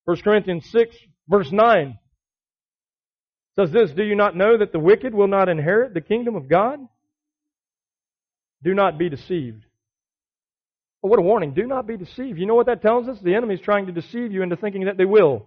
1 0.04 0.16
Corinthians 0.22 0.68
6 0.70 0.94
verse 1.28 1.50
9 1.50 1.98
says 3.58 3.70
this, 3.72 3.90
Do 3.92 4.04
you 4.04 4.16
not 4.16 4.36
know 4.36 4.58
that 4.58 4.72
the 4.72 4.78
wicked 4.78 5.14
will 5.14 5.28
not 5.28 5.48
inherit 5.48 5.94
the 5.94 6.00
kingdom 6.00 6.34
of 6.34 6.48
God? 6.48 6.78
Do 8.62 8.74
not 8.74 8.98
be 8.98 9.08
deceived. 9.08 9.64
Oh, 11.04 11.08
what 11.08 11.18
a 11.18 11.22
warning. 11.22 11.52
Do 11.52 11.66
not 11.66 11.86
be 11.86 11.98
deceived. 11.98 12.38
You 12.38 12.46
know 12.46 12.54
what 12.54 12.66
that 12.66 12.80
tells 12.80 13.08
us? 13.08 13.18
The 13.20 13.34
enemy 13.34 13.54
is 13.54 13.60
trying 13.60 13.86
to 13.86 13.92
deceive 13.92 14.32
you 14.32 14.42
into 14.42 14.56
thinking 14.56 14.86
that 14.86 14.96
they 14.96 15.04
will. 15.04 15.46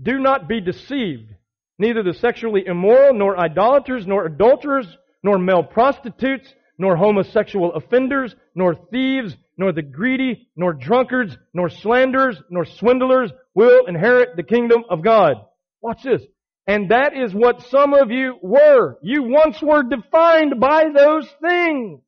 Do 0.00 0.18
not 0.18 0.46
be 0.46 0.60
deceived. 0.60 1.34
Neither 1.78 2.02
the 2.02 2.12
sexually 2.12 2.66
immoral, 2.66 3.14
nor 3.14 3.38
idolaters, 3.38 4.06
nor 4.06 4.26
adulterers, 4.26 4.86
nor 5.22 5.38
male 5.38 5.62
prostitutes, 5.62 6.46
nor 6.78 6.96
homosexual 6.96 7.72
offenders, 7.72 8.34
nor 8.54 8.74
thieves, 8.74 9.34
nor 9.56 9.72
the 9.72 9.80
greedy, 9.80 10.46
nor 10.56 10.74
drunkards, 10.74 11.34
nor 11.54 11.70
slanderers, 11.70 12.36
nor 12.50 12.66
swindlers 12.66 13.32
will 13.54 13.86
inherit 13.86 14.36
the 14.36 14.42
kingdom 14.42 14.84
of 14.90 15.02
God. 15.02 15.36
Watch 15.80 16.02
this. 16.02 16.20
And 16.66 16.90
that 16.90 17.16
is 17.16 17.32
what 17.32 17.62
some 17.62 17.94
of 17.94 18.10
you 18.10 18.36
were. 18.42 18.98
You 19.02 19.22
once 19.22 19.62
were 19.62 19.84
defined 19.84 20.60
by 20.60 20.90
those 20.94 21.26
things. 21.40 22.00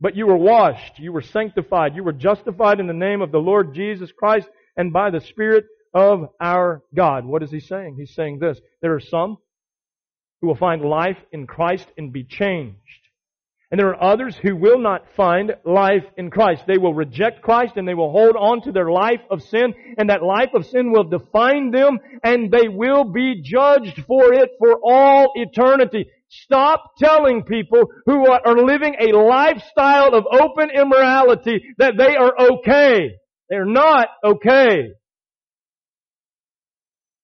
But 0.00 0.16
you 0.16 0.26
were 0.26 0.36
washed, 0.36 0.98
you 0.98 1.12
were 1.12 1.22
sanctified, 1.22 1.96
you 1.96 2.04
were 2.04 2.12
justified 2.12 2.78
in 2.78 2.86
the 2.86 2.92
name 2.92 3.20
of 3.20 3.32
the 3.32 3.38
Lord 3.38 3.74
Jesus 3.74 4.12
Christ 4.12 4.48
and 4.76 4.92
by 4.92 5.10
the 5.10 5.20
Spirit 5.20 5.64
of 5.92 6.28
our 6.40 6.82
God. 6.94 7.24
What 7.24 7.42
is 7.42 7.50
he 7.50 7.60
saying? 7.60 7.96
He's 7.98 8.14
saying 8.14 8.38
this. 8.38 8.60
There 8.80 8.94
are 8.94 9.00
some 9.00 9.38
who 10.40 10.46
will 10.46 10.56
find 10.56 10.82
life 10.82 11.18
in 11.32 11.46
Christ 11.46 11.86
and 11.96 12.12
be 12.12 12.24
changed. 12.24 12.76
And 13.70 13.78
there 13.78 13.88
are 13.88 14.02
others 14.02 14.34
who 14.34 14.56
will 14.56 14.78
not 14.78 15.04
find 15.14 15.54
life 15.64 16.04
in 16.16 16.30
Christ. 16.30 16.62
They 16.66 16.78
will 16.78 16.94
reject 16.94 17.42
Christ 17.42 17.76
and 17.76 17.86
they 17.86 17.92
will 17.92 18.10
hold 18.10 18.34
on 18.34 18.62
to 18.62 18.72
their 18.72 18.90
life 18.90 19.20
of 19.30 19.42
sin 19.42 19.74
and 19.98 20.08
that 20.08 20.22
life 20.22 20.54
of 20.54 20.64
sin 20.64 20.90
will 20.90 21.04
define 21.04 21.70
them 21.70 21.98
and 22.24 22.50
they 22.50 22.68
will 22.68 23.04
be 23.04 23.42
judged 23.42 24.04
for 24.06 24.32
it 24.32 24.52
for 24.58 24.78
all 24.82 25.32
eternity. 25.34 26.06
Stop 26.30 26.92
telling 26.98 27.42
people 27.44 27.84
who 28.04 28.26
are 28.30 28.56
living 28.56 28.94
a 29.00 29.16
lifestyle 29.16 30.14
of 30.14 30.26
open 30.30 30.70
immorality 30.70 31.62
that 31.78 31.94
they 31.96 32.16
are 32.16 32.34
okay. 32.52 33.12
They're 33.48 33.64
not 33.64 34.08
okay. 34.22 34.92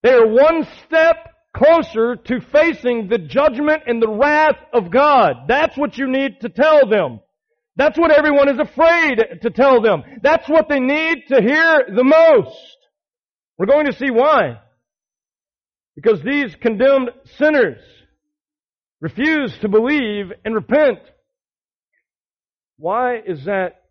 They 0.02 0.12
are 0.12 0.26
one 0.26 0.66
step 0.86 1.16
closer 1.54 2.16
to 2.16 2.40
facing 2.52 3.08
the 3.08 3.18
judgment 3.18 3.82
and 3.86 4.02
the 4.02 4.08
wrath 4.08 4.58
of 4.72 4.90
God. 4.90 5.48
That's 5.48 5.76
what 5.76 5.98
you 5.98 6.10
need 6.10 6.40
to 6.40 6.48
tell 6.48 6.88
them. 6.88 7.20
That's 7.76 7.98
what 7.98 8.10
everyone 8.10 8.48
is 8.48 8.58
afraid 8.58 9.18
to 9.42 9.50
tell 9.50 9.82
them. 9.82 10.02
That's 10.22 10.48
what 10.48 10.68
they 10.68 10.80
need 10.80 11.24
to 11.28 11.42
hear 11.42 11.84
the 11.94 12.04
most. 12.04 12.76
We're 13.58 13.66
going 13.66 13.86
to 13.86 13.96
see 13.96 14.10
why. 14.10 14.60
Because 15.94 16.22
these 16.22 16.54
condemned 16.56 17.10
sinners 17.36 17.80
refuse 19.00 19.56
to 19.58 19.68
believe 19.68 20.32
and 20.44 20.54
repent. 20.54 20.98
Why 22.76 23.18
is 23.18 23.44
that 23.44 23.82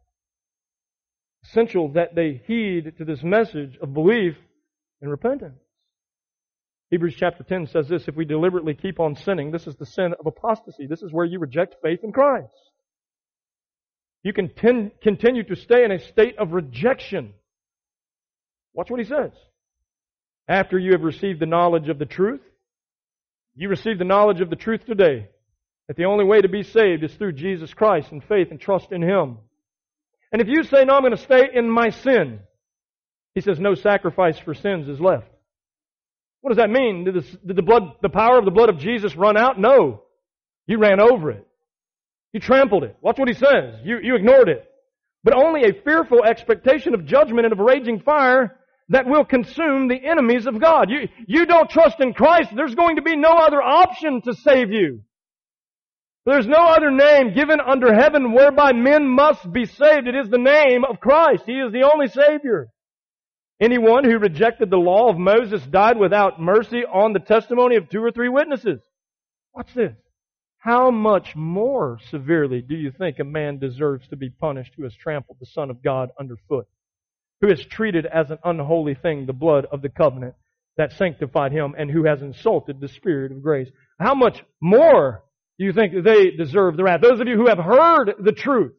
essential 1.46 1.94
that 1.94 2.16
they 2.16 2.42
heed 2.46 2.98
to 2.98 3.06
this 3.06 3.24
message 3.24 3.78
of 3.82 3.94
belief 3.94 4.36
and 5.02 5.10
repentance? 5.12 5.60
Hebrews 6.90 7.16
chapter 7.18 7.44
10 7.44 7.68
says 7.68 7.88
this, 7.88 8.08
if 8.08 8.16
we 8.16 8.26
deliberately 8.26 8.76
keep 8.76 9.00
on 9.00 9.16
sinning, 9.16 9.52
this 9.52 9.66
is 9.66 9.76
the 9.76 9.86
sin 9.86 10.14
of 10.20 10.28
apostasy. 10.28 10.86
This 10.86 11.02
is 11.02 11.12
where 11.12 11.26
you 11.26 11.40
reject 11.40 11.78
faith 11.82 12.04
in 12.04 12.12
Christ. 12.12 12.54
You 14.22 14.32
can 14.32 14.50
ten, 14.54 14.92
continue 15.02 15.44
to 15.44 15.56
stay 15.56 15.84
in 15.84 15.92
a 15.92 16.00
state 16.00 16.38
of 16.38 16.54
rejection. 16.54 17.34
Watch 18.74 18.90
what 18.90 19.00
he 19.00 19.06
says. 19.06 19.32
After 20.48 20.78
you 20.78 20.92
have 20.92 21.02
received 21.02 21.40
the 21.40 21.46
knowledge 21.46 21.90
of 21.90 22.00
the 22.00 22.06
truth, 22.06 22.42
you 23.56 23.70
receive 23.70 24.00
the 24.00 24.06
knowledge 24.06 24.42
of 24.42 24.50
the 24.50 24.56
truth 24.56 24.86
today 24.86 25.28
that 25.88 25.98
the 25.98 26.06
only 26.06 26.26
way 26.26 26.42
to 26.42 26.50
be 26.50 26.64
saved 26.64 27.04
is 27.04 27.14
through 27.14 27.34
Jesus 27.34 27.74
Christ 27.74 28.12
and 28.12 28.24
faith 28.24 28.50
and 28.52 28.60
trust 28.60 28.92
in 28.92 29.02
Him. 29.02 29.38
And 30.32 30.42
if 30.42 30.48
you 30.48 30.64
say, 30.64 30.86
no, 30.86 30.96
I'm 30.96 31.02
going 31.02 31.16
to 31.16 31.18
stay 31.18 31.44
in 31.54 31.70
my 31.70 31.90
sin, 31.90 32.40
He 33.36 33.42
says, 33.42 33.60
no 33.60 33.76
sacrifice 33.76 34.38
for 34.40 34.54
sins 34.54 34.88
is 34.88 35.00
left. 35.00 35.28
What 36.42 36.50
does 36.50 36.58
that 36.58 36.70
mean? 36.70 37.06
Did, 37.06 37.16
the, 37.16 37.38
did 37.46 37.56
the 37.56 37.62
blood, 37.62 37.84
the 38.02 38.10
power 38.10 38.38
of 38.38 38.46
the 38.46 38.52
blood 38.52 38.70
of 38.70 38.80
Jesus 38.80 39.16
run 39.16 39.38
out? 39.38 39.60
No. 39.60 40.04
You 40.68 40.80
ran 40.80 41.00
over 41.00 41.32
it. 41.32 41.48
You 42.32 42.40
trampled 42.40 42.84
it. 42.84 42.98
Watch 43.02 43.20
what 43.20 43.28
He 43.28 43.36
says. 43.36 43.80
You, 43.84 44.00
you 44.02 44.16
ignored 44.16 44.50
it. 44.50 44.66
But 45.24 45.36
only 45.36 45.64
a 45.64 45.82
fearful 45.84 46.24
expectation 46.24 46.94
of 46.94 47.06
judgment 47.06 47.46
and 47.46 47.54
of 47.54 47.60
raging 47.60 48.02
fire 48.02 48.58
that 48.90 49.08
will 49.08 49.26
consume 49.26 49.88
the 49.88 50.04
enemies 50.04 50.46
of 50.46 50.60
God. 50.60 50.90
You, 50.90 51.08
you 51.28 51.46
don't 51.46 51.70
trust 51.70 52.00
in 52.00 52.14
Christ, 52.14 52.50
there's 52.56 52.76
going 52.76 52.98
to 52.98 53.02
be 53.02 53.16
no 53.16 53.32
other 53.32 53.62
option 53.62 54.22
to 54.24 54.34
save 54.34 54.72
you. 54.72 55.02
There's 56.26 56.48
no 56.48 56.68
other 56.68 56.90
name 56.90 57.34
given 57.34 57.60
under 57.60 57.94
heaven 57.94 58.32
whereby 58.32 58.72
men 58.72 59.08
must 59.08 59.52
be 59.52 59.66
saved. 59.66 60.08
It 60.08 60.16
is 60.16 60.30
the 60.30 60.38
name 60.38 60.86
of 60.86 61.02
Christ. 61.02 61.44
He 61.46 61.54
is 61.54 61.74
the 61.74 61.90
only 61.92 62.08
Savior. 62.08 62.70
Anyone 63.60 64.06
who 64.06 64.18
rejected 64.18 64.70
the 64.70 64.78
law 64.78 65.10
of 65.10 65.18
Moses 65.18 65.62
died 65.64 65.98
without 65.98 66.42
mercy 66.42 66.84
on 66.86 67.14
the 67.14 67.20
testimony 67.20 67.76
of 67.76 67.90
two 67.90 68.04
or 68.04 68.12
three 68.12 68.30
witnesses. 68.30 68.80
Watch 69.54 69.74
this. 69.74 69.96
How 70.58 70.92
much 70.92 71.36
more 71.36 72.00
severely 72.10 72.62
do 72.62 72.76
you 72.76 72.92
think 72.92 73.20
a 73.20 73.26
man 73.26 73.60
deserves 73.60 74.08
to 74.08 74.16
be 74.16 74.30
punished 74.30 74.74
who 74.78 74.84
has 74.84 74.96
trampled 74.96 75.38
the 75.40 75.46
Son 75.46 75.70
of 75.70 75.84
God 75.84 76.10
underfoot? 76.18 76.68
Who 77.44 77.50
has 77.50 77.60
treated 77.66 78.06
as 78.06 78.32
an 78.32 78.38
unholy 78.46 78.96
thing 78.96 79.26
the 79.26 79.34
blood 79.34 79.68
of 79.70 79.82
the 79.82 79.90
covenant 79.90 80.34
that 80.78 80.94
sanctified 80.94 81.52
him 81.52 81.76
and 81.78 81.92
who 81.92 82.06
has 82.06 82.22
insulted 82.22 82.80
the 82.80 82.88
Spirit 82.88 83.34
of 83.34 83.44
grace. 83.44 83.68
How 84.00 84.16
much 84.16 84.42
more 84.62 85.26
do 85.60 85.66
you 85.66 85.74
think 85.74 85.92
they 86.06 86.32
deserve 86.32 86.78
the 86.78 86.86
wrath? 86.86 87.02
Those 87.02 87.20
of 87.20 87.28
you 87.28 87.36
who 87.36 87.50
have 87.50 87.58
heard 87.58 88.14
the 88.24 88.32
truth, 88.32 88.72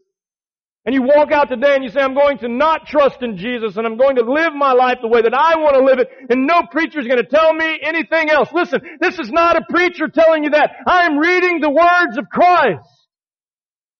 and 0.87 0.95
you 0.95 1.03
walk 1.03 1.31
out 1.31 1.51
today 1.51 1.75
and 1.75 1.85
you 1.85 1.91
say, 1.91 2.01
I'm 2.01 2.15
going 2.15 2.39
to 2.39 2.49
not 2.49 2.87
trust 2.87 3.21
in 3.21 3.37
Jesus 3.37 3.77
and 3.77 3.87
I'm 3.87 3.99
going 3.99 4.17
to 4.17 4.23
live 4.23 4.55
my 4.55 4.73
life 4.73 4.99
the 5.03 5.09
way 5.09 5.21
that 5.21 5.35
I 5.35 5.57
want 5.57 5.77
to 5.77 5.85
live 5.85 5.99
it 5.99 6.09
and 6.31 6.47
no 6.47 6.63
preacher 6.71 7.01
is 7.01 7.07
going 7.07 7.23
to 7.23 7.29
tell 7.29 7.53
me 7.53 7.79
anything 7.83 8.31
else. 8.31 8.49
Listen, 8.53 8.81
this 8.99 9.19
is 9.19 9.31
not 9.31 9.57
a 9.57 9.65
preacher 9.69 10.09
telling 10.09 10.45
you 10.45 10.51
that. 10.51 10.71
I 10.87 11.05
am 11.05 11.19
reading 11.19 11.61
the 11.61 11.71
words 11.71 12.17
of 12.17 12.31
Christ. 12.31 12.89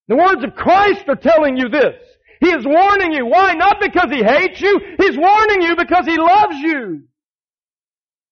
The 0.09 0.17
words 0.17 0.43
of 0.43 0.55
Christ 0.55 1.05
are 1.09 1.17
telling 1.17 1.59
you 1.59 1.69
this. 1.69 1.97
He 2.45 2.51
is 2.51 2.67
warning 2.67 3.13
you. 3.13 3.25
Why? 3.25 3.55
Not 3.55 3.81
because 3.81 4.11
He 4.11 4.23
hates 4.23 4.61
you. 4.61 4.79
He's 4.99 5.17
warning 5.17 5.63
you 5.63 5.77
because 5.77 6.05
He 6.05 6.19
loves 6.19 6.59
you. 6.59 7.05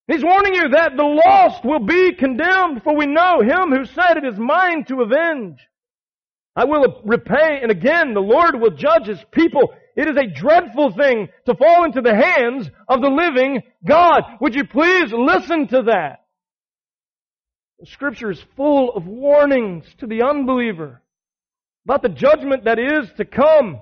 He's 0.06 0.22
warning 0.22 0.54
you 0.54 0.68
that 0.68 0.96
the 0.96 1.02
lost 1.02 1.64
will 1.64 1.78
be 1.78 2.12
condemned, 2.12 2.82
for 2.82 2.94
we 2.94 3.06
know 3.06 3.40
Him 3.40 3.70
who 3.70 3.86
said 3.86 4.18
it 4.18 4.26
is 4.26 4.38
mine 4.38 4.84
to 4.84 5.00
avenge. 5.00 5.60
I 6.54 6.66
will 6.66 7.00
repay, 7.06 7.60
and 7.62 7.70
again 7.70 8.12
the 8.12 8.20
Lord 8.20 8.60
will 8.60 8.76
judge 8.76 9.06
His 9.06 9.24
people. 9.30 9.72
It 9.96 10.06
is 10.06 10.16
a 10.18 10.26
dreadful 10.26 10.92
thing 10.92 11.28
to 11.46 11.54
fall 11.54 11.84
into 11.84 12.02
the 12.02 12.14
hands 12.14 12.68
of 12.88 13.00
the 13.00 13.08
living 13.08 13.62
God. 13.82 14.24
Would 14.42 14.54
you 14.54 14.66
please 14.66 15.10
listen 15.10 15.68
to 15.68 15.84
that? 15.84 16.24
The 17.78 17.86
scripture 17.86 18.30
is 18.30 18.44
full 18.56 18.92
of 18.94 19.06
warnings 19.06 19.86
to 20.00 20.06
the 20.06 20.22
unbeliever 20.22 21.00
about 21.86 22.02
the 22.02 22.10
judgment 22.10 22.64
that 22.64 22.78
is 22.78 23.10
to 23.16 23.24
come. 23.24 23.80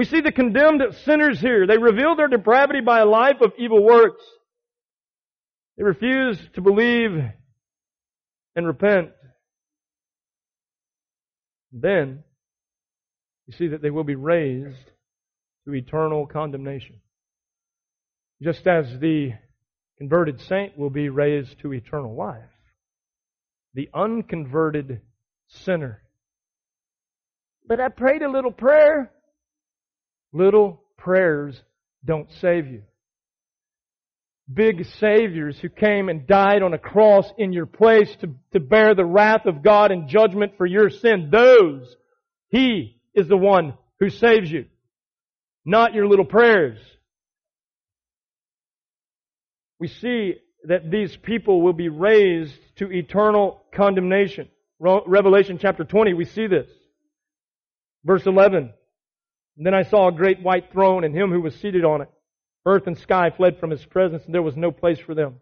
We 0.00 0.06
see 0.06 0.22
the 0.22 0.32
condemned 0.32 0.80
sinners 1.04 1.40
here. 1.40 1.66
They 1.66 1.76
reveal 1.76 2.16
their 2.16 2.26
depravity 2.26 2.80
by 2.80 3.00
a 3.00 3.04
life 3.04 3.42
of 3.42 3.52
evil 3.58 3.84
works. 3.84 4.22
They 5.76 5.84
refuse 5.84 6.38
to 6.54 6.62
believe 6.62 7.22
and 8.56 8.66
repent. 8.66 9.10
Then, 11.70 12.24
you 13.46 13.52
see 13.58 13.66
that 13.66 13.82
they 13.82 13.90
will 13.90 14.04
be 14.04 14.14
raised 14.14 14.90
to 15.66 15.74
eternal 15.74 16.26
condemnation. 16.26 17.02
Just 18.42 18.66
as 18.66 18.86
the 19.00 19.32
converted 19.98 20.40
saint 20.40 20.78
will 20.78 20.88
be 20.88 21.10
raised 21.10 21.60
to 21.60 21.74
eternal 21.74 22.16
life, 22.16 22.48
the 23.74 23.90
unconverted 23.92 25.02
sinner. 25.46 26.00
But 27.66 27.80
I 27.80 27.90
prayed 27.90 28.22
a 28.22 28.30
little 28.30 28.50
prayer. 28.50 29.12
Little 30.32 30.82
prayers 30.96 31.60
don't 32.04 32.30
save 32.40 32.66
you. 32.66 32.82
Big 34.52 34.84
saviors 34.98 35.58
who 35.58 35.68
came 35.68 36.08
and 36.08 36.26
died 36.26 36.62
on 36.62 36.74
a 36.74 36.78
cross 36.78 37.30
in 37.38 37.52
your 37.52 37.66
place 37.66 38.14
to, 38.16 38.34
to 38.52 38.60
bear 38.60 38.94
the 38.94 39.04
wrath 39.04 39.46
of 39.46 39.62
God 39.62 39.92
and 39.92 40.08
judgment 40.08 40.54
for 40.56 40.66
your 40.66 40.90
sin. 40.90 41.28
Those, 41.30 41.94
He 42.48 43.00
is 43.14 43.28
the 43.28 43.36
one 43.36 43.74
who 44.00 44.10
saves 44.10 44.50
you. 44.50 44.66
Not 45.64 45.94
your 45.94 46.08
little 46.08 46.24
prayers. 46.24 46.78
We 49.78 49.88
see 49.88 50.34
that 50.64 50.90
these 50.90 51.16
people 51.16 51.62
will 51.62 51.72
be 51.72 51.88
raised 51.88 52.54
to 52.76 52.90
eternal 52.90 53.62
condemnation. 53.74 54.48
Revelation 54.78 55.58
chapter 55.60 55.84
20, 55.84 56.14
we 56.14 56.24
see 56.24 56.46
this. 56.46 56.68
Verse 58.04 58.26
11. 58.26 58.72
And 59.56 59.66
then 59.66 59.74
I 59.74 59.82
saw 59.82 60.08
a 60.08 60.12
great 60.12 60.42
white 60.42 60.72
throne 60.72 61.04
and 61.04 61.14
him 61.14 61.30
who 61.30 61.40
was 61.40 61.54
seated 61.56 61.84
on 61.84 62.02
it. 62.02 62.08
Earth 62.66 62.86
and 62.86 62.98
sky 62.98 63.30
fled 63.30 63.58
from 63.58 63.70
his 63.70 63.84
presence 63.84 64.24
and 64.24 64.34
there 64.34 64.42
was 64.42 64.56
no 64.56 64.70
place 64.70 64.98
for 64.98 65.14
them. 65.14 65.40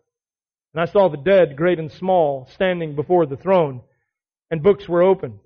And 0.75 0.81
I 0.81 0.87
saw 0.87 1.09
the 1.09 1.17
dead, 1.17 1.57
great 1.57 1.79
and 1.79 1.91
small, 1.91 2.49
standing 2.55 2.95
before 2.95 3.27
the 3.27 3.37
throne 3.37 3.83
and 4.51 4.63
books 4.63 4.89
were 4.89 5.03
opened. 5.03 5.39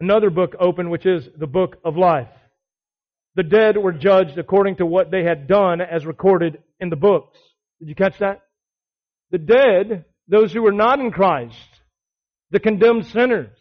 Another 0.00 0.30
book 0.30 0.54
opened, 0.58 0.90
which 0.90 1.06
is 1.06 1.28
the 1.36 1.46
book 1.46 1.76
of 1.84 1.96
life. 1.96 2.28
The 3.36 3.42
dead 3.42 3.76
were 3.76 3.92
judged 3.92 4.38
according 4.38 4.76
to 4.76 4.86
what 4.86 5.10
they 5.10 5.22
had 5.22 5.46
done 5.46 5.80
as 5.80 6.06
recorded 6.06 6.62
in 6.80 6.90
the 6.90 6.96
books. 6.96 7.38
Did 7.78 7.88
you 7.88 7.94
catch 7.94 8.18
that? 8.18 8.40
The 9.30 9.38
dead, 9.38 10.04
those 10.26 10.52
who 10.52 10.62
were 10.62 10.72
not 10.72 10.98
in 10.98 11.10
Christ, 11.10 11.56
the 12.50 12.60
condemned 12.60 13.06
sinners, 13.06 13.56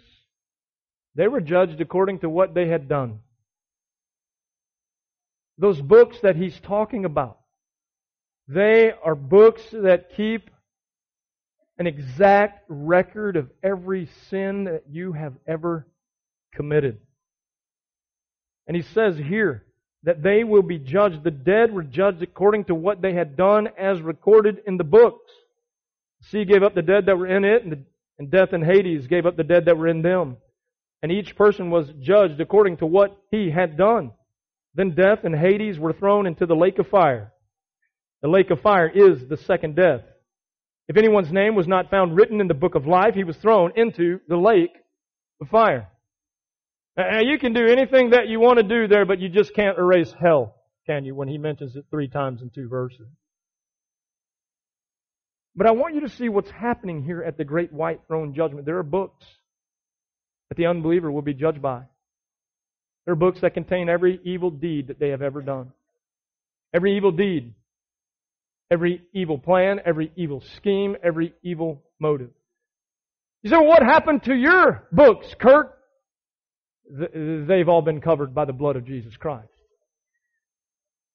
they 1.16 1.28
were 1.28 1.42
judged 1.42 1.80
according 1.82 2.20
to 2.20 2.30
what 2.30 2.54
they 2.54 2.68
had 2.68 2.88
done. 2.88 3.20
Those 5.60 5.82
books 5.82 6.18
that 6.24 6.38
he's 6.38 6.58
talking 6.62 7.04
about, 7.04 7.38
they 8.48 8.94
are 9.04 9.14
books 9.14 9.62
that 9.74 10.16
keep 10.16 10.50
an 11.78 11.86
exact 11.86 12.64
record 12.70 13.36
of 13.36 13.50
every 13.62 14.08
sin 14.30 14.64
that 14.64 14.84
you 14.90 15.12
have 15.12 15.34
ever 15.46 15.86
committed. 16.54 17.00
And 18.68 18.76
he 18.76 18.84
says 18.84 19.18
here 19.18 19.66
that 20.04 20.24
they 20.24 20.46
will 20.46 20.62
be 20.62 20.80
judged. 20.80 21.24
The 21.24 21.32
dead 21.32 21.74
were 21.74 21.84
judged 21.84 22.22
according 22.22 22.66
to 22.66 22.76
what 22.76 23.02
they 23.02 23.14
had 23.14 23.36
done 23.36 23.68
as 23.78 24.02
recorded 24.02 24.62
in 24.66 24.78
the 24.78 24.84
books. 24.86 25.32
The 26.22 26.28
sea 26.30 26.46
gave 26.46 26.64
up 26.64 26.74
the 26.74 26.82
dead 26.82 27.06
that 27.08 27.18
were 27.18 27.28
in 27.28 27.44
it, 27.44 27.64
and, 27.64 27.72
the, 27.74 27.80
and 28.18 28.32
death 28.32 28.54
and 28.54 28.64
Hades 28.64 29.08
gave 29.08 29.26
up 29.26 29.36
the 29.36 29.44
dead 29.44 29.66
that 29.66 29.78
were 29.78 29.88
in 29.88 30.02
them. 30.02 30.38
And 31.02 31.12
each 31.12 31.36
person 31.36 31.70
was 31.70 31.92
judged 32.00 32.40
according 32.40 32.78
to 32.78 32.86
what 32.86 33.18
he 33.30 33.50
had 33.50 33.78
done. 33.78 34.12
Then 34.76 34.96
death 34.96 35.20
and 35.24 35.36
Hades 35.36 35.80
were 35.80 35.94
thrown 35.94 36.28
into 36.28 36.46
the 36.46 36.56
lake 36.56 36.80
of 36.80 36.88
fire. 36.88 37.34
The 38.22 38.30
lake 38.30 38.52
of 38.52 38.62
fire 38.62 38.88
is 38.88 39.28
the 39.28 39.38
second 39.38 39.76
death. 39.76 40.02
If 40.88 40.98
anyone's 40.98 41.32
name 41.32 41.56
was 41.56 41.68
not 41.68 41.90
found 41.90 42.16
written 42.16 42.42
in 42.42 42.48
the 42.48 42.54
book 42.54 42.76
of 42.76 42.88
life, 42.88 43.14
he 43.14 43.24
was 43.24 43.38
thrown 43.38 43.74
into 43.76 44.20
the 44.28 44.38
lake 44.38 44.76
of 45.42 45.48
fire. 45.50 45.88
Now, 46.98 47.22
you 47.22 47.38
can 47.38 47.54
do 47.54 47.66
anything 47.66 48.10
that 48.10 48.28
you 48.28 48.40
want 48.40 48.58
to 48.58 48.64
do 48.64 48.88
there, 48.88 49.06
but 49.06 49.20
you 49.20 49.30
just 49.30 49.54
can't 49.54 49.78
erase 49.78 50.14
hell, 50.20 50.56
can 50.86 51.06
you, 51.06 51.16
when 51.16 51.28
he 51.28 51.38
mentions 51.38 51.76
it 51.76 51.86
three 51.90 52.10
times 52.10 52.42
in 52.42 52.50
two 52.50 52.68
verses? 52.68 53.08
But 55.56 55.68
I 55.68 55.72
want 55.72 55.96
you 55.96 56.02
to 56.02 56.10
see 56.10 56.28
what's 56.28 56.52
happening 56.52 57.04
here 57.04 57.22
at 57.22 57.38
the 57.38 57.46
great 57.46 57.72
white 57.72 58.02
throne 58.08 58.34
judgment. 58.34 58.66
There 58.66 58.78
are 58.80 58.84
books 58.84 59.26
that 60.50 60.58
the 60.58 60.66
unbeliever 60.66 61.12
will 61.12 61.22
be 61.22 61.34
judged 61.34 61.62
by. 61.62 61.84
There 63.10 63.14
are 63.14 63.32
books 63.32 63.42
that 63.42 63.56
contain 63.56 63.90
every 63.90 64.20
evil 64.24 64.52
deed 64.52 64.90
that 64.90 65.00
they 65.00 65.10
have 65.10 65.24
ever 65.24 65.42
done. 65.42 65.72
Every 66.76 66.96
evil 66.96 67.10
deed. 67.10 67.56
Every 68.70 69.02
evil 69.16 69.40
plan, 69.40 69.80
every 69.84 70.12
evil 70.16 70.44
scheme, 70.58 70.96
every 71.04 71.34
evil 71.42 71.82
motive. 72.00 72.30
You 73.42 73.50
say, 73.50 73.56
well, 73.56 73.66
what 73.66 73.82
happened 73.82 74.26
to 74.26 74.36
your 74.36 74.88
books, 74.92 75.26
Kurt? 75.42 75.76
they've 76.88 77.68
all 77.68 77.82
been 77.82 78.00
covered 78.00 78.36
by 78.36 78.46
the 78.46 78.54
blood 78.54 78.76
of 78.76 78.86
Jesus 78.86 79.18
Christ. 79.18 79.50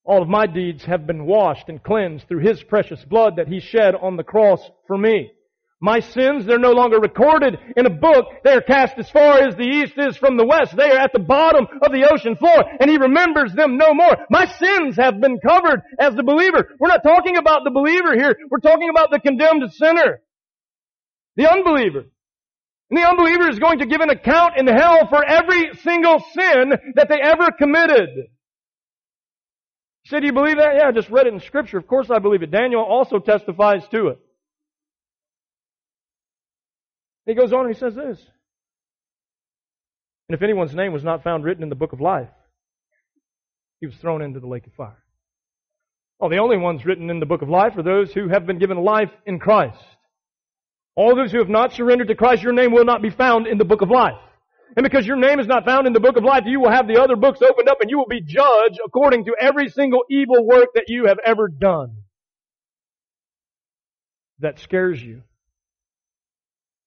All 0.03 0.21
of 0.21 0.29
my 0.29 0.49
deeds 0.49 0.85
have 0.87 1.07
been 1.07 1.27
washed 1.27 1.69
and 1.69 1.81
cleansed 1.81 2.27
through 2.27 2.41
His 2.41 2.61
precious 2.65 3.05
blood 3.05 3.37
that 3.37 3.47
He 3.47 3.61
shed 3.61 3.95
on 3.95 4.17
the 4.17 4.25
cross 4.25 4.69
for 4.89 4.99
me. 4.99 5.31
My 5.85 6.01
sins, 6.01 6.47
they're 6.47 6.59
no 6.59 6.73
longer 6.73 6.99
recorded 6.99 7.59
in 7.77 7.85
a 7.85 7.91
book. 7.91 8.25
They 8.43 8.55
are 8.55 8.63
cast 8.63 8.95
as 8.97 9.11
far 9.11 9.47
as 9.47 9.55
the 9.55 9.69
east 9.69 9.93
is 9.99 10.17
from 10.17 10.39
the 10.39 10.47
west. 10.47 10.75
They 10.75 10.91
are 10.91 10.99
at 10.99 11.13
the 11.13 11.19
bottom 11.19 11.67
of 11.83 11.93
the 11.93 12.09
ocean 12.11 12.37
floor, 12.37 12.65
and 12.81 12.89
He 12.89 12.97
remembers 12.97 13.53
them 13.53 13.77
no 13.77 13.93
more. 13.93 14.17
My 14.31 14.47
sins 14.47 14.97
have 14.97 15.21
been 15.21 15.39
covered 15.47 15.83
as 16.01 16.15
the 16.15 16.23
believer. 16.23 16.71
We're 16.81 16.89
not 16.89 17.03
talking 17.03 17.37
about 17.37 17.65
the 17.65 17.71
believer 17.71 18.15
here. 18.15 18.35
We're 18.51 18.61
talking 18.61 18.89
about 18.89 19.11
the 19.11 19.21
condemned 19.21 19.71
sinner. 19.75 20.23
The 21.37 21.53
unbeliever. 21.53 22.07
And 22.89 22.99
the 22.99 23.07
unbeliever 23.07 23.51
is 23.51 23.59
going 23.59 23.81
to 23.81 23.87
give 23.87 24.01
an 24.01 24.09
account 24.09 24.57
in 24.57 24.67
hell 24.67 25.07
for 25.11 25.23
every 25.23 25.75
single 25.83 26.19
sin 26.33 26.73
that 26.95 27.11
they 27.11 27.21
ever 27.23 27.51
committed. 27.59 28.09
He 30.05 30.09
said, 30.09 30.21
do 30.21 30.27
you 30.29 30.33
believe 30.33 30.57
that? 30.57 30.77
Yeah, 30.79 30.89
I 30.89 30.93
just 30.93 31.11
read 31.11 31.27
it 31.27 31.35
in 31.35 31.41
scripture. 31.41 31.77
Of 31.77 31.87
course 31.87 32.09
I 32.11 32.21
believe 32.21 32.43
it. 32.43 32.51
Daniel 32.51 32.83
also 32.83 33.19
testifies 33.19 33.87
to 33.89 34.09
it. 34.09 34.19
He 37.27 37.35
goes 37.35 37.53
on 37.53 37.67
and 37.67 37.75
he 37.75 37.79
says 37.79 37.95
this. 37.95 38.19
And 40.29 40.35
if 40.35 40.43
anyone's 40.43 40.75
name 40.75 40.93
was 40.93 41.05
not 41.05 41.23
found 41.23 41.45
written 41.45 41.63
in 41.63 41.69
the 41.69 41.75
book 41.75 41.93
of 41.93 42.01
life, 42.01 42.29
he 43.81 43.87
was 43.87 43.97
thrown 43.97 44.23
into 44.23 44.41
the 44.41 44.47
lake 44.47 44.67
of 44.67 44.73
fire. 44.75 45.03
Well, 46.19 46.31
the 46.31 46.39
only 46.39 46.57
ones 46.57 46.85
written 46.85 47.11
in 47.11 47.21
the 47.21 47.27
book 47.27 47.43
of 47.43 47.49
life 47.49 47.77
are 47.77 47.83
those 47.83 48.13
who 48.13 48.29
have 48.29 48.47
been 48.47 48.59
given 48.59 48.79
life 48.79 49.11
in 49.27 49.39
Christ. 49.39 49.83
All 50.97 51.17
those 51.17 51.33
who 51.33 51.39
have 51.39 51.49
not 51.49 51.73
surrendered 51.73 52.09
to 52.09 52.15
Christ, 52.15 52.43
your 52.43 52.53
name 52.53 52.73
will 52.73 52.85
not 52.85 53.03
be 53.03 53.11
found 53.11 53.47
in 53.47 53.59
the 53.59 53.65
book 53.65 53.83
of 53.83 53.91
life. 53.91 54.19
And 54.77 54.85
because 54.85 55.07
your 55.07 55.17
name 55.17 55.39
is 55.39 55.47
not 55.47 55.65
found 55.65 55.87
in 55.87 55.93
the 55.93 56.01
book 56.01 56.17
of 56.17 56.25
life, 56.25 56.45
you 56.47 56.61
will 56.61 56.71
have 56.71 56.89
the 56.89 57.01
other 57.01 57.17
books 57.17 57.43
opened 57.43 57.69
up 57.69 57.81
and 57.81 57.91
you 57.91 57.99
will 57.99 58.09
be 58.09 58.21
judged 58.21 58.81
according 58.85 59.25
to 59.25 59.37
every 59.39 59.69
single 59.69 60.05
evil 60.09 60.47
work 60.47 60.69
that 60.75 60.85
you 60.89 61.07
have 61.07 61.19
ever 61.25 61.49
done. 61.49 61.97
That 64.41 64.59
scares 64.59 65.03
you. 65.03 65.23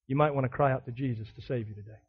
You 0.07 0.15
might 0.15 0.33
want 0.33 0.45
to 0.45 0.49
cry 0.49 0.71
out 0.71 0.85
to 0.85 0.91
Jesus 0.91 1.27
to 1.35 1.41
save 1.41 1.67
you 1.67 1.75
today. 1.75 1.99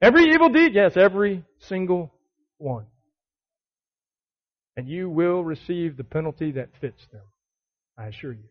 Every 0.00 0.34
evil 0.34 0.48
deed, 0.48 0.74
yes, 0.74 0.96
every 0.96 1.44
single 1.68 2.12
one. 2.58 2.86
And 4.76 4.88
you 4.88 5.08
will 5.10 5.44
receive 5.44 5.96
the 5.96 6.04
penalty 6.04 6.52
that 6.52 6.70
fits 6.80 7.06
them. 7.12 7.22
I 7.96 8.06
assure 8.06 8.32
you. 8.32 8.48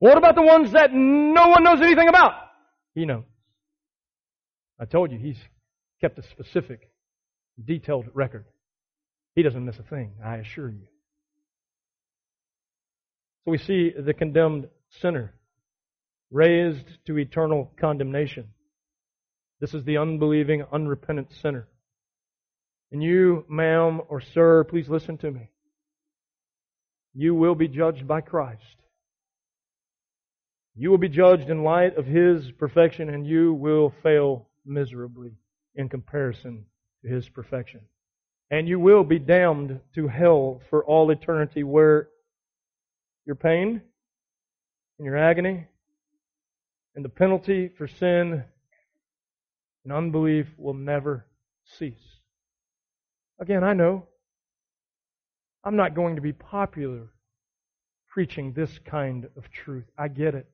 What 0.00 0.18
about 0.18 0.34
the 0.34 0.42
ones 0.42 0.72
that 0.72 0.92
no 0.92 1.48
one 1.48 1.62
knows 1.62 1.80
anything 1.80 2.08
about? 2.08 2.32
He 2.94 3.06
knows. 3.06 3.24
I 4.78 4.86
told 4.86 5.12
you, 5.12 5.18
he's 5.18 5.38
kept 6.00 6.18
a 6.18 6.22
specific, 6.22 6.90
detailed 7.62 8.06
record. 8.12 8.46
He 9.34 9.42
doesn't 9.42 9.64
miss 9.64 9.78
a 9.78 9.82
thing, 9.82 10.12
I 10.24 10.36
assure 10.36 10.70
you. 10.70 10.86
So 13.44 13.52
we 13.52 13.58
see 13.58 13.92
the 13.98 14.14
condemned 14.14 14.68
sinner 15.00 15.34
raised 16.30 16.86
to 17.06 17.18
eternal 17.18 17.72
condemnation. 17.78 18.48
This 19.60 19.74
is 19.74 19.84
the 19.84 19.98
unbelieving, 19.98 20.64
unrepentant 20.72 21.32
sinner. 21.42 21.68
And 22.92 23.02
you, 23.02 23.44
ma'am 23.48 24.00
or 24.08 24.20
sir, 24.20 24.64
please 24.64 24.88
listen 24.88 25.18
to 25.18 25.30
me. 25.30 25.50
You 27.14 27.34
will 27.34 27.54
be 27.54 27.68
judged 27.68 28.06
by 28.06 28.20
Christ. 28.20 28.62
You 30.74 30.90
will 30.90 30.98
be 30.98 31.08
judged 31.08 31.50
in 31.50 31.64
light 31.64 31.96
of 31.96 32.06
His 32.06 32.50
perfection 32.52 33.10
and 33.10 33.26
you 33.26 33.52
will 33.52 33.92
fail 34.02 34.48
miserably 34.64 35.32
in 35.74 35.88
comparison 35.88 36.64
to 37.02 37.08
His 37.08 37.28
perfection. 37.28 37.80
And 38.50 38.68
you 38.68 38.80
will 38.80 39.04
be 39.04 39.18
damned 39.18 39.80
to 39.94 40.08
hell 40.08 40.60
for 40.70 40.84
all 40.84 41.10
eternity 41.10 41.62
where 41.62 42.08
your 43.26 43.36
pain 43.36 43.82
and 44.98 45.06
your 45.06 45.16
agony 45.16 45.66
and 46.94 47.04
the 47.04 47.08
penalty 47.08 47.68
for 47.68 47.86
sin 47.86 48.44
and 49.84 49.92
unbelief 49.92 50.46
will 50.56 50.74
never 50.74 51.26
cease. 51.78 52.20
Again, 53.40 53.64
I 53.64 53.72
know 53.72 54.06
I'm 55.64 55.76
not 55.76 55.94
going 55.94 56.16
to 56.16 56.22
be 56.22 56.32
popular 56.32 57.08
preaching 58.08 58.52
this 58.52 58.78
kind 58.84 59.28
of 59.36 59.50
truth. 59.50 59.84
I 59.96 60.08
get 60.08 60.34
it. 60.34 60.46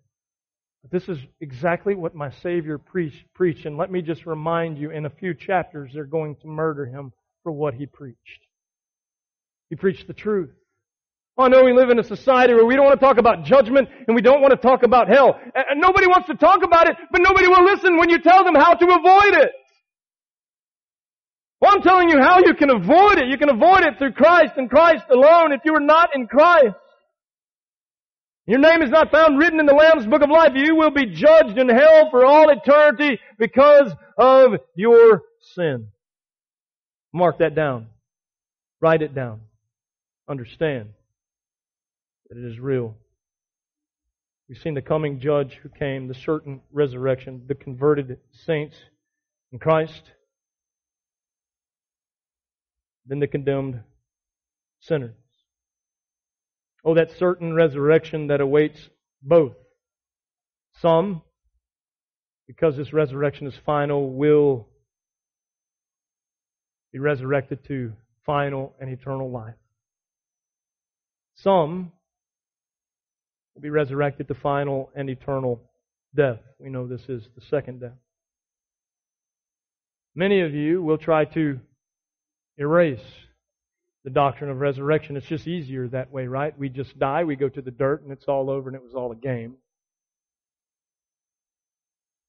But 0.82 0.90
this 0.90 1.08
is 1.08 1.18
exactly 1.40 1.94
what 1.94 2.14
my 2.14 2.30
Savior 2.30 2.78
preached. 2.78 3.66
And 3.66 3.76
let 3.76 3.90
me 3.90 4.02
just 4.02 4.26
remind 4.26 4.78
you, 4.78 4.90
in 4.90 5.06
a 5.06 5.10
few 5.10 5.34
chapters, 5.34 5.90
they're 5.92 6.04
going 6.04 6.36
to 6.36 6.46
murder 6.46 6.86
him 6.86 7.12
for 7.42 7.50
what 7.50 7.74
he 7.74 7.86
preached. 7.86 8.46
He 9.70 9.76
preached 9.76 10.06
the 10.06 10.12
truth. 10.12 10.54
Oh, 11.38 11.44
I 11.44 11.48
know 11.48 11.64
we 11.64 11.74
live 11.74 11.90
in 11.90 11.98
a 11.98 12.04
society 12.04 12.54
where 12.54 12.64
we 12.64 12.76
don't 12.76 12.86
want 12.86 12.98
to 12.98 13.04
talk 13.04 13.18
about 13.18 13.44
judgment 13.44 13.88
and 14.06 14.14
we 14.14 14.22
don't 14.22 14.40
want 14.40 14.52
to 14.52 14.56
talk 14.56 14.82
about 14.82 15.08
hell. 15.08 15.38
And 15.54 15.80
nobody 15.80 16.06
wants 16.06 16.28
to 16.28 16.34
talk 16.34 16.62
about 16.64 16.88
it, 16.88 16.96
but 17.12 17.20
nobody 17.20 17.46
will 17.46 17.64
listen 17.64 17.98
when 17.98 18.08
you 18.08 18.20
tell 18.20 18.42
them 18.42 18.54
how 18.54 18.72
to 18.72 18.84
avoid 18.86 19.44
it. 19.44 19.50
Well, 21.60 21.72
I'm 21.74 21.82
telling 21.82 22.08
you 22.08 22.18
how 22.18 22.38
you 22.38 22.54
can 22.54 22.70
avoid 22.70 23.18
it. 23.18 23.28
You 23.28 23.36
can 23.36 23.50
avoid 23.50 23.82
it 23.82 23.98
through 23.98 24.12
Christ 24.12 24.52
and 24.56 24.70
Christ 24.70 25.04
alone 25.10 25.52
if 25.52 25.60
you 25.64 25.74
are 25.74 25.80
not 25.80 26.10
in 26.14 26.26
Christ. 26.26 26.74
Your 28.46 28.60
name 28.60 28.80
is 28.80 28.90
not 28.90 29.10
found 29.10 29.38
written 29.38 29.60
in 29.60 29.66
the 29.66 29.74
Lamb's 29.74 30.06
Book 30.06 30.22
of 30.22 30.30
Life. 30.30 30.52
You 30.54 30.76
will 30.76 30.92
be 30.92 31.06
judged 31.06 31.58
in 31.58 31.68
hell 31.68 32.08
for 32.10 32.24
all 32.24 32.48
eternity 32.48 33.18
because 33.38 33.92
of 34.16 34.52
your 34.74 35.22
sin. 35.54 35.88
Mark 37.12 37.38
that 37.40 37.54
down. 37.54 37.88
Write 38.80 39.02
it 39.02 39.14
down. 39.14 39.40
Understand 40.28 40.90
that 42.28 42.38
it 42.38 42.44
is 42.44 42.58
real. 42.58 42.94
We've 44.48 44.58
seen 44.58 44.74
the 44.74 44.82
coming 44.82 45.18
judge 45.18 45.58
who 45.62 45.68
came, 45.68 46.06
the 46.06 46.14
certain 46.14 46.60
resurrection, 46.72 47.42
the 47.48 47.54
converted 47.54 48.18
saints 48.30 48.76
in 49.52 49.58
Christ, 49.58 50.02
then 53.06 53.18
the 53.18 53.26
condemned 53.26 53.80
sinners. 54.80 55.14
Oh, 56.84 56.94
that 56.94 57.10
certain 57.18 57.54
resurrection 57.54 58.28
that 58.28 58.40
awaits 58.40 58.88
both. 59.20 59.56
Some, 60.80 61.22
because 62.46 62.76
this 62.76 62.92
resurrection 62.92 63.48
is 63.48 63.54
final, 63.64 64.12
will 64.12 64.68
be 66.92 67.00
resurrected 67.00 67.64
to 67.64 67.92
final 68.24 68.74
and 68.80 68.90
eternal 68.90 69.30
life. 69.30 69.54
Some 71.34 71.92
will 73.56 73.62
be 73.62 73.70
resurrected 73.70 74.28
to 74.28 74.34
final 74.34 74.90
and 74.94 75.08
eternal 75.08 75.62
death. 76.14 76.40
We 76.58 76.68
know 76.68 76.86
this 76.86 77.08
is 77.08 77.26
the 77.34 77.40
second 77.40 77.80
death. 77.80 77.96
Many 80.14 80.42
of 80.42 80.54
you 80.54 80.82
will 80.82 80.98
try 80.98 81.24
to 81.24 81.58
erase 82.58 83.04
the 84.04 84.10
doctrine 84.10 84.50
of 84.50 84.60
resurrection. 84.60 85.16
It's 85.16 85.26
just 85.26 85.48
easier 85.48 85.88
that 85.88 86.12
way, 86.12 86.26
right? 86.26 86.56
We 86.58 86.68
just 86.68 86.98
die, 86.98 87.24
we 87.24 87.34
go 87.34 87.48
to 87.48 87.62
the 87.62 87.70
dirt, 87.70 88.02
and 88.02 88.12
it's 88.12 88.26
all 88.26 88.50
over, 88.50 88.68
and 88.68 88.76
it 88.76 88.82
was 88.82 88.94
all 88.94 89.10
a 89.10 89.16
game. 89.16 89.56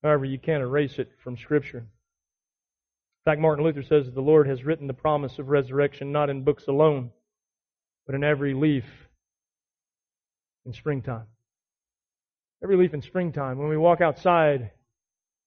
However, 0.02 0.26
you 0.26 0.40
can't 0.40 0.64
erase 0.64 0.98
it 0.98 1.12
from 1.24 1.38
Scripture. 1.38 1.80
In 1.80 3.32
fact, 3.32 3.42
Martin 3.42 3.66
Luther 3.66 3.84
says 3.84 4.06
that 4.06 4.16
the 4.16 4.22
Lord 4.22 4.48
has 4.48 4.64
written 4.64 4.88
the 4.88 4.94
promise 4.94 5.40
of 5.40 5.50
resurrection 5.50 6.14
not 6.14 6.30
in 6.30 6.44
books 6.44 6.68
alone, 6.68 7.12
but 8.06 8.16
in 8.16 8.24
every 8.24 8.54
leaf 8.54 8.86
in 10.68 10.74
springtime. 10.74 11.26
Every 12.62 12.76
leaf 12.76 12.94
in 12.94 13.02
springtime. 13.02 13.58
When 13.58 13.70
we 13.70 13.78
walk 13.78 14.02
outside 14.02 14.72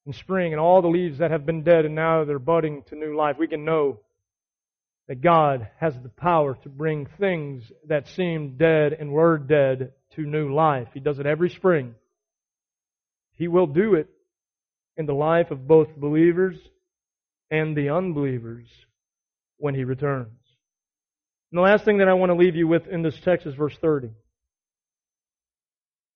in 0.07 0.13
spring 0.15 0.53
and 0.53 0.61
all 0.61 0.81
the 0.81 0.89
leaves 0.89 1.19
that 1.19 1.31
have 1.31 1.47
been 1.47 1.63
dead 1.63 1.85
and 1.85 1.95
now 1.95 2.25
they're 2.25 2.39
budding 2.39 2.83
to 2.89 2.97
new 2.97 3.15
life, 3.15 3.37
we 3.39 3.47
can 3.47 3.65
know 3.65 4.01
that 5.07 5.21
God 5.21 5.69
has 5.79 5.95
the 5.95 6.09
power 6.09 6.57
to 6.63 6.69
bring 6.69 7.07
things 7.19 7.71
that 7.87 8.09
seemed 8.09 8.59
dead 8.59 8.95
and 8.99 9.13
were 9.13 9.39
dead 9.39 9.93
to 10.15 10.23
new 10.23 10.55
life. 10.55 10.89
He 10.95 11.01
does 11.01 11.19
it 11.19 11.27
every 11.27 11.51
spring. 11.51 11.95
He 13.33 13.47
will 13.47 13.67
do 13.67 13.95
it 13.95 14.09
in 14.97 15.07
the 15.07 15.15
life 15.15 15.51
of 15.51 15.69
both 15.69 15.95
believers 15.97 16.57
and 17.51 17.77
the 17.77 17.91
unbelievers 17.91 18.67
when 19.59 19.75
He 19.75 19.85
returns. 19.85 20.29
And 21.51 21.59
the 21.59 21.63
last 21.63 21.85
thing 21.85 21.99
that 21.99 22.09
I 22.09 22.15
want 22.15 22.31
to 22.31 22.37
leave 22.37 22.57
you 22.57 22.69
with 22.69 22.87
in 22.87 23.03
this 23.03 23.19
text 23.21 23.47
is 23.47 23.55
verse 23.55 23.77
30. 23.81 24.11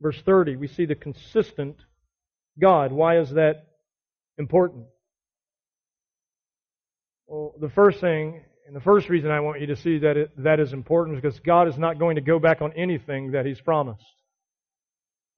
Verse 0.05 0.20
30, 0.26 0.57
we 0.57 0.68
see 0.68 0.84
the 0.84 0.94
consistent 0.94 1.76
God. 2.61 2.92
Why 2.92 3.20
is 3.20 3.30
that 3.30 3.68
important? 4.36 4.84
Well, 7.26 7.55
the 7.59 7.70
first 7.70 8.02
thing 8.02 8.42
and 8.66 8.76
the 8.76 8.82
first 8.82 9.09
reason 9.09 9.30
I 9.30 9.40
want 9.40 9.62
you 9.62 9.68
to 9.68 9.76
see 9.76 10.00
that 10.00 10.18
it, 10.18 10.42
that 10.42 10.61
is 10.61 10.74
important 10.74 11.16
is 11.16 11.22
because 11.22 11.40
God 11.40 11.68
is 11.68 11.78
not 11.78 11.98
going 11.98 12.16
to 12.16 12.20
go 12.20 12.38
back 12.38 12.61
on 12.61 12.74
anything 12.74 13.30
that 13.30 13.46
He's 13.46 13.62
promised. 13.62 14.05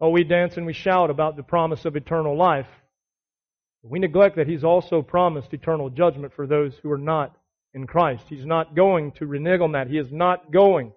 Oh, 0.01 0.11
we 0.11 0.25
dance 0.25 0.57
and 0.57 0.67
we 0.67 0.73
shout 0.73 1.11
about 1.11 1.37
the 1.37 1.45
promise 1.45 1.85
of 1.85 1.95
eternal 1.95 2.37
life. 2.37 2.67
We 3.85 4.01
neglect 4.01 4.35
that 4.35 4.49
He's 4.49 4.65
also 4.65 5.01
promised 5.01 5.55
eternal 5.55 5.91
judgment 5.91 6.33
for 6.35 6.49
those 6.49 6.75
who 6.83 6.91
are 6.91 6.99
not 6.99 7.37
in 7.73 7.87
Christ. 7.87 8.25
He's 8.29 8.45
not 8.45 8.75
going 8.75 9.13
to 9.13 9.27
renege 9.27 9.61
on 9.61 9.73
that. 9.73 9.87
He 9.87 9.99
is 9.99 10.11
not 10.11 10.51
going 10.51 10.93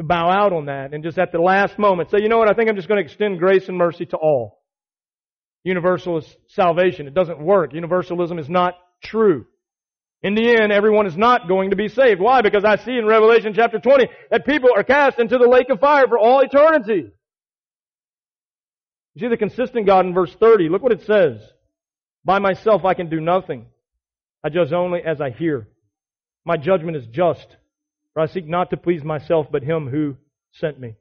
to 0.00 0.04
bow 0.04 0.30
out 0.30 0.54
on 0.54 0.64
that 0.64 0.94
and 0.94 1.04
just 1.04 1.18
at 1.18 1.30
the 1.30 1.38
last 1.38 1.78
moment 1.78 2.10
say, 2.10 2.22
you 2.22 2.30
know 2.30 2.38
what, 2.38 2.50
I 2.50 2.54
think 2.54 2.70
I'm 2.70 2.76
just 2.76 2.88
going 2.88 3.04
to 3.04 3.04
extend 3.04 3.38
grace 3.38 3.68
and 3.68 3.76
mercy 3.76 4.06
to 4.06 4.16
all. 4.16 4.62
Universalist 5.62 6.34
salvation. 6.48 7.06
It 7.06 7.12
doesn't 7.12 7.38
work. 7.38 7.74
Universalism 7.74 8.38
is 8.38 8.48
not 8.48 8.76
true. 9.04 9.44
In 10.22 10.34
the 10.34 10.56
end, 10.58 10.72
everyone 10.72 11.06
is 11.06 11.18
not 11.18 11.48
going 11.48 11.68
to 11.68 11.76
be 11.76 11.88
saved. 11.88 12.18
Why? 12.18 12.40
Because 12.40 12.64
I 12.64 12.76
see 12.76 12.96
in 12.96 13.04
Revelation 13.04 13.52
chapter 13.54 13.78
20 13.78 14.08
that 14.30 14.46
people 14.46 14.70
are 14.74 14.84
cast 14.84 15.18
into 15.18 15.36
the 15.36 15.46
lake 15.46 15.68
of 15.68 15.80
fire 15.80 16.08
for 16.08 16.18
all 16.18 16.40
eternity. 16.40 17.10
You 19.14 19.20
see 19.20 19.28
the 19.28 19.36
consistent 19.36 19.86
God 19.86 20.06
in 20.06 20.14
verse 20.14 20.34
30. 20.40 20.70
Look 20.70 20.82
what 20.82 20.92
it 20.92 21.02
says. 21.02 21.42
By 22.24 22.38
myself 22.38 22.86
I 22.86 22.94
can 22.94 23.10
do 23.10 23.20
nothing. 23.20 23.66
I 24.42 24.48
judge 24.48 24.72
only 24.72 25.00
as 25.04 25.20
I 25.20 25.28
hear. 25.28 25.68
My 26.46 26.56
judgment 26.56 26.96
is 26.96 27.06
just, 27.06 27.46
for 28.14 28.22
I 28.22 28.26
seek 28.26 28.46
not 28.46 28.70
to 28.70 28.76
please 28.76 29.04
myself, 29.04 29.46
but 29.50 29.62
him 29.62 29.88
who 29.88 30.16
sent 30.52 30.78
me. 30.78 30.96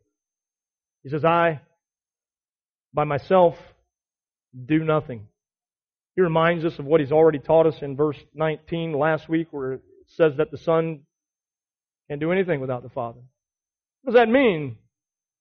He 1.03 1.09
says, 1.09 1.25
I, 1.25 1.61
by 2.93 3.03
myself, 3.03 3.55
do 4.65 4.83
nothing. 4.83 5.27
He 6.15 6.21
reminds 6.21 6.65
us 6.65 6.77
of 6.79 6.85
what 6.85 6.99
he's 6.99 7.11
already 7.11 7.39
taught 7.39 7.67
us 7.67 7.81
in 7.81 7.95
verse 7.95 8.17
19 8.33 8.93
last 8.93 9.29
week, 9.29 9.47
where 9.51 9.73
it 9.73 9.81
says 10.07 10.33
that 10.37 10.51
the 10.51 10.57
Son 10.57 11.01
can't 12.07 12.19
do 12.19 12.31
anything 12.31 12.59
without 12.59 12.83
the 12.83 12.89
Father. 12.89 13.19
What 14.01 14.13
does 14.13 14.19
that 14.19 14.29
mean? 14.29 14.77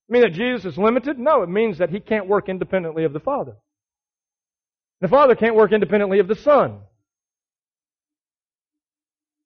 mean 0.09 0.23
that 0.23 0.33
Jesus 0.33 0.65
is 0.65 0.79
limited? 0.79 1.19
No, 1.19 1.43
it 1.43 1.49
means 1.49 1.79
that 1.79 1.91
he 1.91 2.01
can't 2.01 2.29
work 2.29 2.49
independently 2.49 3.05
of 3.05 3.13
the 3.13 3.21
Father. 3.21 3.57
The 5.01 5.09
Father 5.09 5.35
can't 5.35 5.55
work 5.55 5.73
independently 5.73 6.19
of 6.19 6.29
the 6.29 6.35
Son. 6.35 6.81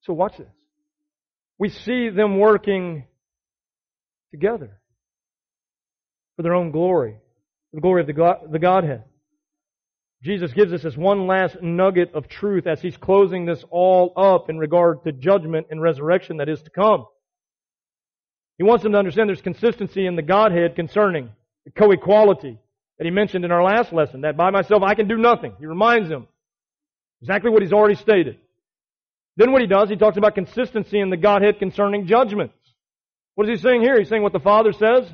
So 0.03 0.13
watch 0.13 0.37
this. 0.39 0.49
We 1.59 1.69
see 1.69 2.09
them 2.09 2.39
working 2.39 3.05
together 4.33 4.81
for 6.37 6.43
their 6.43 6.55
own 6.55 6.71
glory, 6.71 7.17
the 7.73 7.81
glory 7.81 8.01
of 8.01 8.07
the, 8.07 8.13
God, 8.13 8.37
the 8.51 8.59
Godhead. 8.59 9.05
Jesus 10.23 10.53
gives 10.53 10.73
us 10.73 10.83
this 10.83 10.97
one 10.97 11.27
last 11.27 11.61
nugget 11.61 12.15
of 12.15 12.29
truth 12.29 12.67
as 12.67 12.81
he's 12.81 12.97
closing 12.97 13.45
this 13.45 13.65
all 13.71 14.13
up 14.17 14.49
in 14.49 14.59
regard 14.59 15.05
to 15.05 15.13
judgment 15.13 15.67
and 15.71 15.83
resurrection 15.83 16.39
that 16.39 16.49
is 16.49 16.63
to 16.63 16.71
come. 16.71 17.07
He 18.59 18.65
wants 18.65 18.85
them 18.85 18.93
to 18.93 18.99
understand 18.99 19.29
there's 19.29 19.41
consistency 19.41 20.07
in 20.07 20.15
the 20.15 20.23
Godhead 20.23 20.77
concerning 20.77 21.31
the 21.65 21.73
co-equality 21.73 22.59
that 22.99 23.05
he 23.05 23.11
mentioned 23.11 23.45
in 23.45 23.51
our 23.51 23.65
last 23.65 23.93
lesson, 23.93 24.21
that 24.21 24.37
by 24.37 24.51
myself 24.51 24.83
I 24.83 24.95
can 24.95 25.09
do 25.09 25.17
nothing. 25.17 25.55
He 25.59 25.67
reminds 25.67 26.09
them 26.09 26.29
exactly 27.21 27.51
what 27.51 27.63
he's 27.63 27.73
already 27.73 27.97
stated. 27.97 28.39
Then 29.37 29.53
what 29.53 29.63
he 29.63 29.67
does, 29.67 29.89
he 29.89 29.97
talks 29.97 30.17
about 30.17 30.35
consistency 30.35 31.01
in 31.01 31.11
the 31.11 31.17
Godhead 31.17 31.59
concerning 31.59 32.07
judgments. 32.07 32.55
What 33.35 33.49
is 33.49 33.61
he 33.61 33.63
saying 33.63 33.83
here? 33.83 33.99
He's 33.99 34.09
saying 34.09 34.23
what 34.23 34.33
the 34.33 34.41
Father 34.41 34.73
says. 34.73 35.11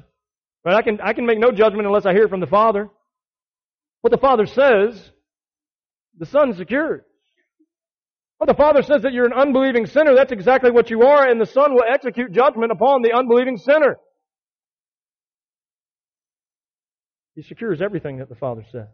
But 0.65 0.75
I 0.75 0.83
can, 0.83 1.01
I 1.01 1.13
can 1.13 1.25
make 1.25 1.39
no 1.39 1.53
judgment 1.53 1.87
unless 1.87 2.05
I 2.05 2.13
hear 2.13 2.25
it 2.25 2.31
from 2.31 2.41
the 2.41 2.47
Father. 2.47 2.89
What 4.01 4.11
the 4.11 4.19
Father 4.19 4.47
says, 4.47 5.11
the 6.19 6.27
Son 6.27 6.55
secures. 6.55 7.03
What 8.39 8.49
the 8.49 8.55
Father 8.55 8.83
says 8.83 9.03
that 9.03 9.13
you're 9.13 9.27
an 9.27 9.33
unbelieving 9.33 9.87
sinner, 9.87 10.15
that's 10.15 10.33
exactly 10.33 10.71
what 10.71 10.91
you 10.91 11.03
are, 11.03 11.29
and 11.29 11.41
the 11.41 11.47
Son 11.47 11.75
will 11.75 11.85
execute 11.89 12.33
judgment 12.33 12.71
upon 12.71 13.03
the 13.03 13.13
unbelieving 13.13 13.57
sinner. 13.57 13.99
He 17.35 17.43
secures 17.43 17.81
everything 17.81 18.19
that 18.19 18.29
the 18.29 18.35
Father 18.35 18.65
says. 18.71 18.89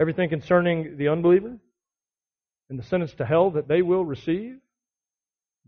Everything 0.00 0.28
concerning 0.28 0.96
the 0.96 1.08
unbeliever 1.08 1.58
and 2.70 2.78
the 2.78 2.82
sentence 2.82 3.12
to 3.14 3.24
hell 3.24 3.50
that 3.52 3.68
they 3.68 3.82
will 3.82 4.04
receive, 4.04 4.58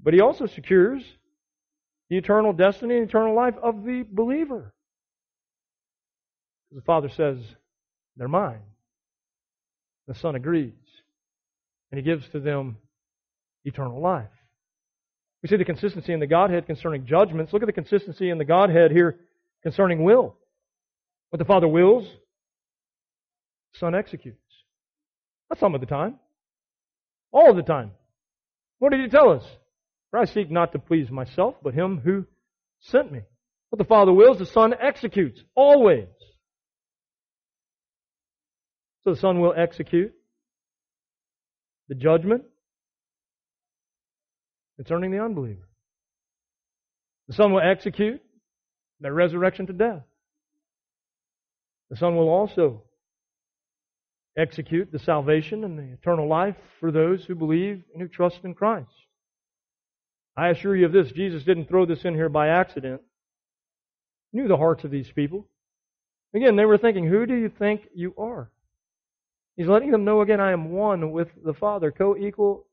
But 0.03 0.15
he 0.15 0.21
also 0.21 0.47
secures 0.47 1.03
the 2.11 2.17
eternal 2.17 2.53
destiny 2.53 2.97
and 2.97 3.09
eternal 3.09 3.35
life 3.35 3.55
of 3.63 3.85
the 3.85 4.05
believer. 4.11 4.73
The 6.73 6.83
Father 6.83 7.09
says, 7.09 7.39
they're 8.17 8.29
mine. 8.29 8.61
The 10.07 10.15
Son 10.15 10.35
agrees. 10.35 10.73
And 11.91 11.99
he 11.99 12.05
gives 12.05 12.29
to 12.31 12.41
them 12.41 12.77
eternal 13.65 14.01
life. 14.01 14.29
We 15.43 15.49
see 15.49 15.57
the 15.57 15.65
consistency 15.65 16.13
in 16.13 16.21
the 16.21 16.27
Godhead 16.27 16.67
concerning 16.67 17.07
judgments. 17.07 17.53
Look 17.53 17.63
at 17.63 17.67
the 17.67 17.73
consistency 17.73 18.31
in 18.31 18.39
the 18.39 18.45
Godhead 18.45 18.91
here 18.91 19.19
concerning 19.63 20.05
will. 20.05 20.37
What 21.31 21.39
the 21.39 21.45
Father 21.45 21.69
wills, 21.69 22.05
the 23.73 23.79
Son 23.79 23.95
executes. 23.95 24.39
Not 25.51 25.59
some 25.59 25.75
of 25.75 25.81
the 25.81 25.87
time. 25.87 26.19
All 27.37 27.53
the 27.53 27.63
time. 27.63 27.91
What 28.79 28.93
did 28.93 29.03
he 29.03 29.09
tell 29.09 29.31
us? 29.31 29.45
For 30.11 30.19
I 30.19 30.25
seek 30.25 30.51
not 30.51 30.73
to 30.73 30.79
please 30.79 31.11
myself, 31.11 31.55
but 31.63 31.75
him 31.75 32.01
who 32.03 32.25
sent 32.81 33.13
me. 33.13 33.21
What 33.69 33.79
the 33.79 33.85
Father 33.85 34.11
wills, 34.11 34.39
the 34.39 34.47
Son 34.47 34.73
executes. 34.81 35.39
Always. 35.55 36.09
So 39.05 39.11
the 39.11 39.21
Son 39.21 39.41
will 39.41 39.53
execute 39.55 40.15
the 41.91 41.95
judgment 41.95 42.45
concerning 44.77 45.11
the 45.11 45.23
unbeliever. 45.23 45.69
The 47.29 47.35
Son 47.35 47.53
will 47.53 47.61
execute 47.61 48.23
their 49.01 49.13
resurrection 49.13 49.67
to 49.67 49.75
death. 49.75 50.05
The 51.91 51.97
Son 51.97 52.17
will 52.17 52.31
also 52.31 52.85
execute 54.37 54.93
the 54.93 54.99
salvation 54.99 55.65
and 55.65 55.79
the 55.79 55.95
eternal 55.95 56.29
life 56.29 56.57
for 56.79 56.91
those 56.91 57.25
who 57.25 57.35
believe 57.35 57.83
and 57.93 58.03
who 58.03 58.09
trust 58.09 58.41
in 58.45 58.55
Christ. 58.55 58.91
I 60.37 60.49
assure 60.49 60.77
you 60.77 60.87
of 60.87 60.93
this, 60.93 61.11
Jesus 61.13 61.45
didn't 61.45 61.69
throw 61.69 61.87
this 61.87 62.05
in 62.05 62.15
here 62.15 62.29
by 62.29 62.49
accident. 62.49 63.01
He 64.33 64.39
knew 64.39 64.49
the 64.49 64.57
hearts 64.59 64.85
of 64.85 64.91
these 64.91 65.11
people. 65.11 65.49
Again, 66.35 66.57
they 66.57 66.67
were 66.67 66.77
thinking, 66.77 67.07
who 67.07 67.25
do 67.25 67.35
you 67.35 67.49
think 67.49 67.89
you 67.95 68.15
are? 68.19 68.51
He's 69.57 69.69
letting 69.69 69.91
them 69.91 70.05
know 70.05 70.21
again, 70.21 70.41
I 70.41 70.53
am 70.53 70.71
one 70.71 71.13
with 71.13 71.29
the 71.43 71.55
Father, 71.55 71.91
co-equal, 71.91 72.67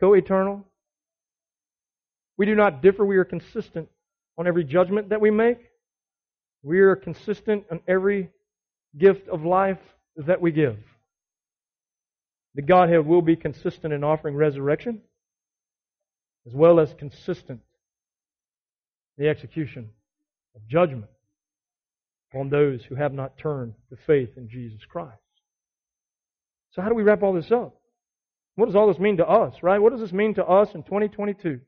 co-eternal. 0.00 0.66
We 2.36 2.46
do 2.46 2.56
not 2.56 2.82
differ. 2.82 3.04
We 3.04 3.18
are 3.18 3.24
consistent 3.24 3.88
on 4.36 4.48
every 4.48 4.64
judgment 4.64 5.10
that 5.10 5.20
we 5.20 5.30
make. 5.30 5.58
We 6.64 6.80
are 6.80 6.96
consistent 6.96 7.64
on 7.70 7.80
every 7.86 8.30
gift 8.98 9.28
of 9.28 9.44
life 9.44 9.78
that 10.16 10.40
we 10.40 10.52
give. 10.52 10.78
The 12.54 12.62
Godhead 12.62 13.06
will 13.06 13.22
be 13.22 13.36
consistent 13.36 13.92
in 13.92 14.04
offering 14.04 14.36
resurrection, 14.36 15.00
as 16.46 16.52
well 16.54 16.80
as 16.80 16.92
consistent 16.94 17.60
in 19.16 19.24
the 19.24 19.30
execution 19.30 19.90
of 20.54 20.66
judgment 20.68 21.10
on 22.34 22.48
those 22.48 22.82
who 22.84 22.94
have 22.94 23.12
not 23.12 23.38
turned 23.38 23.74
to 23.90 23.96
faith 24.06 24.36
in 24.36 24.48
Jesus 24.48 24.80
Christ. 24.84 25.16
So 26.72 26.82
how 26.82 26.88
do 26.88 26.94
we 26.94 27.02
wrap 27.02 27.22
all 27.22 27.34
this 27.34 27.52
up? 27.52 27.74
What 28.54 28.66
does 28.66 28.76
all 28.76 28.88
this 28.88 28.98
mean 28.98 29.18
to 29.18 29.26
us, 29.26 29.54
right? 29.62 29.80
What 29.80 29.92
does 29.92 30.00
this 30.00 30.12
mean 30.12 30.34
to 30.34 30.44
us 30.44 30.74
in 30.74 30.82
2022? 30.82 31.60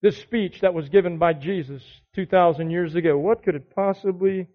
This 0.00 0.16
speech 0.18 0.60
that 0.60 0.74
was 0.74 0.88
given 0.88 1.18
by 1.18 1.32
Jesus 1.32 1.82
2,000 2.14 2.70
years 2.70 2.94
ago, 2.94 3.18
what 3.18 3.42
could 3.42 3.56
it 3.56 3.74
possibly 3.74 4.46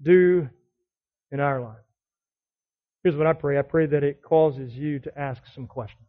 do 0.00 0.48
in 1.30 1.40
our 1.40 1.60
life? 1.60 1.76
Here's 3.02 3.16
what 3.16 3.26
I 3.26 3.32
pray. 3.32 3.58
I 3.58 3.62
pray 3.62 3.86
that 3.86 4.02
it 4.02 4.22
causes 4.22 4.72
you 4.72 4.98
to 5.00 5.18
ask 5.18 5.42
some 5.54 5.66
questions. 5.66 6.08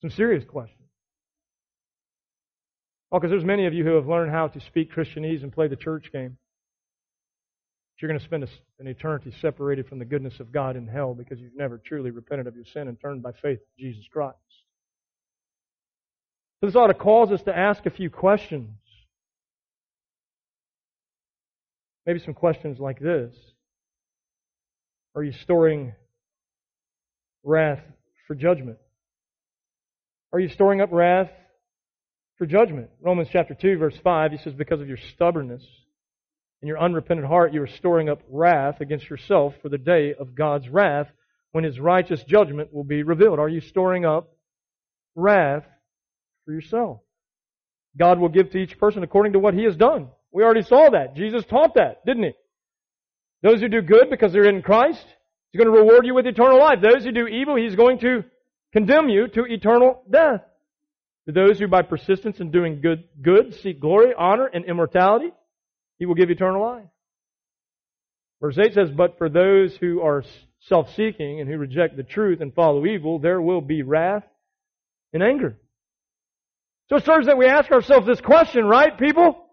Some 0.00 0.10
serious 0.10 0.44
questions. 0.44 0.80
Oh, 3.12 3.18
because 3.18 3.30
there's 3.30 3.44
many 3.44 3.66
of 3.66 3.74
you 3.74 3.84
who 3.84 3.94
have 3.94 4.08
learned 4.08 4.32
how 4.32 4.48
to 4.48 4.60
speak 4.60 4.92
Christianese 4.92 5.42
and 5.42 5.52
play 5.52 5.68
the 5.68 5.76
church 5.76 6.10
game. 6.12 6.36
But 7.94 8.02
you're 8.02 8.08
going 8.08 8.18
to 8.18 8.24
spend 8.26 8.48
an 8.78 8.86
eternity 8.88 9.32
separated 9.40 9.88
from 9.88 9.98
the 9.98 10.04
goodness 10.04 10.40
of 10.40 10.52
God 10.52 10.76
in 10.76 10.86
hell 10.86 11.14
because 11.14 11.38
you've 11.38 11.56
never 11.56 11.78
truly 11.78 12.10
repented 12.10 12.46
of 12.46 12.56
your 12.56 12.64
sin 12.64 12.88
and 12.88 13.00
turned 13.00 13.22
by 13.22 13.32
faith 13.32 13.58
to 13.58 13.82
Jesus 13.82 14.04
Christ. 14.10 14.36
This 16.62 16.74
ought 16.74 16.88
to 16.88 16.94
cause 16.94 17.30
us 17.32 17.42
to 17.42 17.56
ask 17.56 17.86
a 17.86 17.90
few 17.90 18.10
questions. 18.10 18.70
Maybe 22.06 22.20
some 22.20 22.34
questions 22.34 22.78
like 22.78 23.00
this 23.00 23.34
Are 25.14 25.22
you 25.22 25.32
storing 25.32 25.92
wrath 27.42 27.82
for 28.26 28.34
judgment? 28.34 28.78
Are 30.32 30.40
you 30.40 30.48
storing 30.48 30.80
up 30.80 30.90
wrath 30.92 31.30
for 32.38 32.46
judgment? 32.46 32.90
Romans 33.00 33.28
chapter 33.32 33.54
2, 33.54 33.78
verse 33.78 33.96
5, 34.02 34.32
he 34.32 34.38
says, 34.38 34.52
Because 34.54 34.80
of 34.80 34.88
your 34.88 34.98
stubbornness 35.14 35.64
and 36.60 36.68
your 36.68 36.78
unrepentant 36.78 37.28
heart, 37.28 37.52
you 37.52 37.62
are 37.62 37.68
storing 37.68 38.08
up 38.08 38.20
wrath 38.30 38.80
against 38.80 39.08
yourself 39.08 39.54
for 39.62 39.68
the 39.68 39.78
day 39.78 40.14
of 40.14 40.34
God's 40.34 40.68
wrath 40.68 41.08
when 41.52 41.64
his 41.64 41.80
righteous 41.80 42.22
judgment 42.24 42.72
will 42.72 42.84
be 42.84 43.02
revealed. 43.02 43.38
Are 43.38 43.48
you 43.48 43.60
storing 43.60 44.04
up 44.04 44.28
wrath 45.14 45.64
for 46.44 46.52
yourself? 46.52 47.00
God 47.98 48.18
will 48.18 48.28
give 48.28 48.50
to 48.50 48.58
each 48.58 48.78
person 48.78 49.02
according 49.02 49.32
to 49.32 49.38
what 49.38 49.54
he 49.54 49.64
has 49.64 49.76
done. 49.76 50.08
We 50.32 50.42
already 50.42 50.62
saw 50.62 50.90
that. 50.90 51.14
Jesus 51.14 51.44
taught 51.46 51.74
that, 51.74 52.04
didn't 52.04 52.24
he? 52.24 52.32
Those 53.42 53.60
who 53.60 53.68
do 53.68 53.82
good 53.82 54.10
because 54.10 54.32
they're 54.32 54.48
in 54.48 54.62
Christ, 54.62 55.04
he's 55.50 55.58
going 55.62 55.72
to 55.72 55.78
reward 55.78 56.06
you 56.06 56.14
with 56.14 56.26
eternal 56.26 56.58
life. 56.58 56.80
Those 56.82 57.04
who 57.04 57.12
do 57.12 57.26
evil, 57.26 57.56
he's 57.56 57.76
going 57.76 57.98
to 58.00 58.24
condemn 58.72 59.08
you 59.08 59.28
to 59.28 59.44
eternal 59.44 60.02
death. 60.10 60.42
To 61.26 61.32
those 61.32 61.58
who 61.58 61.66
by 61.66 61.82
persistence 61.82 62.38
in 62.38 62.50
doing 62.50 62.80
good, 62.80 63.04
good 63.20 63.54
seek 63.62 63.80
glory, 63.80 64.12
honor, 64.16 64.46
and 64.46 64.64
immortality, 64.64 65.32
he 65.98 66.06
will 66.06 66.14
give 66.14 66.30
eternal 66.30 66.62
life. 66.62 66.86
Verse 68.40 68.58
8 68.58 68.74
says, 68.74 68.90
But 68.90 69.18
for 69.18 69.28
those 69.28 69.76
who 69.76 70.02
are 70.02 70.22
self-seeking 70.60 71.40
and 71.40 71.48
who 71.48 71.56
reject 71.56 71.96
the 71.96 72.02
truth 72.02 72.40
and 72.40 72.54
follow 72.54 72.84
evil, 72.86 73.18
there 73.18 73.40
will 73.40 73.60
be 73.60 73.82
wrath 73.82 74.24
and 75.12 75.22
anger. 75.22 75.56
So 76.88 76.96
it 76.96 77.04
serves 77.04 77.26
that 77.26 77.38
we 77.38 77.46
ask 77.46 77.70
ourselves 77.72 78.06
this 78.06 78.20
question, 78.20 78.64
right, 78.64 78.96
people? 78.96 79.45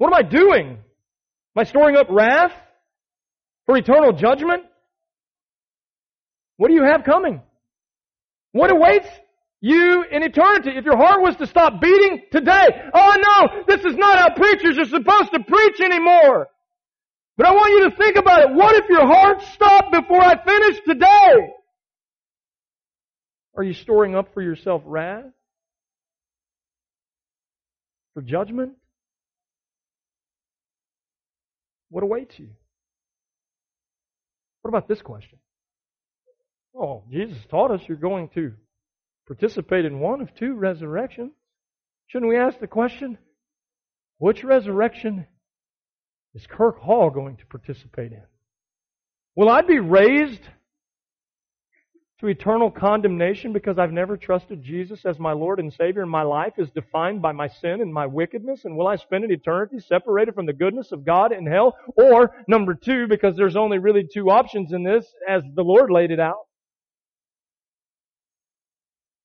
What 0.00 0.06
am 0.06 0.14
I 0.14 0.22
doing? 0.22 0.66
Am 0.66 1.58
I 1.58 1.64
storing 1.64 1.94
up 1.94 2.06
wrath 2.08 2.54
for 3.66 3.76
eternal 3.76 4.14
judgment? 4.14 4.62
What 6.56 6.68
do 6.68 6.74
you 6.74 6.84
have 6.84 7.04
coming? 7.04 7.42
What 8.52 8.70
awaits 8.70 9.08
you 9.60 10.02
in 10.10 10.22
eternity? 10.22 10.70
If 10.70 10.86
your 10.86 10.96
heart 10.96 11.20
was 11.20 11.36
to 11.36 11.46
stop 11.46 11.82
beating 11.82 12.22
today, 12.32 12.66
oh 12.94 13.14
no, 13.14 13.62
this 13.68 13.84
is 13.84 13.94
not 13.98 14.18
how 14.18 14.30
preachers 14.34 14.78
are 14.78 14.86
supposed 14.86 15.32
to 15.34 15.40
preach 15.46 15.80
anymore. 15.84 16.48
But 17.36 17.48
I 17.48 17.52
want 17.52 17.72
you 17.72 17.90
to 17.90 17.96
think 17.96 18.16
about 18.16 18.40
it. 18.40 18.54
What 18.54 18.76
if 18.76 18.88
your 18.88 19.06
heart 19.06 19.42
stopped 19.52 19.92
before 19.92 20.22
I 20.22 20.42
finish 20.42 20.80
today? 20.88 21.52
Are 23.54 23.62
you 23.62 23.74
storing 23.74 24.16
up 24.16 24.32
for 24.32 24.40
yourself 24.40 24.80
wrath? 24.86 25.26
For 28.14 28.22
judgment? 28.22 28.79
What 31.90 32.04
awaits 32.04 32.38
you? 32.38 32.48
What 34.62 34.68
about 34.70 34.88
this 34.88 35.02
question? 35.02 35.38
Oh, 36.74 37.02
Jesus 37.10 37.38
taught 37.50 37.70
us 37.70 37.80
you're 37.88 37.96
going 37.96 38.28
to 38.34 38.52
participate 39.26 39.84
in 39.84 40.00
one 40.00 40.20
of 40.20 40.34
two 40.34 40.54
resurrections. 40.54 41.32
Shouldn't 42.06 42.28
we 42.28 42.36
ask 42.36 42.58
the 42.58 42.66
question, 42.66 43.18
which 44.18 44.44
resurrection 44.44 45.26
is 46.34 46.46
Kirk 46.46 46.78
Hall 46.78 47.10
going 47.10 47.36
to 47.36 47.46
participate 47.46 48.12
in? 48.12 48.22
Will 49.34 49.48
I 49.48 49.62
be 49.62 49.78
raised 49.78 50.42
to 52.20 52.28
eternal 52.28 52.70
condemnation 52.70 53.52
because 53.52 53.78
I've 53.78 53.92
never 53.92 54.16
trusted 54.16 54.62
Jesus 54.62 55.06
as 55.06 55.18
my 55.18 55.32
Lord 55.32 55.58
and 55.58 55.72
Savior 55.72 56.02
and 56.02 56.10
my 56.10 56.22
life 56.22 56.52
is 56.58 56.70
defined 56.70 57.22
by 57.22 57.32
my 57.32 57.48
sin 57.48 57.80
and 57.80 57.92
my 57.92 58.06
wickedness? 58.06 58.66
And 58.66 58.76
will 58.76 58.86
I 58.86 58.96
spend 58.96 59.24
an 59.24 59.32
eternity 59.32 59.80
separated 59.80 60.34
from 60.34 60.44
the 60.44 60.52
goodness 60.52 60.92
of 60.92 61.06
God 61.06 61.32
in 61.32 61.46
hell? 61.46 61.76
Or, 61.96 62.34
number 62.46 62.74
two, 62.74 63.06
because 63.06 63.36
there's 63.36 63.56
only 63.56 63.78
really 63.78 64.06
two 64.12 64.30
options 64.30 64.72
in 64.72 64.82
this 64.82 65.06
as 65.26 65.42
the 65.54 65.64
Lord 65.64 65.90
laid 65.90 66.10
it 66.10 66.20
out. 66.20 66.46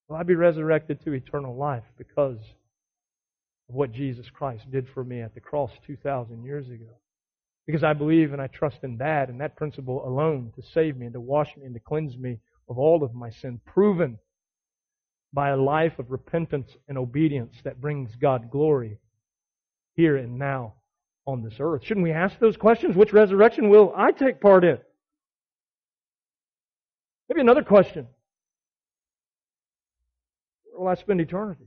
Will 0.08 0.16
I 0.16 0.24
be 0.24 0.36
resurrected 0.36 1.04
to 1.04 1.14
eternal 1.14 1.56
life 1.58 1.84
because 1.98 2.40
of 3.68 3.76
what 3.76 3.92
Jesus 3.92 4.30
Christ 4.30 4.72
did 4.72 4.88
for 4.94 5.04
me 5.04 5.20
at 5.22 5.34
the 5.34 5.42
cross 5.42 5.72
2,000 5.86 6.46
years 6.46 6.68
ago? 6.68 6.94
Because 7.68 7.84
I 7.84 7.92
believe 7.92 8.32
and 8.32 8.42
I 8.42 8.48
trust 8.48 8.78
in 8.84 8.98
that 8.98 9.28
and 9.28 9.42
that 9.42 9.58
principle 9.58 10.08
alone 10.08 10.54
to 10.56 10.62
save 10.62 10.96
me 10.96 11.08
and 11.08 11.14
to 11.14 11.20
wash 11.20 11.50
me 11.58 11.66
and 11.66 11.74
to 11.74 11.80
cleanse 11.82 12.16
me 12.16 12.40
of 12.68 12.78
all 12.78 13.04
of 13.04 13.14
my 13.14 13.30
sin, 13.30 13.60
proven 13.66 14.18
by 15.34 15.50
a 15.50 15.58
life 15.58 16.00
of 16.00 16.12
repentance 16.12 16.72
and 16.88 16.98
obedience 16.98 17.56
that 17.64 17.82
brings 17.82 18.16
God 18.16 18.50
glory 18.50 19.00
here 19.96 20.18
and 20.18 20.40
now 20.40 20.76
on 21.28 21.44
this 21.44 21.56
earth. 21.60 21.84
Shouldn't 21.84 22.04
we 22.04 22.12
ask 22.12 22.40
those 22.40 22.58
questions? 22.58 22.96
Which 22.96 23.14
resurrection 23.14 23.70
will 23.70 23.94
I 23.96 24.12
take 24.12 24.40
part 24.40 24.64
in? 24.64 24.78
Maybe 27.28 27.42
another 27.42 27.64
question. 27.64 28.08
Where 30.64 30.82
will 30.82 30.88
I 30.88 30.96
spend 30.96 31.22
eternity? 31.22 31.66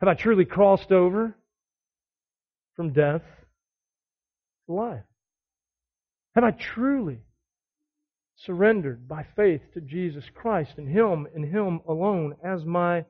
Have 0.00 0.08
I 0.08 0.14
truly 0.14 0.44
crossed 0.44 0.92
over 0.92 1.36
from 2.76 2.92
death 2.92 3.22
to 4.66 4.72
life? 4.72 5.04
Have 6.34 6.44
I 6.44 6.52
truly 6.52 7.18
surrendered 8.44 9.08
by 9.08 9.26
faith 9.34 9.62
to 9.74 9.80
Jesus 9.80 10.24
Christ 10.32 10.74
and 10.78 10.88
Him 10.88 11.26
and 11.34 11.44
Him 11.44 11.80
alone 11.88 12.36
as 12.42 12.64
my 12.64 13.04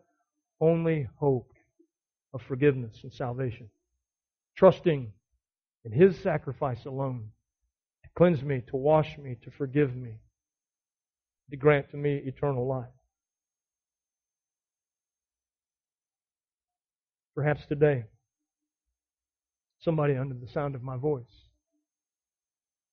only 0.61 1.09
hope 1.16 1.53
of 2.33 2.41
forgiveness 2.43 3.01
and 3.03 3.12
salvation? 3.12 3.68
Trusting 4.57 5.12
in 5.85 5.93
His 5.93 6.18
sacrifice 6.18 6.85
alone 6.87 7.29
to 8.03 8.09
cleanse 8.16 8.43
me, 8.43 8.62
to 8.68 8.76
wash 8.76 9.18
me, 9.18 9.37
to 9.43 9.51
forgive 9.51 9.95
me, 9.95 10.14
to 11.51 11.57
grant 11.57 11.91
to 11.91 11.97
me 11.97 12.22
eternal 12.24 12.66
life. 12.66 12.87
Perhaps 17.35 17.66
today, 17.66 18.05
somebody 19.81 20.16
under 20.16 20.35
the 20.35 20.49
sound 20.49 20.74
of 20.74 20.83
my 20.83 20.97
voice 20.97 21.49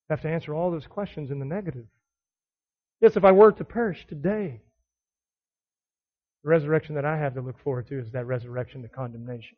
have 0.09 0.21
to 0.21 0.29
answer 0.29 0.53
all 0.53 0.69
those 0.69 0.85
questions 0.85 1.31
in 1.31 1.39
the 1.39 1.45
negative. 1.45 1.85
Yes, 3.01 3.17
if 3.17 3.23
I 3.23 3.31
were 3.31 3.51
to 3.51 3.63
perish 3.63 4.05
today, 4.07 4.61
the 6.43 6.49
resurrection 6.49 6.95
that 6.95 7.05
I 7.05 7.17
have 7.17 7.33
to 7.35 7.41
look 7.41 7.59
forward 7.63 7.87
to 7.87 7.99
is 7.99 8.11
that 8.11 8.25
resurrection 8.25 8.81
to 8.83 8.87
condemnation. 8.87 9.57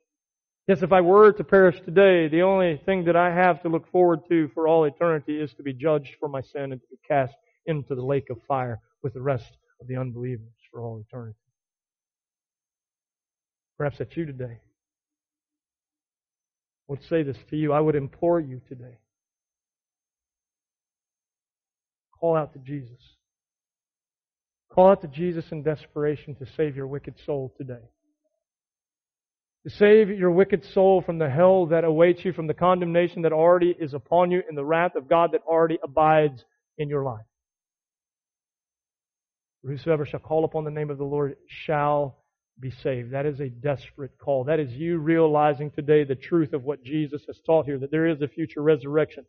Yes, 0.67 0.81
if 0.81 0.91
I 0.91 1.01
were 1.01 1.31
to 1.31 1.43
perish 1.43 1.79
today, 1.85 2.27
the 2.27 2.41
only 2.41 2.81
thing 2.85 3.05
that 3.05 3.15
I 3.15 3.33
have 3.33 3.61
to 3.63 3.69
look 3.69 3.89
forward 3.91 4.21
to 4.29 4.49
for 4.53 4.67
all 4.67 4.83
eternity 4.83 5.39
is 5.39 5.53
to 5.53 5.63
be 5.63 5.73
judged 5.73 6.15
for 6.19 6.27
my 6.27 6.41
sin 6.41 6.71
and 6.73 6.81
to 6.81 6.87
be 6.89 6.97
cast 7.07 7.35
into 7.65 7.95
the 7.95 8.03
lake 8.03 8.29
of 8.29 8.37
fire 8.47 8.81
with 9.01 9.13
the 9.13 9.21
rest 9.21 9.57
of 9.79 9.87
the 9.87 9.95
unbelievers 9.95 10.53
for 10.71 10.81
all 10.81 10.99
eternity. 10.99 11.37
Perhaps 13.77 13.99
that's 13.99 14.17
you 14.17 14.25
today. 14.25 14.59
I 16.89 16.91
would 16.91 17.03
say 17.03 17.23
this 17.23 17.37
to 17.49 17.55
you. 17.55 17.71
I 17.73 17.79
would 17.79 17.95
implore 17.95 18.39
you 18.39 18.61
today. 18.67 18.97
Call 22.19 22.35
out 22.35 22.53
to 22.53 22.59
Jesus. 22.59 23.16
Call 24.77 24.91
out 24.91 25.01
to 25.01 25.07
Jesus 25.07 25.45
in 25.49 25.63
desperation 25.63 26.35
to 26.35 26.45
save 26.55 26.75
your 26.75 26.85
wicked 26.85 27.15
soul 27.25 27.51
today. 27.57 27.81
To 29.65 29.73
save 29.73 30.09
your 30.09 30.29
wicked 30.29 30.63
soul 30.71 31.01
from 31.01 31.17
the 31.17 31.31
hell 31.31 31.65
that 31.65 31.83
awaits 31.83 32.23
you, 32.23 32.31
from 32.31 32.45
the 32.45 32.53
condemnation 32.53 33.23
that 33.23 33.33
already 33.33 33.75
is 33.79 33.95
upon 33.95 34.29
you, 34.29 34.43
and 34.47 34.55
the 34.55 34.63
wrath 34.63 34.93
of 34.95 35.09
God 35.09 35.31
that 35.31 35.41
already 35.47 35.79
abides 35.83 36.45
in 36.77 36.89
your 36.89 37.03
life. 37.03 37.25
Whosoever 39.63 40.05
shall 40.05 40.19
call 40.19 40.45
upon 40.45 40.63
the 40.63 40.69
name 40.69 40.91
of 40.91 40.99
the 40.99 41.03
Lord 41.03 41.37
shall 41.65 42.19
be 42.59 42.69
saved. 42.69 43.13
That 43.13 43.25
is 43.25 43.39
a 43.39 43.49
desperate 43.49 44.11
call. 44.19 44.43
That 44.43 44.59
is 44.59 44.71
you 44.73 44.99
realizing 44.99 45.71
today 45.71 46.03
the 46.03 46.13
truth 46.13 46.53
of 46.53 46.65
what 46.65 46.83
Jesus 46.83 47.23
has 47.25 47.39
taught 47.47 47.65
here, 47.65 47.79
that 47.79 47.89
there 47.89 48.05
is 48.05 48.21
a 48.21 48.27
future 48.27 48.61
resurrection. 48.61 49.25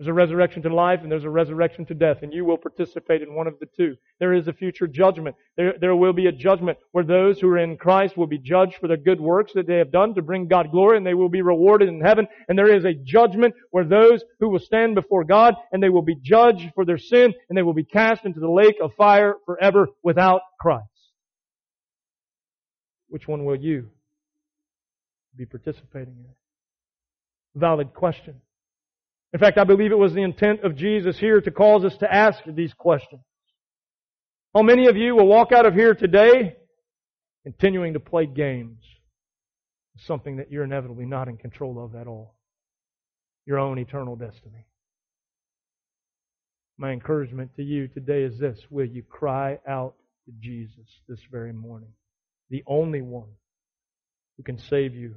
There's 0.00 0.08
a 0.08 0.14
resurrection 0.14 0.62
to 0.62 0.74
life 0.74 1.00
and 1.02 1.12
there's 1.12 1.24
a 1.24 1.30
resurrection 1.30 1.84
to 1.84 1.94
death, 1.94 2.22
and 2.22 2.32
you 2.32 2.46
will 2.46 2.56
participate 2.56 3.20
in 3.20 3.34
one 3.34 3.46
of 3.46 3.58
the 3.60 3.66
two. 3.76 3.96
There 4.18 4.32
is 4.32 4.48
a 4.48 4.52
future 4.54 4.86
judgment. 4.86 5.36
There, 5.58 5.74
there 5.78 5.94
will 5.94 6.14
be 6.14 6.24
a 6.24 6.32
judgment 6.32 6.78
where 6.92 7.04
those 7.04 7.38
who 7.38 7.48
are 7.48 7.58
in 7.58 7.76
Christ 7.76 8.16
will 8.16 8.26
be 8.26 8.38
judged 8.38 8.76
for 8.80 8.88
the 8.88 8.96
good 8.96 9.20
works 9.20 9.52
that 9.54 9.66
they 9.66 9.76
have 9.76 9.92
done 9.92 10.14
to 10.14 10.22
bring 10.22 10.48
God 10.48 10.70
glory, 10.70 10.96
and 10.96 11.06
they 11.06 11.12
will 11.12 11.28
be 11.28 11.42
rewarded 11.42 11.90
in 11.90 12.00
heaven. 12.00 12.26
And 12.48 12.58
there 12.58 12.74
is 12.74 12.86
a 12.86 12.94
judgment 12.94 13.52
where 13.72 13.84
those 13.84 14.24
who 14.38 14.48
will 14.48 14.58
stand 14.58 14.94
before 14.94 15.22
God 15.22 15.54
and 15.70 15.82
they 15.82 15.90
will 15.90 16.00
be 16.00 16.16
judged 16.16 16.70
for 16.74 16.86
their 16.86 16.96
sin, 16.96 17.34
and 17.50 17.58
they 17.58 17.62
will 17.62 17.74
be 17.74 17.84
cast 17.84 18.24
into 18.24 18.40
the 18.40 18.50
lake 18.50 18.76
of 18.82 18.94
fire 18.96 19.34
forever 19.44 19.88
without 20.02 20.40
Christ. 20.58 20.86
Which 23.08 23.28
one 23.28 23.44
will 23.44 23.56
you 23.56 23.90
be 25.36 25.44
participating 25.44 26.14
in? 26.24 27.60
Valid 27.60 27.92
question. 27.92 28.40
In 29.32 29.38
fact, 29.38 29.58
I 29.58 29.64
believe 29.64 29.92
it 29.92 29.98
was 29.98 30.12
the 30.12 30.22
intent 30.22 30.64
of 30.64 30.76
Jesus 30.76 31.18
here 31.18 31.40
to 31.40 31.50
cause 31.50 31.84
us 31.84 31.96
to 31.98 32.12
ask 32.12 32.40
these 32.46 32.74
questions. 32.74 33.22
How 34.54 34.62
many 34.62 34.88
of 34.88 34.96
you 34.96 35.14
will 35.14 35.26
walk 35.26 35.52
out 35.52 35.66
of 35.66 35.74
here 35.74 35.94
today 35.94 36.56
continuing 37.44 37.92
to 37.92 38.00
play 38.00 38.26
games? 38.26 38.82
Something 40.06 40.36
that 40.38 40.50
you're 40.50 40.64
inevitably 40.64 41.06
not 41.06 41.28
in 41.28 41.36
control 41.36 41.84
of 41.84 41.94
at 41.94 42.06
all. 42.06 42.34
Your 43.46 43.58
own 43.58 43.78
eternal 43.78 44.16
destiny. 44.16 44.66
My 46.78 46.90
encouragement 46.92 47.54
to 47.56 47.62
you 47.62 47.88
today 47.88 48.22
is 48.22 48.38
this. 48.38 48.58
Will 48.70 48.86
you 48.86 49.02
cry 49.02 49.58
out 49.68 49.94
to 50.24 50.32
Jesus 50.40 50.86
this 51.08 51.20
very 51.30 51.52
morning? 51.52 51.92
the 52.50 52.64
only 52.66 53.00
one 53.00 53.28
who 54.36 54.42
can 54.42 54.58
save 54.58 54.94
you 54.94 55.14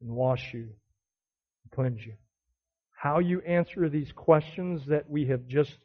and 0.00 0.10
wash 0.10 0.52
you 0.52 0.62
and 0.62 1.72
cleanse 1.72 2.04
you. 2.04 2.14
How 3.04 3.18
you 3.18 3.42
answer 3.42 3.90
these 3.90 4.10
questions 4.16 4.80
that 4.88 5.10
we 5.10 5.26
have 5.26 5.46
just 5.46 5.76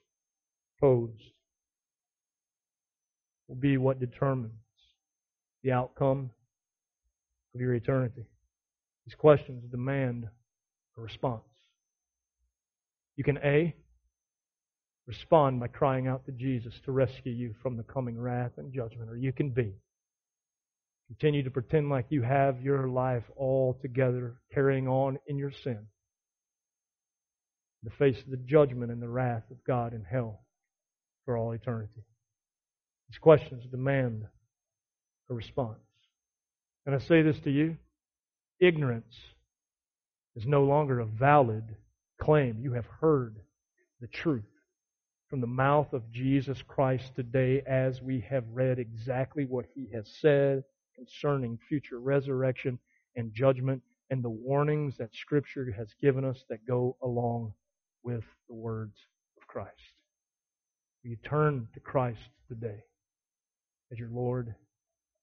posed 0.80 1.34
will 3.50 3.58
be 3.58 3.76
what 3.76 4.00
determines 4.00 4.54
the 5.62 5.74
outcome 5.74 6.30
of 7.54 7.60
your 7.60 7.74
eternity. 7.74 8.26
These 9.06 9.16
questions 9.16 9.66
demand 9.70 10.30
a 10.98 11.02
response. 11.02 11.44
You 13.18 13.26
can 13.26 13.38
A, 13.40 13.76
respond 15.06 15.60
by 15.60 15.68
crying 15.68 16.08
out 16.08 16.26
to 16.28 16.32
Jesus 16.32 16.74
to 16.86 16.94
rescue 16.94 17.34
you 17.34 17.54
from 17.62 17.76
the 17.76 17.84
coming 17.84 18.18
wrath 18.18 18.54
and 18.56 18.72
judgment, 18.72 19.10
or 19.10 19.18
you 19.18 19.34
can 19.34 19.50
B, 19.50 19.74
Continue 21.08 21.44
to 21.44 21.52
pretend 21.52 21.90
like 21.90 22.06
you 22.08 22.22
have 22.22 22.62
your 22.62 22.88
life 22.88 23.24
all 23.36 23.78
together, 23.82 24.36
carrying 24.54 24.88
on 24.88 25.20
in 25.28 25.38
your 25.38 25.52
sin. 25.52 25.80
The 27.84 27.92
face 27.92 28.20
of 28.22 28.30
the 28.30 28.38
judgment 28.38 28.92
and 28.92 29.02
the 29.02 29.10
wrath 29.10 29.44
of 29.52 29.64
God 29.64 29.94
in 29.94 30.04
hell 30.04 30.42
for 31.26 31.38
all 31.38 31.54
eternity. 31.54 32.04
These 33.10 33.20
questions 33.20 33.66
demand 33.66 34.26
a 35.30 35.34
response. 35.34 35.80
And 36.86 36.94
I 36.94 37.00
say 37.00 37.22
this 37.22 37.40
to 37.42 37.52
you 37.52 37.78
ignorance 38.60 39.16
is 40.36 40.46
no 40.46 40.64
longer 40.64 41.00
a 41.00 41.06
valid 41.06 41.76
claim. 42.22 42.60
You 42.62 42.74
have 42.74 42.88
heard 43.00 43.38
the 44.02 44.08
truth 44.08 44.44
from 45.30 45.42
the 45.42 45.48
mouth 45.48 45.94
of 45.94 46.12
Jesus 46.12 46.62
Christ 46.62 47.16
today 47.16 47.62
as 47.68 48.02
we 48.02 48.20
have 48.30 48.44
read 48.52 48.80
exactly 48.80 49.46
what 49.46 49.66
he 49.74 49.90
has 49.94 50.10
said 50.20 50.64
concerning 50.96 51.60
future 51.70 52.00
resurrection 52.00 52.80
and 53.16 53.34
judgment 53.34 53.82
and 54.10 54.24
the 54.24 54.30
warnings 54.30 54.98
that 54.98 55.16
Scripture 55.16 55.72
has 55.78 55.94
given 56.02 56.26
us 56.26 56.44
that 56.50 56.66
go 56.66 56.98
along 57.04 57.54
with 58.04 58.24
the 58.48 58.56
words 58.56 58.96
of 59.38 59.48
Christ. 59.48 59.74
Will 61.04 61.12
you 61.12 61.18
turn 61.18 61.68
to 61.74 61.80
Christ 61.80 62.20
today 62.48 62.84
as 63.92 63.98
your 63.98 64.10
Lord 64.10 64.54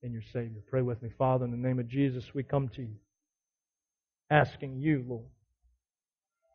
and 0.03 0.12
your 0.12 0.22
Savior? 0.33 0.62
Pray 0.68 0.83
with 0.83 1.03
me. 1.03 1.11
Father, 1.18 1.45
in 1.45 1.51
the 1.51 1.57
name 1.57 1.79
of 1.79 1.89
Jesus, 1.89 2.24
we 2.35 2.43
come 2.43 2.68
to 2.77 2.83
you 2.83 2.97
asking 4.31 4.79
you, 4.79 5.05
Lord, 5.07 5.29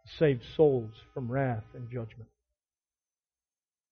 to 0.05 0.17
save 0.17 0.41
souls 0.55 0.91
from 1.13 1.31
wrath 1.31 1.63
and 1.73 1.87
judgment, 1.89 2.29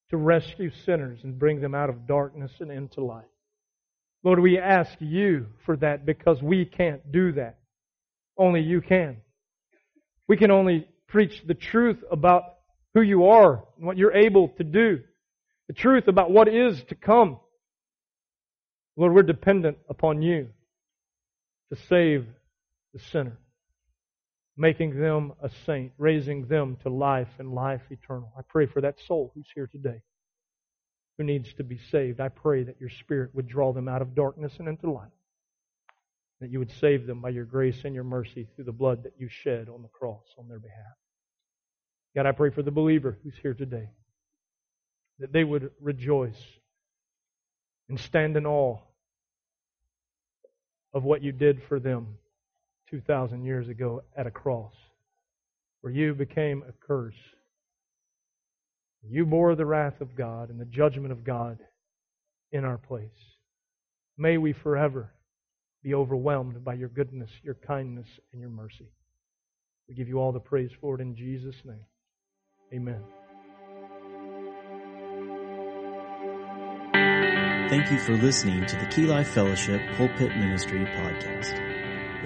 to 0.09 0.17
rescue 0.17 0.71
sinners 0.85 1.19
and 1.23 1.39
bring 1.39 1.61
them 1.61 1.75
out 1.75 1.89
of 1.89 2.07
darkness 2.07 2.51
and 2.59 2.71
into 2.71 3.03
light. 3.03 3.23
Lord, 4.23 4.39
we 4.39 4.57
ask 4.57 4.91
you 4.99 5.47
for 5.65 5.77
that 5.77 6.05
because 6.05 6.41
we 6.41 6.65
can't 6.65 7.11
do 7.11 7.31
that. 7.33 7.59
Only 8.37 8.61
you 8.61 8.81
can. 8.81 9.17
We 10.27 10.35
can 10.35 10.51
only 10.51 10.87
preach 11.09 11.43
the 11.45 11.53
truth 11.53 12.03
about 12.11 12.43
who 12.93 13.01
you 13.01 13.27
are 13.27 13.63
and 13.77 13.85
what 13.85 13.97
you're 13.97 14.13
able 14.15 14.49
to 14.57 14.63
do. 14.63 15.01
The 15.67 15.73
truth 15.73 16.07
about 16.07 16.31
what 16.31 16.47
is 16.47 16.81
to 16.89 16.95
come. 16.95 17.39
Lord, 18.95 19.13
we're 19.13 19.23
dependent 19.23 19.77
upon 19.89 20.21
you 20.21 20.49
to 21.71 21.79
save 21.87 22.25
the 22.93 22.99
sinner, 22.99 23.37
making 24.57 24.99
them 24.99 25.33
a 25.41 25.49
saint, 25.65 25.91
raising 25.97 26.47
them 26.47 26.77
to 26.83 26.89
life 26.89 27.29
and 27.37 27.53
life 27.53 27.81
eternal. 27.91 28.31
I 28.37 28.41
pray 28.47 28.65
for 28.65 28.81
that 28.81 28.95
soul 29.07 29.31
who's 29.35 29.47
here 29.53 29.67
today 29.67 30.01
who 31.17 31.23
needs 31.25 31.53
to 31.53 31.63
be 31.63 31.77
saved. 31.91 32.21
I 32.21 32.29
pray 32.29 32.63
that 32.63 32.79
your 32.79 32.89
Spirit 32.89 33.35
would 33.35 33.47
draw 33.47 33.73
them 33.73 33.89
out 33.89 34.01
of 34.01 34.15
darkness 34.15 34.53
and 34.57 34.67
into 34.69 34.89
light. 34.89 35.11
That 36.41 36.49
you 36.49 36.59
would 36.59 36.71
save 36.79 37.05
them 37.05 37.21
by 37.21 37.29
your 37.29 37.45
grace 37.45 37.83
and 37.83 37.93
your 37.93 38.03
mercy 38.03 38.47
through 38.55 38.65
the 38.65 38.71
blood 38.71 39.03
that 39.03 39.13
you 39.17 39.27
shed 39.27 39.67
on 39.67 39.81
the 39.81 39.89
cross 39.89 40.23
on 40.37 40.47
their 40.47 40.59
behalf. 40.59 40.95
God, 42.15 42.25
I 42.25 42.31
pray 42.31 42.49
for 42.49 42.63
the 42.63 42.71
believer 42.71 43.17
who's 43.23 43.35
here 43.41 43.53
today. 43.53 43.89
That 45.19 45.33
they 45.33 45.43
would 45.43 45.71
rejoice 45.81 46.41
and 47.89 47.99
stand 47.99 48.37
in 48.37 48.45
awe 48.45 48.77
of 50.93 51.03
what 51.03 51.21
you 51.21 51.31
did 51.31 51.61
for 51.67 51.79
them 51.79 52.17
2,000 52.89 53.43
years 53.43 53.67
ago 53.67 54.03
at 54.15 54.25
a 54.25 54.31
cross, 54.31 54.73
where 55.81 55.93
you 55.93 56.13
became 56.13 56.63
a 56.67 56.71
curse 56.87 57.13
you 59.07 59.25
bore 59.25 59.55
the 59.55 59.65
wrath 59.65 60.01
of 60.01 60.15
God 60.15 60.49
and 60.49 60.59
the 60.59 60.65
judgment 60.65 61.11
of 61.11 61.23
God 61.23 61.59
in 62.51 62.65
our 62.65 62.77
place. 62.77 63.09
May 64.17 64.37
we 64.37 64.53
forever 64.53 65.11
be 65.83 65.93
overwhelmed 65.93 66.63
by 66.63 66.73
your 66.73 66.89
goodness, 66.89 67.29
your 67.43 67.55
kindness, 67.55 68.07
and 68.31 68.41
your 68.41 68.49
mercy. 68.49 68.89
We 69.87 69.95
give 69.95 70.07
you 70.07 70.19
all 70.19 70.31
the 70.31 70.39
praise 70.39 70.71
for 70.79 70.95
it 70.95 71.01
in 71.01 71.15
Jesus' 71.15 71.55
name. 71.65 71.85
Amen. 72.73 73.03
Thank 77.69 77.91
you 77.91 77.99
for 77.99 78.15
listening 78.15 78.65
to 78.65 78.75
the 78.77 78.87
Key 78.87 79.05
Life 79.05 79.27
Fellowship 79.29 79.79
Pulpit 79.95 80.35
Ministry 80.37 80.79
podcast. 80.79 81.53